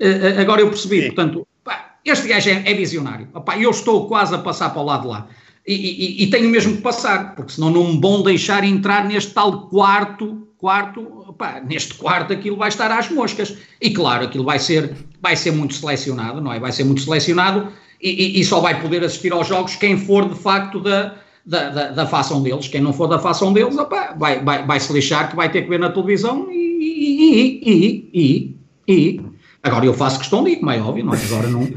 [0.00, 1.06] Uh, agora eu percebi, Sim.
[1.08, 3.28] portanto, pá, este gajo é, é visionário.
[3.34, 5.28] Opá, eu estou quase a passar para o lado de lá.
[5.66, 9.34] E, e, e, tenho mesmo que passar, porque senão não me vão deixar entrar neste
[9.34, 11.34] tal quarto quarto,
[11.66, 13.56] neste quarto aquilo vai estar às moscas.
[13.80, 16.58] E claro, aquilo vai ser, vai ser muito selecionado, não é?
[16.58, 17.72] Vai ser muito selecionado
[18.02, 21.14] e, e, e só vai poder assistir aos jogos quem for de facto da,
[21.46, 22.68] da, da, da fação deles.
[22.68, 23.76] Quem não for da fação deles,
[24.18, 28.60] vai, vai, vai se lixar que vai ter que ver na televisão e, e, e,
[28.86, 29.20] e,
[29.62, 31.24] Agora eu faço questão de ir, como é óbvio, não é?
[31.24, 31.68] Agora não,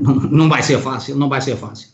[0.00, 1.88] não, não vai ser fácil, não vai ser fácil.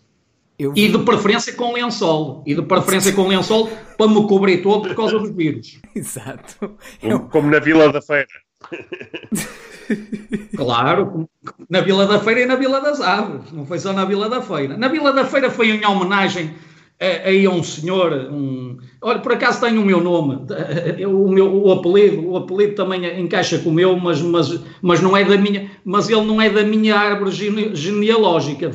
[0.58, 0.72] Eu...
[0.74, 2.42] E de preferência com lençol.
[2.44, 5.80] E de preferência com lençol para me cobrir todo por causa dos vírus.
[5.94, 6.76] Exato.
[7.02, 7.20] Eu...
[7.20, 8.26] Como na Vila da Feira.
[10.54, 11.26] Claro,
[11.70, 13.50] na Vila da Feira e na Vila das Aves.
[13.52, 14.76] Não foi só na Vila da Feira.
[14.76, 16.54] Na Vila da Feira foi em homenagem
[17.00, 20.46] aí a um senhor, um, olha, por acaso tenho o meu nome,
[21.06, 25.16] o meu o apelido, o apelido também encaixa com o meu, mas, mas, mas não
[25.16, 28.72] é da minha, mas ele não é da minha árvore gene, genealógica,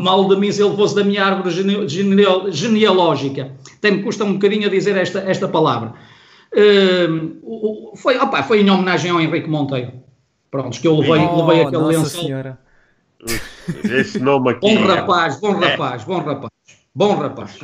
[0.00, 4.24] mal de mim se ele fosse da minha árvore gene, gene, genealógica, até me custa
[4.24, 5.94] um bocadinho a dizer esta, esta palavra.
[6.52, 9.92] Uh, foi, opa, foi em homenagem ao Henrique Monteiro.
[10.50, 12.22] Prontos, que eu levei, oh, levei aquele lençol.
[12.22, 12.58] Senhora.
[13.84, 14.60] Esse nome aqui.
[14.60, 16.06] Bom é- rapaz, bom rapaz, é.
[16.06, 16.50] bom rapaz.
[16.94, 17.58] Bom, rapaz.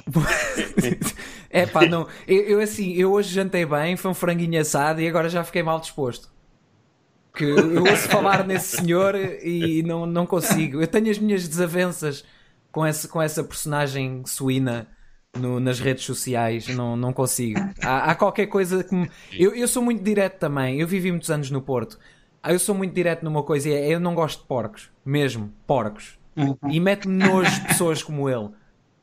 [1.51, 2.07] é pá, não.
[2.27, 5.63] Eu, eu, assim, eu hoje jantei bem, foi um franguinho assado e agora já fiquei
[5.63, 6.31] mal disposto.
[7.35, 10.81] Que eu ouço falar nesse senhor e não, não consigo.
[10.81, 12.25] Eu tenho as minhas desavenças
[12.71, 14.89] com essa, com essa personagem suína
[15.37, 17.61] no, nas redes sociais, não, não consigo.
[17.83, 19.11] Há, há qualquer coisa que me...
[19.33, 20.81] eu, eu sou muito direto também.
[20.81, 21.99] Eu vivi muitos anos no Porto.
[22.47, 26.17] Eu sou muito direto numa coisa e é eu não gosto de porcos, mesmo, porcos.
[26.37, 26.57] Uhum.
[26.71, 28.51] E mete-me nojo pessoas como ele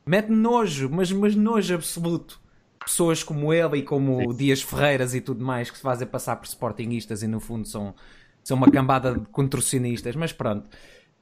[0.04, 2.40] mete nojo, mas, mas nojo absoluto.
[2.84, 4.36] Pessoas como ele e como Sim.
[4.36, 7.94] Dias Ferreiras e tudo mais que se fazem passar por sportinguistas e no fundo são,
[8.42, 10.68] são uma cambada de contorcionistas, mas pronto.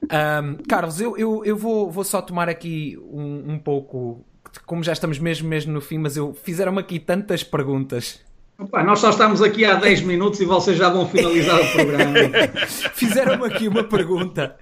[0.03, 4.25] Um, Carlos, eu, eu, eu vou, vou só tomar aqui um, um pouco,
[4.67, 8.21] como já estamos mesmo, mesmo no fim, mas eu fizeram-me aqui tantas perguntas.
[8.59, 12.15] Opa, nós só estamos aqui há 10 minutos e vocês já vão finalizar o programa.
[12.95, 14.57] fizeram-me aqui uma pergunta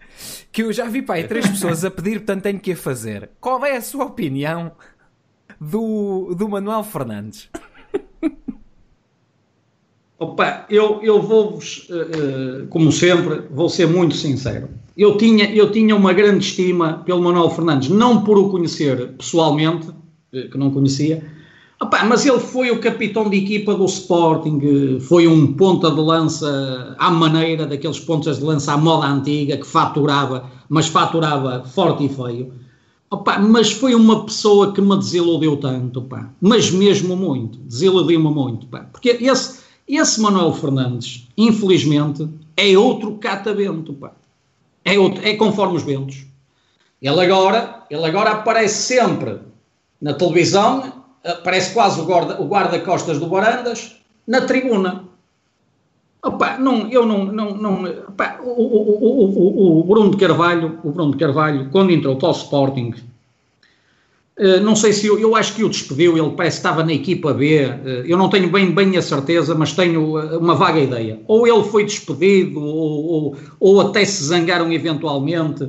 [0.52, 3.30] que eu já vi para aí três pessoas a pedir, portanto tenho que a fazer.
[3.40, 4.72] Qual é a sua opinião
[5.60, 7.48] do, do Manuel Fernandes?
[10.18, 14.68] Opa, eu, eu vou-vos, uh, como sempre, vou ser muito sincero.
[14.94, 19.88] Eu tinha, eu tinha uma grande estima pelo Manuel Fernandes, não por o conhecer pessoalmente,
[20.30, 21.24] que não conhecia,
[21.82, 26.94] Opa, mas ele foi o capitão de equipa do Sporting, foi um ponta de lança
[26.98, 32.08] à maneira daqueles pontas de lança à moda antiga, que faturava, mas faturava forte e
[32.10, 32.52] feio.
[33.10, 36.30] Opa, mas foi uma pessoa que me desiludiu tanto, pá.
[36.38, 38.86] mas mesmo muito, desiludiu-me muito, pá.
[38.92, 42.28] porque esse, esse Manuel Fernandes, infelizmente,
[42.58, 44.12] é outro catavento, pá.
[44.84, 46.26] É, outro, é conforme os ventos.
[47.00, 49.38] Ele agora, ele agora aparece sempre
[49.98, 50.99] na televisão
[51.44, 55.04] parece quase o guarda-costas guarda do Barandas, na tribuna.
[56.22, 60.90] Opa, não, eu não, não, não opa, o, o, o, o, Bruno de Carvalho, o
[60.90, 62.94] Bruno de Carvalho, quando entrou para o Sporting,
[64.40, 66.94] Uh, não sei se eu, eu acho que o despediu, ele parece que estava na
[66.94, 71.20] equipa B, uh, eu não tenho bem, bem a certeza, mas tenho uma vaga ideia.
[71.28, 75.68] Ou ele foi despedido, ou, ou, ou até se zangaram eventualmente.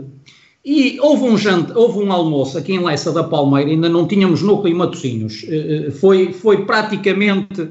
[0.64, 4.42] E houve um, jante, houve um almoço aqui em Leça da Palmeira, ainda não tínhamos
[4.42, 5.44] núcleo em Matosinhos.
[5.44, 7.70] Uh, foi, foi praticamente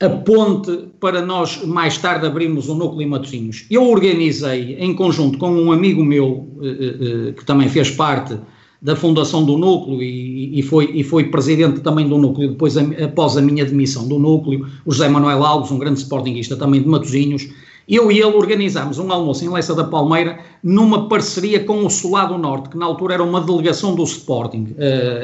[0.00, 3.66] a ponte para nós mais tarde abrirmos o núcleo em Matosinhos.
[3.70, 8.36] Eu organizei em conjunto com um amigo meu eh, eh, eh, que também fez parte
[8.80, 13.36] da fundação do núcleo e, e, foi, e foi presidente também do núcleo depois após
[13.36, 17.50] a minha demissão do núcleo, o José Manuel Alves, um grande sportinguista também de Matosinhos,
[17.96, 22.38] eu e ele organizámos um almoço em Leça da Palmeira numa parceria com o Solado
[22.38, 24.74] Norte, que na altura era uma delegação do Sporting,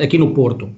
[0.02, 0.70] aqui no Porto.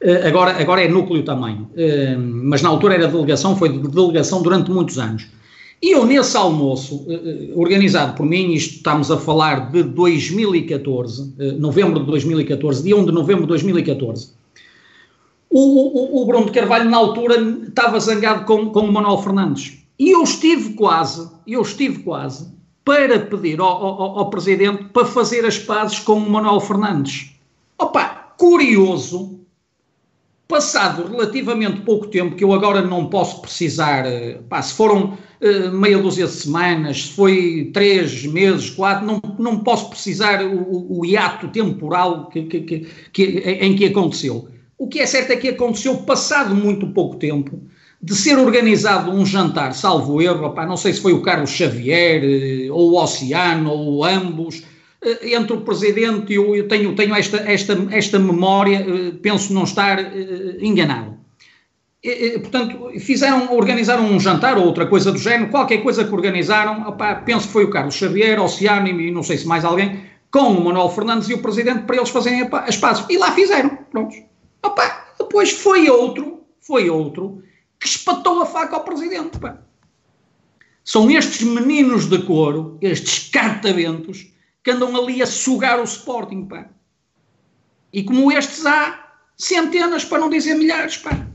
[0.00, 4.42] Eh, agora, agora é núcleo também, eh, mas na altura era delegação, foi de delegação
[4.42, 5.26] durante muitos anos.
[5.80, 7.06] E eu, nesse almoço,
[7.54, 13.12] organizado por mim, isto estamos a falar de 2014, novembro de 2014, dia 1 de
[13.12, 14.30] novembro de 2014,
[15.48, 17.36] o, o, o Bruno de Carvalho, na altura,
[17.68, 19.78] estava zangado com, com o Manuel Fernandes.
[19.98, 22.52] E eu estive quase, eu estive quase,
[22.84, 27.32] para pedir ao, ao, ao Presidente para fazer as pazes com o Manuel Fernandes.
[27.76, 29.38] Opa, curioso,
[30.48, 35.12] Passado relativamente pouco tempo, que eu agora não posso precisar, eh, pá, se foram
[35.42, 41.00] uh, meia dúzia de semanas, se foi três meses, quatro, não, não posso precisar o,
[41.00, 43.22] o hiato temporal que, que, que, que,
[43.60, 44.48] em que aconteceu.
[44.78, 47.60] O que é certo é que aconteceu passado muito pouco tempo
[48.00, 52.22] de ser organizado um jantar, salvo erro, pá, não sei se foi o Carlos Xavier,
[52.22, 54.62] eh, ou o Oceano, ou ambos,
[55.02, 59.64] eh, entre o Presidente e eu, tenho, tenho esta, esta, esta memória, eh, penso não
[59.64, 59.98] estar
[60.60, 61.18] enganado.
[62.40, 67.16] Portanto, fizeram, organizaram um jantar ou outra coisa do género, qualquer coisa que organizaram, opa,
[67.16, 70.00] penso que foi o Carlos Xavier, Oceano e não sei se mais alguém,
[70.30, 73.04] com o Manuel Fernandes e o Presidente para eles fazerem as pazes.
[73.10, 74.16] E lá fizeram, prontos.
[74.62, 77.42] Opa, depois foi outro, foi outro,
[77.78, 79.38] que espatou a faca ao Presidente.
[79.38, 79.58] Pá.
[80.82, 84.32] São estes meninos de couro, estes cartaventos,
[84.64, 86.70] que andam ali a sugar o Sporting, pá.
[87.92, 91.27] E como estes há centenas, para não dizer milhares, pá.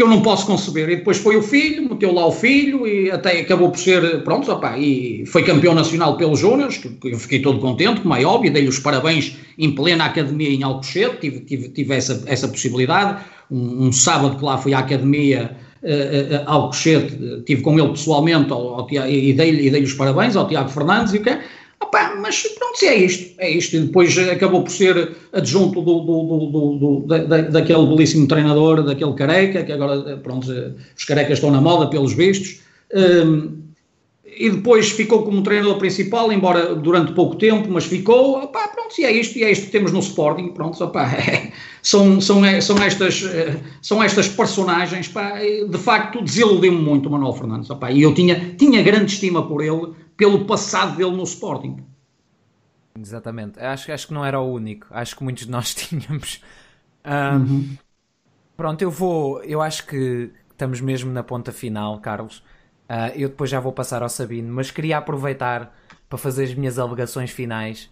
[0.00, 0.88] Que eu não posso conceber.
[0.88, 4.50] E depois foi o filho, meteu lá o filho e até acabou por ser, pronto,
[4.50, 8.50] opá, e foi campeão nacional pelos Júniors, que eu fiquei todo contente, como é óbvio,
[8.50, 13.22] dei-lhe os parabéns em plena academia em Alcochete, tive, tive, tive essa, essa possibilidade.
[13.50, 18.50] Um, um sábado que lá fui à academia uh, uh, Alcochete, estive com ele pessoalmente
[18.50, 21.42] ao, ao, e dei-lhe dei os parabéns ao Tiago Fernandes e o que é
[21.82, 23.76] Opa, mas pronto, é isto, é isto.
[23.76, 29.62] E depois acabou por ser adjunto do, do, do, da, daquele belíssimo treinador, daquele careca,
[29.64, 30.46] que agora, pronto,
[30.96, 32.60] os carecas estão na moda pelos vistos.
[32.94, 33.60] Um,
[34.24, 39.04] e depois ficou como treinador principal, embora durante pouco tempo, mas ficou, opá, pronto, e
[39.04, 41.50] é isto, e é isto que temos no Sporting, pronto, opá, é,
[41.82, 43.24] são, são, são, estas,
[43.82, 48.54] são estas personagens, pá, de facto desiludiu-me muito o Manuel Fernandes, opá, e eu tinha,
[48.56, 51.89] tinha grande estima por ele, pelo passado dele no Sporting.
[53.00, 53.58] Exatamente.
[53.58, 54.86] Acho, acho que não era o único.
[54.90, 56.42] Acho que muitos de nós tínhamos.
[57.04, 57.78] Um, uhum.
[58.56, 59.42] Pronto, eu vou.
[59.42, 62.38] Eu acho que estamos mesmo na ponta final, Carlos.
[62.88, 65.74] Uh, eu depois já vou passar ao Sabino, mas queria aproveitar
[66.08, 67.88] para fazer as minhas alegações finais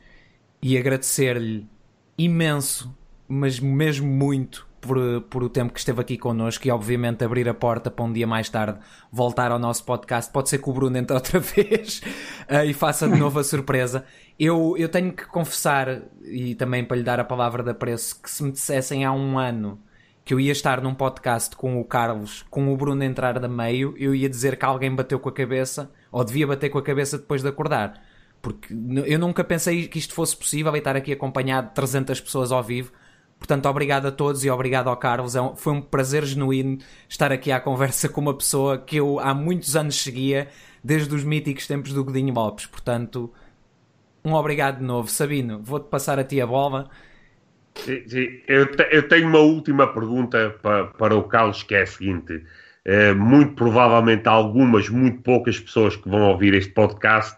[0.60, 1.66] e agradecer-lhe
[2.18, 2.92] imenso,
[3.28, 7.54] mas mesmo muito, por, por o tempo que esteve aqui connosco e obviamente abrir a
[7.54, 8.78] porta para um dia mais tarde
[9.10, 10.32] voltar ao nosso podcast.
[10.32, 12.00] Pode ser que o Bruno entre outra vez
[12.48, 14.04] uh, e faça de novo a surpresa.
[14.38, 18.30] Eu, eu tenho que confessar, e também para lhe dar a palavra de apreço, que
[18.30, 19.80] se me dissessem há um ano
[20.24, 23.94] que eu ia estar num podcast com o Carlos, com o Bruno entrar da meio,
[23.96, 27.18] eu ia dizer que alguém bateu com a cabeça, ou devia bater com a cabeça
[27.18, 28.00] depois de acordar.
[28.40, 28.72] Porque
[29.06, 32.62] eu nunca pensei que isto fosse possível e estar aqui acompanhado de 300 pessoas ao
[32.62, 32.92] vivo
[33.38, 35.36] Portanto, obrigado a todos e obrigado ao Carlos.
[35.36, 36.78] É um, foi um prazer genuíno
[37.08, 40.48] estar aqui à conversa com uma pessoa que eu há muitos anos seguia,
[40.82, 42.66] desde os míticos tempos do Godinho Lopes.
[42.66, 43.32] Portanto,
[44.28, 45.08] um obrigado de novo.
[45.08, 46.88] Sabino, vou-te passar a ti a bola.
[47.74, 48.40] Sim, sim.
[48.46, 52.44] Eu, te, eu, tenho uma última pergunta para, para o Carlos, que é a seguinte.
[52.84, 57.36] É, muito provavelmente algumas, muito poucas pessoas que vão ouvir este podcast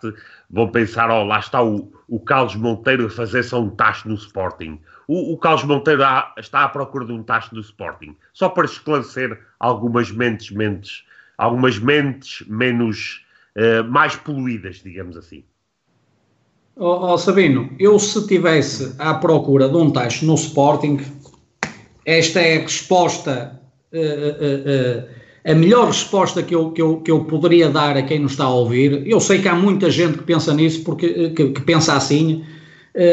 [0.48, 4.14] vão pensar, oh, lá está o, o Carlos Monteiro a fazer só um tacho no
[4.14, 4.80] Sporting
[5.10, 6.02] o, o Carlos Monteiro
[6.38, 8.16] está à procura de um tacho do Sporting.
[8.32, 11.04] Só para esclarecer algumas mentes, mentes,
[11.36, 13.26] algumas mentes menos,
[13.56, 15.42] uh, mais poluídas, digamos assim.
[16.82, 20.98] Oh, oh, Sabino, eu se tivesse à procura de um tacho no Sporting,
[22.06, 23.60] esta é a resposta,
[23.92, 25.04] uh, uh,
[25.44, 28.44] a melhor resposta que eu, que, eu, que eu poderia dar a quem nos está
[28.44, 29.06] a ouvir.
[29.06, 32.46] Eu sei que há muita gente que pensa nisso, porque, que, que pensa assim,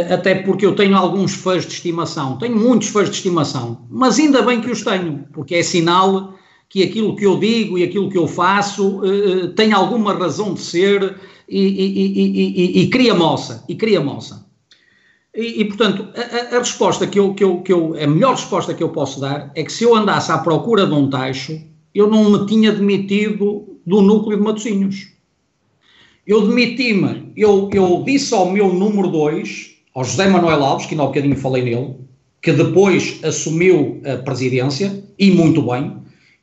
[0.10, 4.44] até porque eu tenho alguns fãs de estimação, tenho muitos fãs de estimação, mas ainda
[4.44, 6.36] bem que os tenho, porque é sinal
[6.70, 10.62] que aquilo que eu digo e aquilo que eu faço uh, tem alguma razão de
[10.62, 11.16] ser
[11.48, 14.46] e, e, e, e cria moça, e cria moça.
[15.40, 18.82] E, portanto, a, a, resposta que eu, que, eu, que eu, a melhor resposta que
[18.82, 21.62] eu posso dar é que se eu andasse à procura de um tacho,
[21.94, 25.10] eu não me tinha demitido do núcleo de Matosinhos.
[26.26, 31.04] Eu demiti-me, eu, eu disse ao meu número 2, ao José Manuel Alves, que ainda
[31.04, 31.96] há um bocadinho falei nele,
[32.42, 35.96] que depois assumiu a presidência, e muito bem,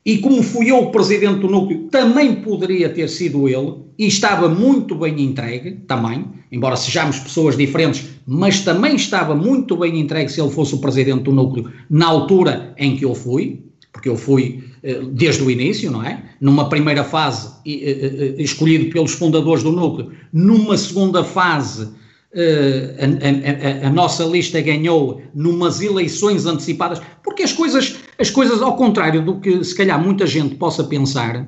[0.05, 4.47] e como fui eu o presidente do núcleo, também poderia ter sido ele, e estava
[4.47, 10.39] muito bem entregue, também, embora sejamos pessoas diferentes, mas também estava muito bem entregue se
[10.39, 14.63] ele fosse o presidente do núcleo na altura em que eu fui, porque eu fui
[14.83, 16.21] eh, desde o início, não é?
[16.39, 21.89] Numa primeira fase, eh, eh, escolhido pelos fundadores do núcleo, numa segunda fase,
[22.35, 28.75] a, a, a, nossa lista ganhou numas eleições antecipadas, porque as coisas, as coisas, ao
[28.75, 31.47] contrário do que se calhar muita gente possa pensar,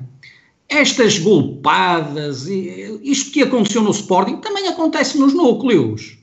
[0.68, 6.18] estas golpadas, isto que aconteceu no Sporting, também acontece nos núcleos.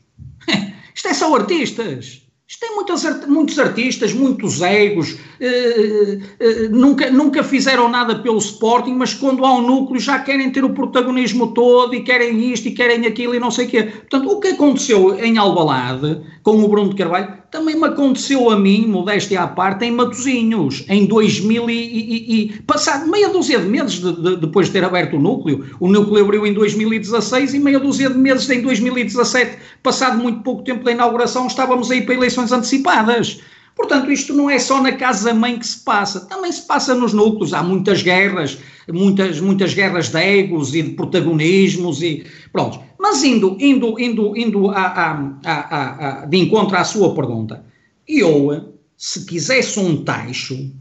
[0.94, 2.22] Isto é só artistas.
[2.48, 8.94] Isto tem muitos, muitos artistas, muitos egos, eh, eh, nunca, nunca fizeram nada pelo Sporting,
[8.94, 12.72] mas quando há um núcleo já querem ter o protagonismo todo e querem isto e
[12.72, 13.84] querem aquilo e não sei o quê.
[13.84, 18.60] Portanto, o que aconteceu em Albalade com o Bruno de Carvalho também me aconteceu a
[18.60, 23.66] mim, modéstia à parte, em Matozinhos, em 2000 e, e, e passado meia dúzia de
[23.66, 25.66] meses de, de, depois de ter aberto o núcleo.
[25.80, 30.64] O núcleo abriu em 2016 e meia dúzia de meses em 2017, passado muito pouco
[30.64, 33.40] tempo da inauguração, estávamos aí para eleições antecipadas.
[33.76, 37.54] Portanto, isto não é só na casa-mãe que se passa, também se passa nos núcleos.
[37.54, 38.58] Há muitas guerras,
[38.92, 42.80] muitas, muitas guerras de egos e de protagonismos e pronto.
[42.98, 47.66] Mas indo, indo, indo, indo a, a, a, a, de encontro à sua pergunta,
[48.08, 50.72] eu, se quisesse um tacho,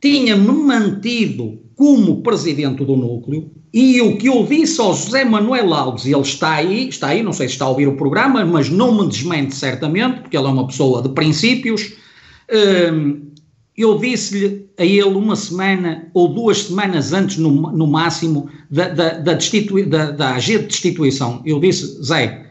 [0.00, 6.06] tinha-me mantido como presidente do núcleo e o que eu disse ao José Manuel Alves,
[6.06, 8.96] ele está aí, está aí, não sei se está a ouvir o programa, mas não
[8.96, 11.92] me desmente certamente, porque ele é uma pessoa de princípios,
[13.76, 19.18] eu disse-lhe a ele uma semana ou duas semanas antes, no, no máximo, da, da,
[19.18, 21.42] da, da, da de destituição.
[21.44, 22.46] Eu disse, Zé,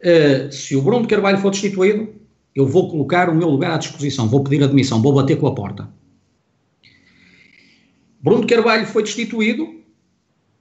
[0.00, 2.08] uh, se o Bruno de Carvalho for destituído,
[2.54, 5.54] eu vou colocar o meu lugar à disposição, vou pedir admissão, vou bater com a
[5.54, 5.88] porta.
[8.20, 9.80] Bruno de Carvalho foi destituído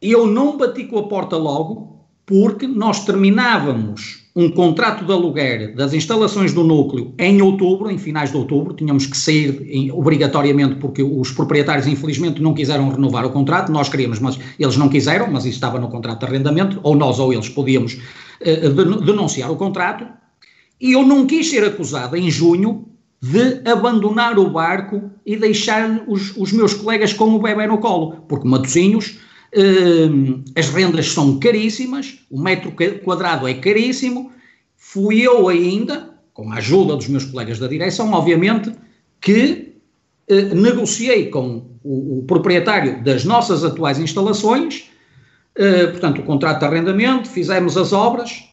[0.01, 1.98] e eu não bati com a porta logo,
[2.29, 8.29] porque nós terminávamos um contrato de aluguer das instalações do núcleo em outubro, em finais
[8.29, 13.31] de outubro, tínhamos que sair em, obrigatoriamente porque os proprietários infelizmente não quiseram renovar o
[13.31, 16.95] contrato, nós queríamos, mas eles não quiseram, mas isso estava no contrato de arrendamento, ou
[16.95, 20.05] nós ou eles podíamos uh, denunciar o contrato,
[20.79, 22.85] e eu não quis ser acusado em junho
[23.19, 28.23] de abandonar o barco e deixar os, os meus colegas com o bebê no colo,
[28.29, 29.17] porque Matosinhos
[30.55, 32.73] as rendas são caríssimas, o metro
[33.03, 34.31] quadrado é caríssimo.
[34.75, 38.71] Fui eu ainda, com a ajuda dos meus colegas da direção, obviamente,
[39.19, 39.73] que
[40.29, 44.89] uh, negociei com o, o, proprietário das nossas atuais instalações,
[45.57, 48.43] uh, portanto, o contrato de arrendamento, fizemos as obras,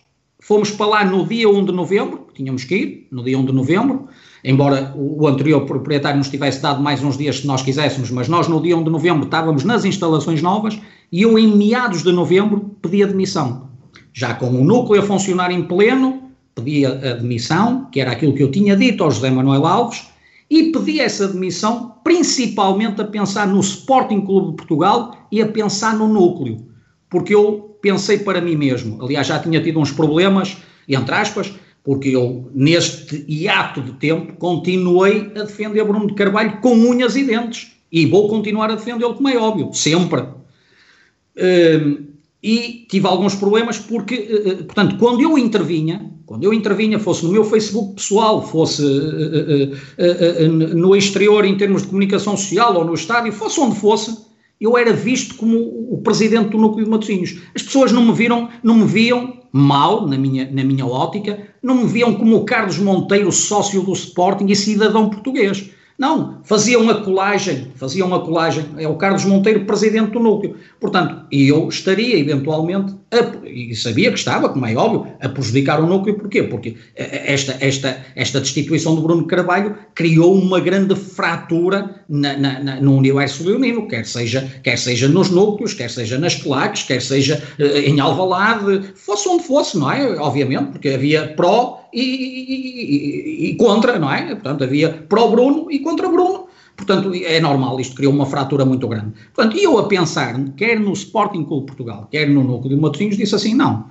[0.40, 3.52] fomos para lá no dia 1 de novembro, tínhamos que ir, no dia 1 de
[3.52, 4.09] novembro,
[4.47, 8.47] embora o anterior proprietário nos tivesse dado mais uns dias se nós quiséssemos, mas nós
[8.47, 10.78] no dia 1 de novembro estávamos nas instalações novas
[11.10, 13.68] e eu em meados de novembro pedi a demissão.
[14.14, 18.43] Já com o núcleo a funcionar em pleno, pedi a demissão, que era aquilo que
[18.44, 20.06] eu tinha dito ao José Manuel Alves,
[20.48, 25.97] e pedi essa demissão principalmente a pensar no Sporting Clube de Portugal e a pensar
[25.97, 26.64] no núcleo,
[27.10, 30.56] porque eu pensei para mim mesmo, aliás já tinha tido uns problemas,
[30.89, 31.52] entre aspas,
[31.87, 37.23] porque eu, neste hiato de tempo, continuei a defender Bruno de Carvalho com unhas e
[37.23, 37.71] dentes.
[37.93, 40.23] E vou continuar a defendê-lo, como é óbvio, sempre.
[40.23, 42.05] Uh,
[42.43, 47.31] e tive alguns problemas porque, uh, portanto, quando eu intervinha, quando eu intervinha, fosse no
[47.31, 53.33] meu Facebook pessoal, fosse uh, no exterior em termos de comunicação social ou no estádio,
[53.33, 54.26] fosse onde fosse,
[54.61, 57.41] eu era visto como o presidente do núcleo de Matosinhos.
[57.55, 61.77] As pessoas não me viram, não me viam mal, na minha, na minha ótica, não
[61.77, 65.70] me viam como o Carlos Monteiro, sócio do Sporting e cidadão português.
[65.98, 70.56] Não, faziam a colagem, faziam a colagem, é o Carlos Monteiro, presidente do núcleo.
[70.78, 75.86] Portanto, eu estaria eventualmente a, e sabia que estava, como é óbvio, a prejudicar o
[75.86, 76.43] núcleo, porquê?
[76.43, 82.81] Porque esta, esta, esta destituição do Bruno Carvalho criou uma grande fratura na, na, na,
[82.81, 87.43] no universo leonino, quer seja, quer seja nos núcleos, quer seja nas claques, quer seja
[87.59, 90.16] uh, em Alvalade, fosse onde fosse, não é?
[90.18, 94.27] Obviamente, porque havia pró e, e, e, contra, não é?
[94.35, 96.47] Portanto, havia pró-Bruno e contra Bruno,
[96.77, 99.12] Portanto, é normal, isto criou uma fratura muito grande.
[99.35, 103.35] Portanto, eu a pensar, quer no Sporting Clube Portugal, quer no núcleo de Matosinhos, disse
[103.35, 103.86] assim, não.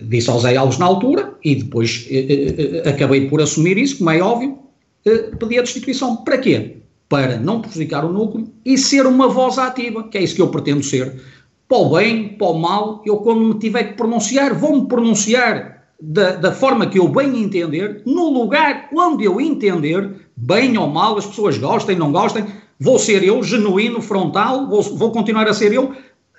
[0.00, 3.98] Disse ao Zé Alves na altura, e depois eh, eh, eh, acabei por assumir isso,
[3.98, 4.58] como é óbvio,
[5.04, 6.16] eh, pedi a destituição.
[6.16, 6.78] Para quê?
[7.06, 10.48] Para não prejudicar o núcleo e ser uma voz ativa, que é isso que eu
[10.48, 11.20] pretendo ser.
[11.68, 16.36] Para o bem, para o mal, eu quando me tiver que pronunciar, vou-me pronunciar da,
[16.36, 21.26] da, forma que eu bem entender, no lugar onde eu entender, bem ou mal, as
[21.26, 22.44] pessoas gostem, não gostem,
[22.78, 25.92] vou ser eu, genuíno, frontal, vou, vou continuar a ser eu,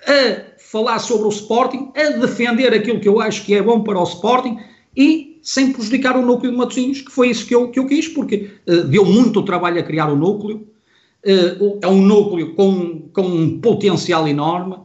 [0.06, 3.98] a falar sobre o Sporting, a defender aquilo que eu acho que é bom para
[3.98, 4.58] o Sporting
[4.96, 8.08] e sem prejudicar o núcleo de Matosinhos, que foi isso que eu, que eu quis,
[8.08, 10.68] porque uh, deu muito trabalho a criar o núcleo,
[11.24, 14.76] uh, é um núcleo com, com um potencial enorme,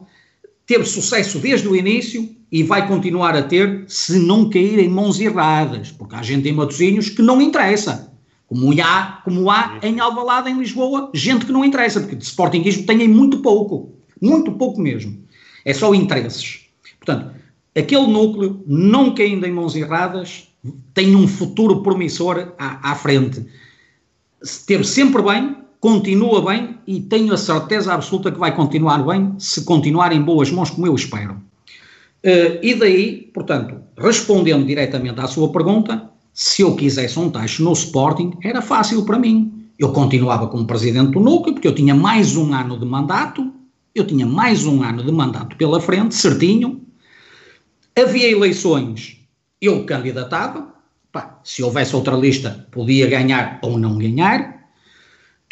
[0.73, 5.19] teve sucesso desde o início e vai continuar a ter se não cair em mãos
[5.19, 8.11] erradas, porque há gente em Matosinhos que não interessa.
[8.47, 12.87] Como há, como há em Alvalade, em Lisboa, gente que não interessa, porque de Sportingismo
[12.87, 15.15] tem muito pouco, muito pouco mesmo.
[15.63, 16.61] É só interesses.
[16.99, 17.35] Portanto,
[17.75, 20.47] aquele núcleo, não caindo em mãos erradas,
[20.91, 23.45] tem um futuro promissor à, à frente.
[24.41, 29.65] Esteve sempre bem, continua bem e tenho a certeza absoluta que vai continuar bem se
[29.65, 31.33] continuar em boas mãos, como eu espero.
[32.23, 37.73] Uh, e daí, portanto, respondendo diretamente à sua pergunta, se eu quisesse um tacho no
[37.73, 39.67] Sporting, era fácil para mim.
[39.77, 43.51] Eu continuava como presidente do núcleo, porque eu tinha mais um ano de mandato,
[43.93, 46.81] eu tinha mais um ano de mandato pela frente, certinho.
[47.93, 49.17] Havia eleições,
[49.61, 50.75] eu candidatava.
[51.11, 54.62] Pá, se houvesse outra lista, podia ganhar ou não ganhar.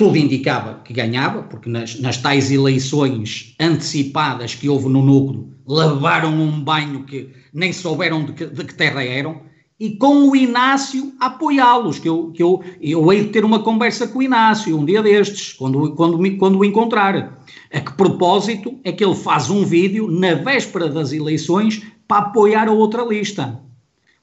[0.02, 6.34] Tudo indicava que ganhava, porque nas, nas tais eleições antecipadas que houve no núcleo, levaram
[6.34, 9.44] um banho que nem souberam de que, de que terra eram
[9.80, 13.60] e com o Inácio a apoiá-los, que, eu, que eu, eu hei de ter uma
[13.62, 17.40] conversa com o Inácio um dia destes, quando, quando, me, quando o encontrar.
[17.72, 22.68] A que propósito é que ele faz um vídeo na véspera das eleições para apoiar
[22.68, 23.62] a outra lista.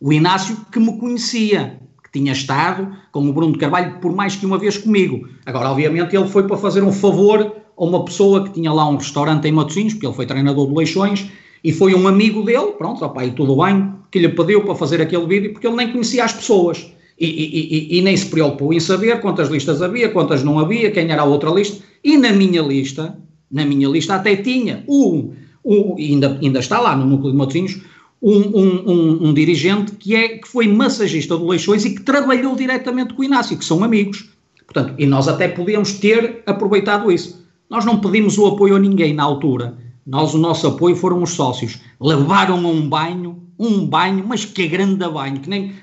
[0.01, 1.79] O Inácio que me conhecia,
[2.10, 5.28] que tinha estado com o Bruno Carvalho por mais que uma vez comigo.
[5.44, 8.97] Agora, obviamente, ele foi para fazer um favor a uma pessoa que tinha lá um
[8.97, 11.30] restaurante em Matosinhos, porque ele foi treinador de Leixões,
[11.62, 15.01] e foi um amigo dele, pronto, opa, e tudo bem, que lhe pediu para fazer
[15.01, 16.93] aquele vídeo, porque ele nem conhecia as pessoas.
[17.20, 20.93] E, e, e, e, nem se preocupou em saber quantas listas havia, quantas não havia,
[20.93, 21.85] quem era a outra lista.
[22.05, 23.18] E na minha lista,
[23.51, 25.32] na minha lista até tinha um,
[25.64, 27.80] um ainda, ainda está lá no núcleo de Matosinhos,
[28.20, 32.57] um, um, um, um, dirigente que, é, que foi massagista do Leixões e que trabalhou
[32.57, 34.31] diretamente com o Inácio, que são amigos.
[34.66, 37.47] Portanto, e nós até podíamos ter aproveitado isso.
[37.70, 39.77] Nós não pedimos o apoio a ninguém na altura
[40.09, 41.78] nós, o nosso apoio foram os sócios.
[42.01, 45.74] Levaram um banho, um banho, mas que grande banho, que nem.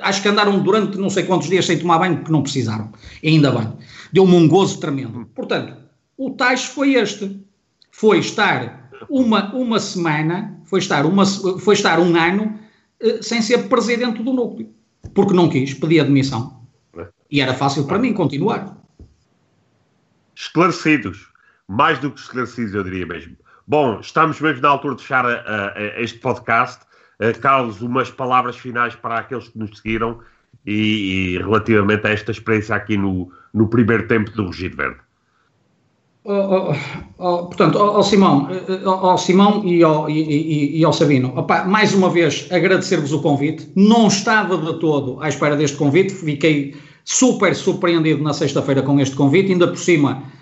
[0.00, 2.90] Acho que andaram durante não sei quantos dias sem tomar banho, porque não precisaram.
[3.22, 3.72] Ainda bem.
[4.12, 5.30] Deu-me um gozo tremendo.
[5.32, 5.76] Portanto,
[6.16, 7.40] o taxa foi este.
[7.92, 12.58] Foi estar uma, uma semana, foi estar, uma, foi estar um ano
[13.00, 14.68] eh, sem ser presidente do núcleo.
[15.14, 16.62] Porque não quis, pedi admissão.
[17.30, 18.76] E era fácil para mim continuar.
[20.34, 21.28] Esclarecidos.
[21.66, 23.36] Mais do que esclarecidos, eu diria mesmo.
[23.66, 26.82] Bom, estamos mesmo na altura de fechar a, a, a este podcast.
[27.20, 30.20] Uh, Carlos, umas palavras finais para aqueles que nos seguiram
[30.64, 35.00] e, e relativamente a esta experiência aqui no, no primeiro tempo do Rugido Verde.
[37.16, 38.48] Portanto, ao Simão,
[38.84, 43.70] ao Simão e ao, e, e, e Sabino, opa, mais uma vez agradecer-vos o convite.
[43.74, 49.16] Não estava de todo à espera deste convite, fiquei super surpreendido na sexta-feira com este
[49.16, 50.37] convite, ainda por cima eh,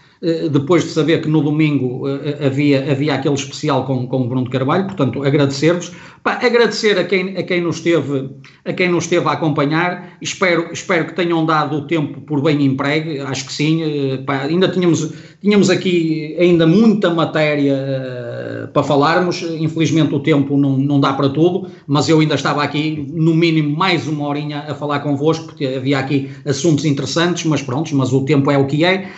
[0.51, 4.29] depois de saber que no domingo eh, eh, havia, havia aquele especial com, com o
[4.29, 5.93] Bruno de Carvalho, portanto, agradecer-vos.
[6.25, 8.31] Agradecer a quem, a, quem nos esteve,
[8.65, 12.65] a quem nos esteve a acompanhar, espero, espero que tenham dado o tempo por bem
[12.65, 13.81] empregue, acho que sim,
[14.27, 18.26] pá, ainda tínhamos, tínhamos aqui ainda muita matéria
[18.73, 23.07] para falarmos, infelizmente o tempo não, não dá para tudo, mas eu ainda estava aqui
[23.13, 27.95] no mínimo mais uma horinha a falar convosco, porque havia aqui assuntos interessantes, mas pronto,
[27.95, 29.11] mas o tempo é o que é.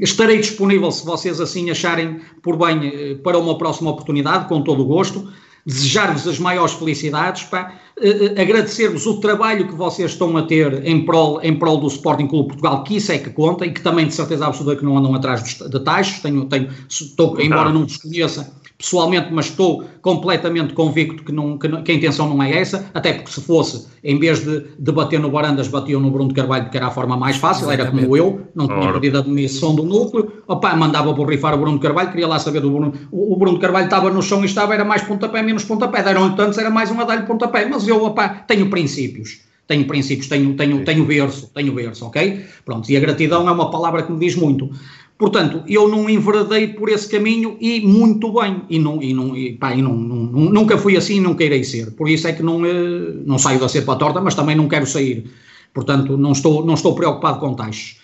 [0.00, 4.82] Estarei disponível se vocês assim acharem por bem eh, para uma próxima oportunidade, com todo
[4.82, 5.28] o gosto.
[5.66, 10.86] Desejar-vos as maiores felicidades, pá, eh, eh, agradecer-vos o trabalho que vocês estão a ter
[10.86, 13.80] em prol, em prol do Sporting Clube Portugal, que isso é que conta e que
[13.80, 16.20] também de certeza absoluta que não andam atrás de taxas.
[16.20, 21.68] Tenho, tenho, estou, embora não vos conheça, pessoalmente, mas estou completamente convicto que, não, que,
[21.82, 25.30] que, a intenção não é essa, até porque se fosse, em vez de debater no
[25.30, 28.42] Barandas, batiam no Bruno de Carvalho, que era a forma mais fácil, era como eu,
[28.54, 32.26] não tinha pedido a demissão do núcleo, opa, mandava borrifar o Bruno de Carvalho, queria
[32.26, 34.84] lá saber do Bruno, o, o Bruno de Carvalho estava no chão e estava, era
[34.84, 38.28] mais pontapé, menos pontapé, deram tantos, era mais um a dar-lhe pontapé, mas eu, opa,
[38.28, 39.44] tenho princípios.
[39.66, 42.44] Tenho princípios, tenho, tenho, tenho berço, tenho berço, ok?
[42.66, 44.70] Pronto, e a gratidão é uma palavra que me diz muito.
[45.16, 49.52] Portanto, eu não enveredei por esse caminho e muito bem, e, não, e, não, e,
[49.52, 51.92] pá, e não, não, nunca fui assim e nunca irei ser.
[51.92, 54.86] Por isso é que não, eh, não saio da cepa torta, mas também não quero
[54.86, 55.30] sair.
[55.72, 58.02] Portanto, não estou, não estou preocupado com taxas.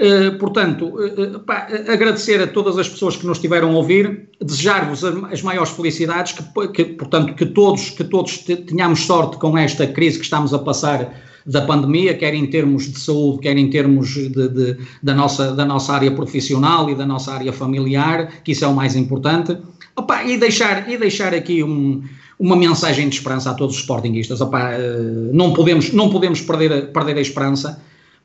[0.00, 5.04] Uh, portanto, uh, pá, agradecer a todas as pessoas que nos estiveram a ouvir, desejar-vos
[5.04, 10.18] as maiores felicidades, que, que, portanto, que todos, que todos tenhamos sorte com esta crise
[10.18, 11.12] que estamos a passar
[11.46, 15.64] da pandemia, quer em termos de saúde, quer em termos de, de, da, nossa, da
[15.64, 19.56] nossa área profissional e da nossa área familiar, que isso é o mais importante.
[19.96, 22.02] Opa, e, deixar, e deixar aqui um,
[22.38, 24.40] uma mensagem de esperança a todos os sportinguistas.
[24.40, 27.82] Opa, eh, não podemos, não podemos perder, perder a esperança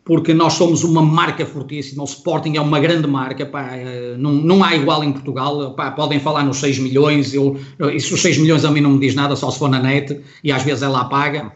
[0.08, 4.32] porque nós somos uma marca fortíssima, o Sporting é uma grande marca, pá, eh, não,
[4.32, 7.60] não há igual em Portugal, pá, podem falar nos 6 milhões, eu,
[7.94, 10.18] isso os 6 milhões a mim não me diz nada, só se for na net,
[10.42, 11.52] e às vezes ela paga,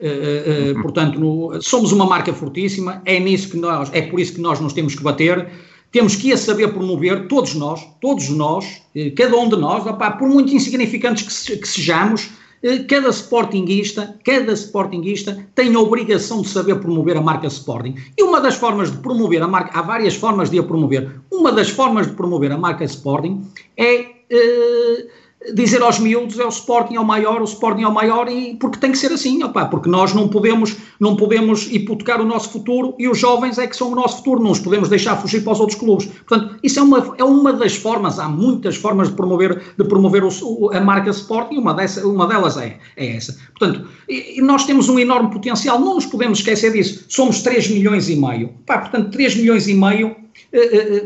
[0.00, 4.34] uh, uh, portanto, no, somos uma marca fortíssima, é nisso que nós, é por isso
[4.34, 5.48] que nós nos temos que bater,
[5.92, 8.82] temos que a saber promover, todos nós, todos nós,
[9.16, 12.30] cada um de nós, opá, por muito insignificantes que, que sejamos,
[12.64, 17.94] eh, cada sportinguista, cada sportinguista tem a obrigação de saber promover a marca Sporting.
[18.16, 21.20] E uma das formas de promover a marca, há várias formas de a promover.
[21.30, 23.46] Uma das formas de promover a marca Sporting
[23.76, 25.08] é uh,
[25.52, 28.54] dizer aos miúdos é o Sporting é o maior, o Sporting é o maior e
[28.54, 32.50] porque tem que ser assim, opa, porque nós não podemos, não podemos hipotecar o nosso
[32.50, 35.42] futuro e os jovens é que são o nosso futuro, não os podemos deixar fugir
[35.42, 36.06] para os outros clubes.
[36.26, 40.24] Portanto, isso é uma, é uma das formas, há muitas formas de promover, de promover
[40.24, 43.36] o, a marca Sporting, uma, dessa, uma delas é, é essa.
[43.58, 47.04] Portanto, e, nós temos um enorme potencial, não nos podemos esquecer disso.
[47.08, 48.50] Somos 3 milhões e meio.
[48.62, 50.23] Opa, portanto, 3 milhões e meio,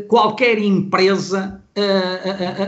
[0.08, 1.62] qualquer empresa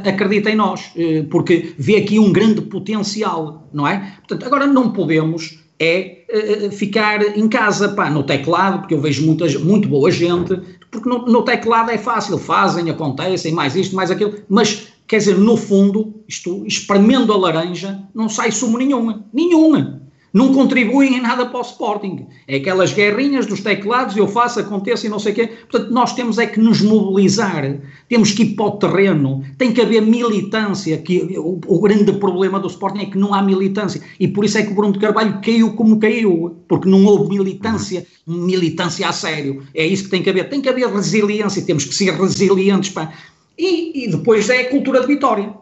[0.06, 0.92] acredita em nós,
[1.30, 4.14] porque vê aqui um grande potencial, não é?
[4.18, 9.46] Portanto, agora não podemos é ficar em casa, pá, no teclado, porque eu vejo muita,
[9.60, 10.54] muito boa gente,
[10.90, 15.38] porque no, no, teclado é fácil, fazem, acontecem, mais isto, mais aquilo, mas, quer dizer,
[15.38, 19.99] no fundo, isto, espremendo a laranja, não sai sumo nenhuma, nenhuma
[20.32, 22.26] não contribuem em nada para o Sporting.
[22.46, 25.46] É aquelas guerrinhas dos teclados, eu faço, aconteça e não sei o quê.
[25.46, 27.78] Portanto, nós temos é que nos mobilizar,
[28.08, 32.60] temos que ir para o terreno, tem que haver militância, que o, o, grande problema
[32.60, 34.98] do Sporting é que não há militância, e por isso é que o Bruno de
[34.98, 39.62] Carvalho caiu como caiu, porque não houve militância, militância a sério.
[39.74, 40.48] É isso que tem que haver.
[40.48, 43.12] Tem que haver resiliência, temos que ser resilientes, pá.
[43.58, 45.52] E, e depois é a cultura de vitória.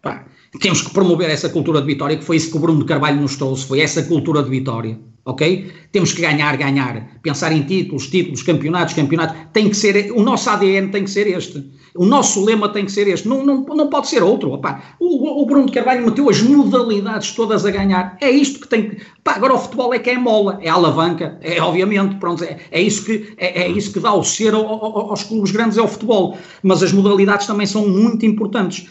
[0.00, 0.24] Pá
[0.60, 3.36] temos que promover essa cultura de vitória, que foi isso que o Bruno Carvalho nos
[3.36, 5.70] trouxe, foi essa cultura de vitória, ok?
[5.92, 10.48] Temos que ganhar, ganhar, pensar em títulos, títulos, campeonatos, campeonatos, tem que ser, o nosso
[10.48, 11.64] ADN tem que ser este,
[11.96, 14.82] o nosso lema tem que ser este, não, não, não pode ser outro, opá.
[15.00, 18.98] O, o Bruno Carvalho meteu as modalidades todas a ganhar, é isto que tem que,
[19.24, 23.04] agora o futebol é que é mola, é alavanca, é obviamente, pronto, é, é isso,
[23.04, 26.82] que, é, é, isso que dá o ser aos clubes grandes, é o futebol, mas
[26.82, 28.88] as modalidades também são muito importantes,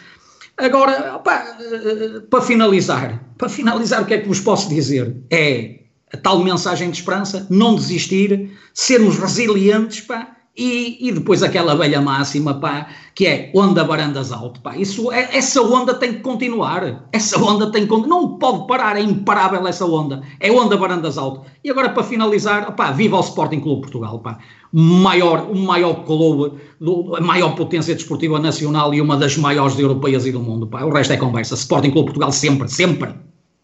[0.57, 1.57] Agora, opa,
[2.29, 5.15] para finalizar, para finalizar, o que é que vos posso dizer?
[5.29, 5.79] É
[6.13, 12.01] a tal mensagem de esperança, não desistir, sermos resilientes, pá, e, e, depois aquela velha
[12.01, 14.77] máxima, pá, que é onda barandas alto, pá.
[14.77, 17.07] Isso, é, essa onda tem que continuar.
[17.11, 20.21] Essa onda tem que não pode parar, é imparável essa onda.
[20.39, 21.41] É onda barandas alto.
[21.63, 24.37] E agora para finalizar, pá, viva o Sporting Clube Portugal, pá.
[24.71, 26.57] Maior, o maior clube,
[27.17, 30.83] a maior potência desportiva nacional e uma das maiores europeias e do mundo, pá.
[30.85, 31.55] O resto é conversa.
[31.55, 33.13] Sporting Clube Portugal sempre, sempre.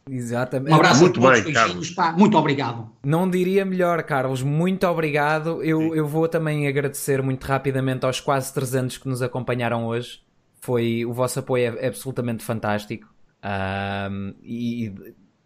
[0.09, 0.71] Exatamente.
[0.71, 1.89] Um abraço muito a todos, bem, Carlos.
[1.91, 2.89] Pá, muito obrigado.
[3.03, 4.41] Não diria melhor, Carlos.
[4.41, 5.63] Muito obrigado.
[5.63, 10.21] Eu, eu vou também agradecer muito rapidamente aos quase 300 que nos acompanharam hoje.
[10.59, 13.07] Foi o vosso apoio é absolutamente fantástico.
[13.43, 14.93] Um, e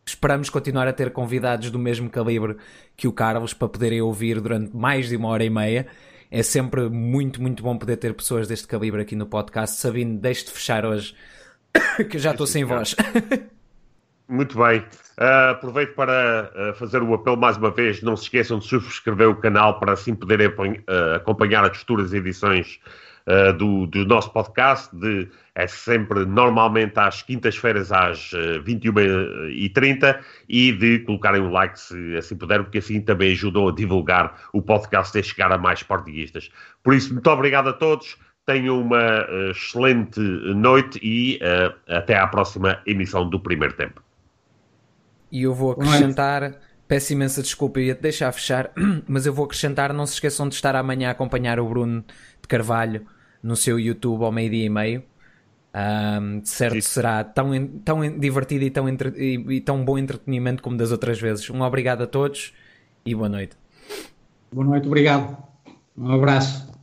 [0.05, 2.57] esperamos continuar a ter convidados do mesmo calibre
[2.95, 5.87] que o Carlos para poderem ouvir durante mais de uma hora e meia.
[6.31, 9.77] É sempre muito, muito bom poder ter pessoas deste calibre aqui no podcast.
[9.77, 11.15] Sabino, deixe de fechar hoje,
[12.09, 12.95] que já estou sem voz.
[14.27, 14.79] Muito bem.
[14.79, 18.01] Uh, aproveito para uh, fazer o apelo mais uma vez.
[18.01, 22.79] Não se esqueçam de subscrever o canal para assim poderem uh, acompanhar as futuras edições
[23.57, 24.95] do, do, nosso podcast.
[24.95, 28.29] De, é sempre normalmente às quintas-feiras às
[28.63, 34.43] 21h30 e de colocarem um like se assim puderem, porque assim também ajudam a divulgar
[34.53, 36.51] o podcast e chegar a mais portuguistas.
[36.83, 38.15] Por isso, muito obrigado a todos.
[38.45, 41.39] tenham uma excelente noite e
[41.87, 44.04] até à próxima emissão do primeiro tempo.
[45.31, 48.71] E eu vou acrescentar, peço imensa desculpa, ia te deixar fechar,
[49.07, 52.03] mas eu vou acrescentar, não se esqueçam de estar amanhã a acompanhar o Bruno
[52.41, 53.05] de Carvalho
[53.41, 55.03] no seu YouTube ao meio-dia e meio.
[55.75, 56.81] Um, de certo Sim.
[56.81, 61.19] será tão, tão divertido e tão, entre, e, e tão bom entretenimento como das outras
[61.19, 61.49] vezes.
[61.49, 62.53] Um obrigado a todos
[63.05, 63.57] e boa noite.
[64.53, 65.37] Boa noite, obrigado.
[65.97, 66.74] Um abraço.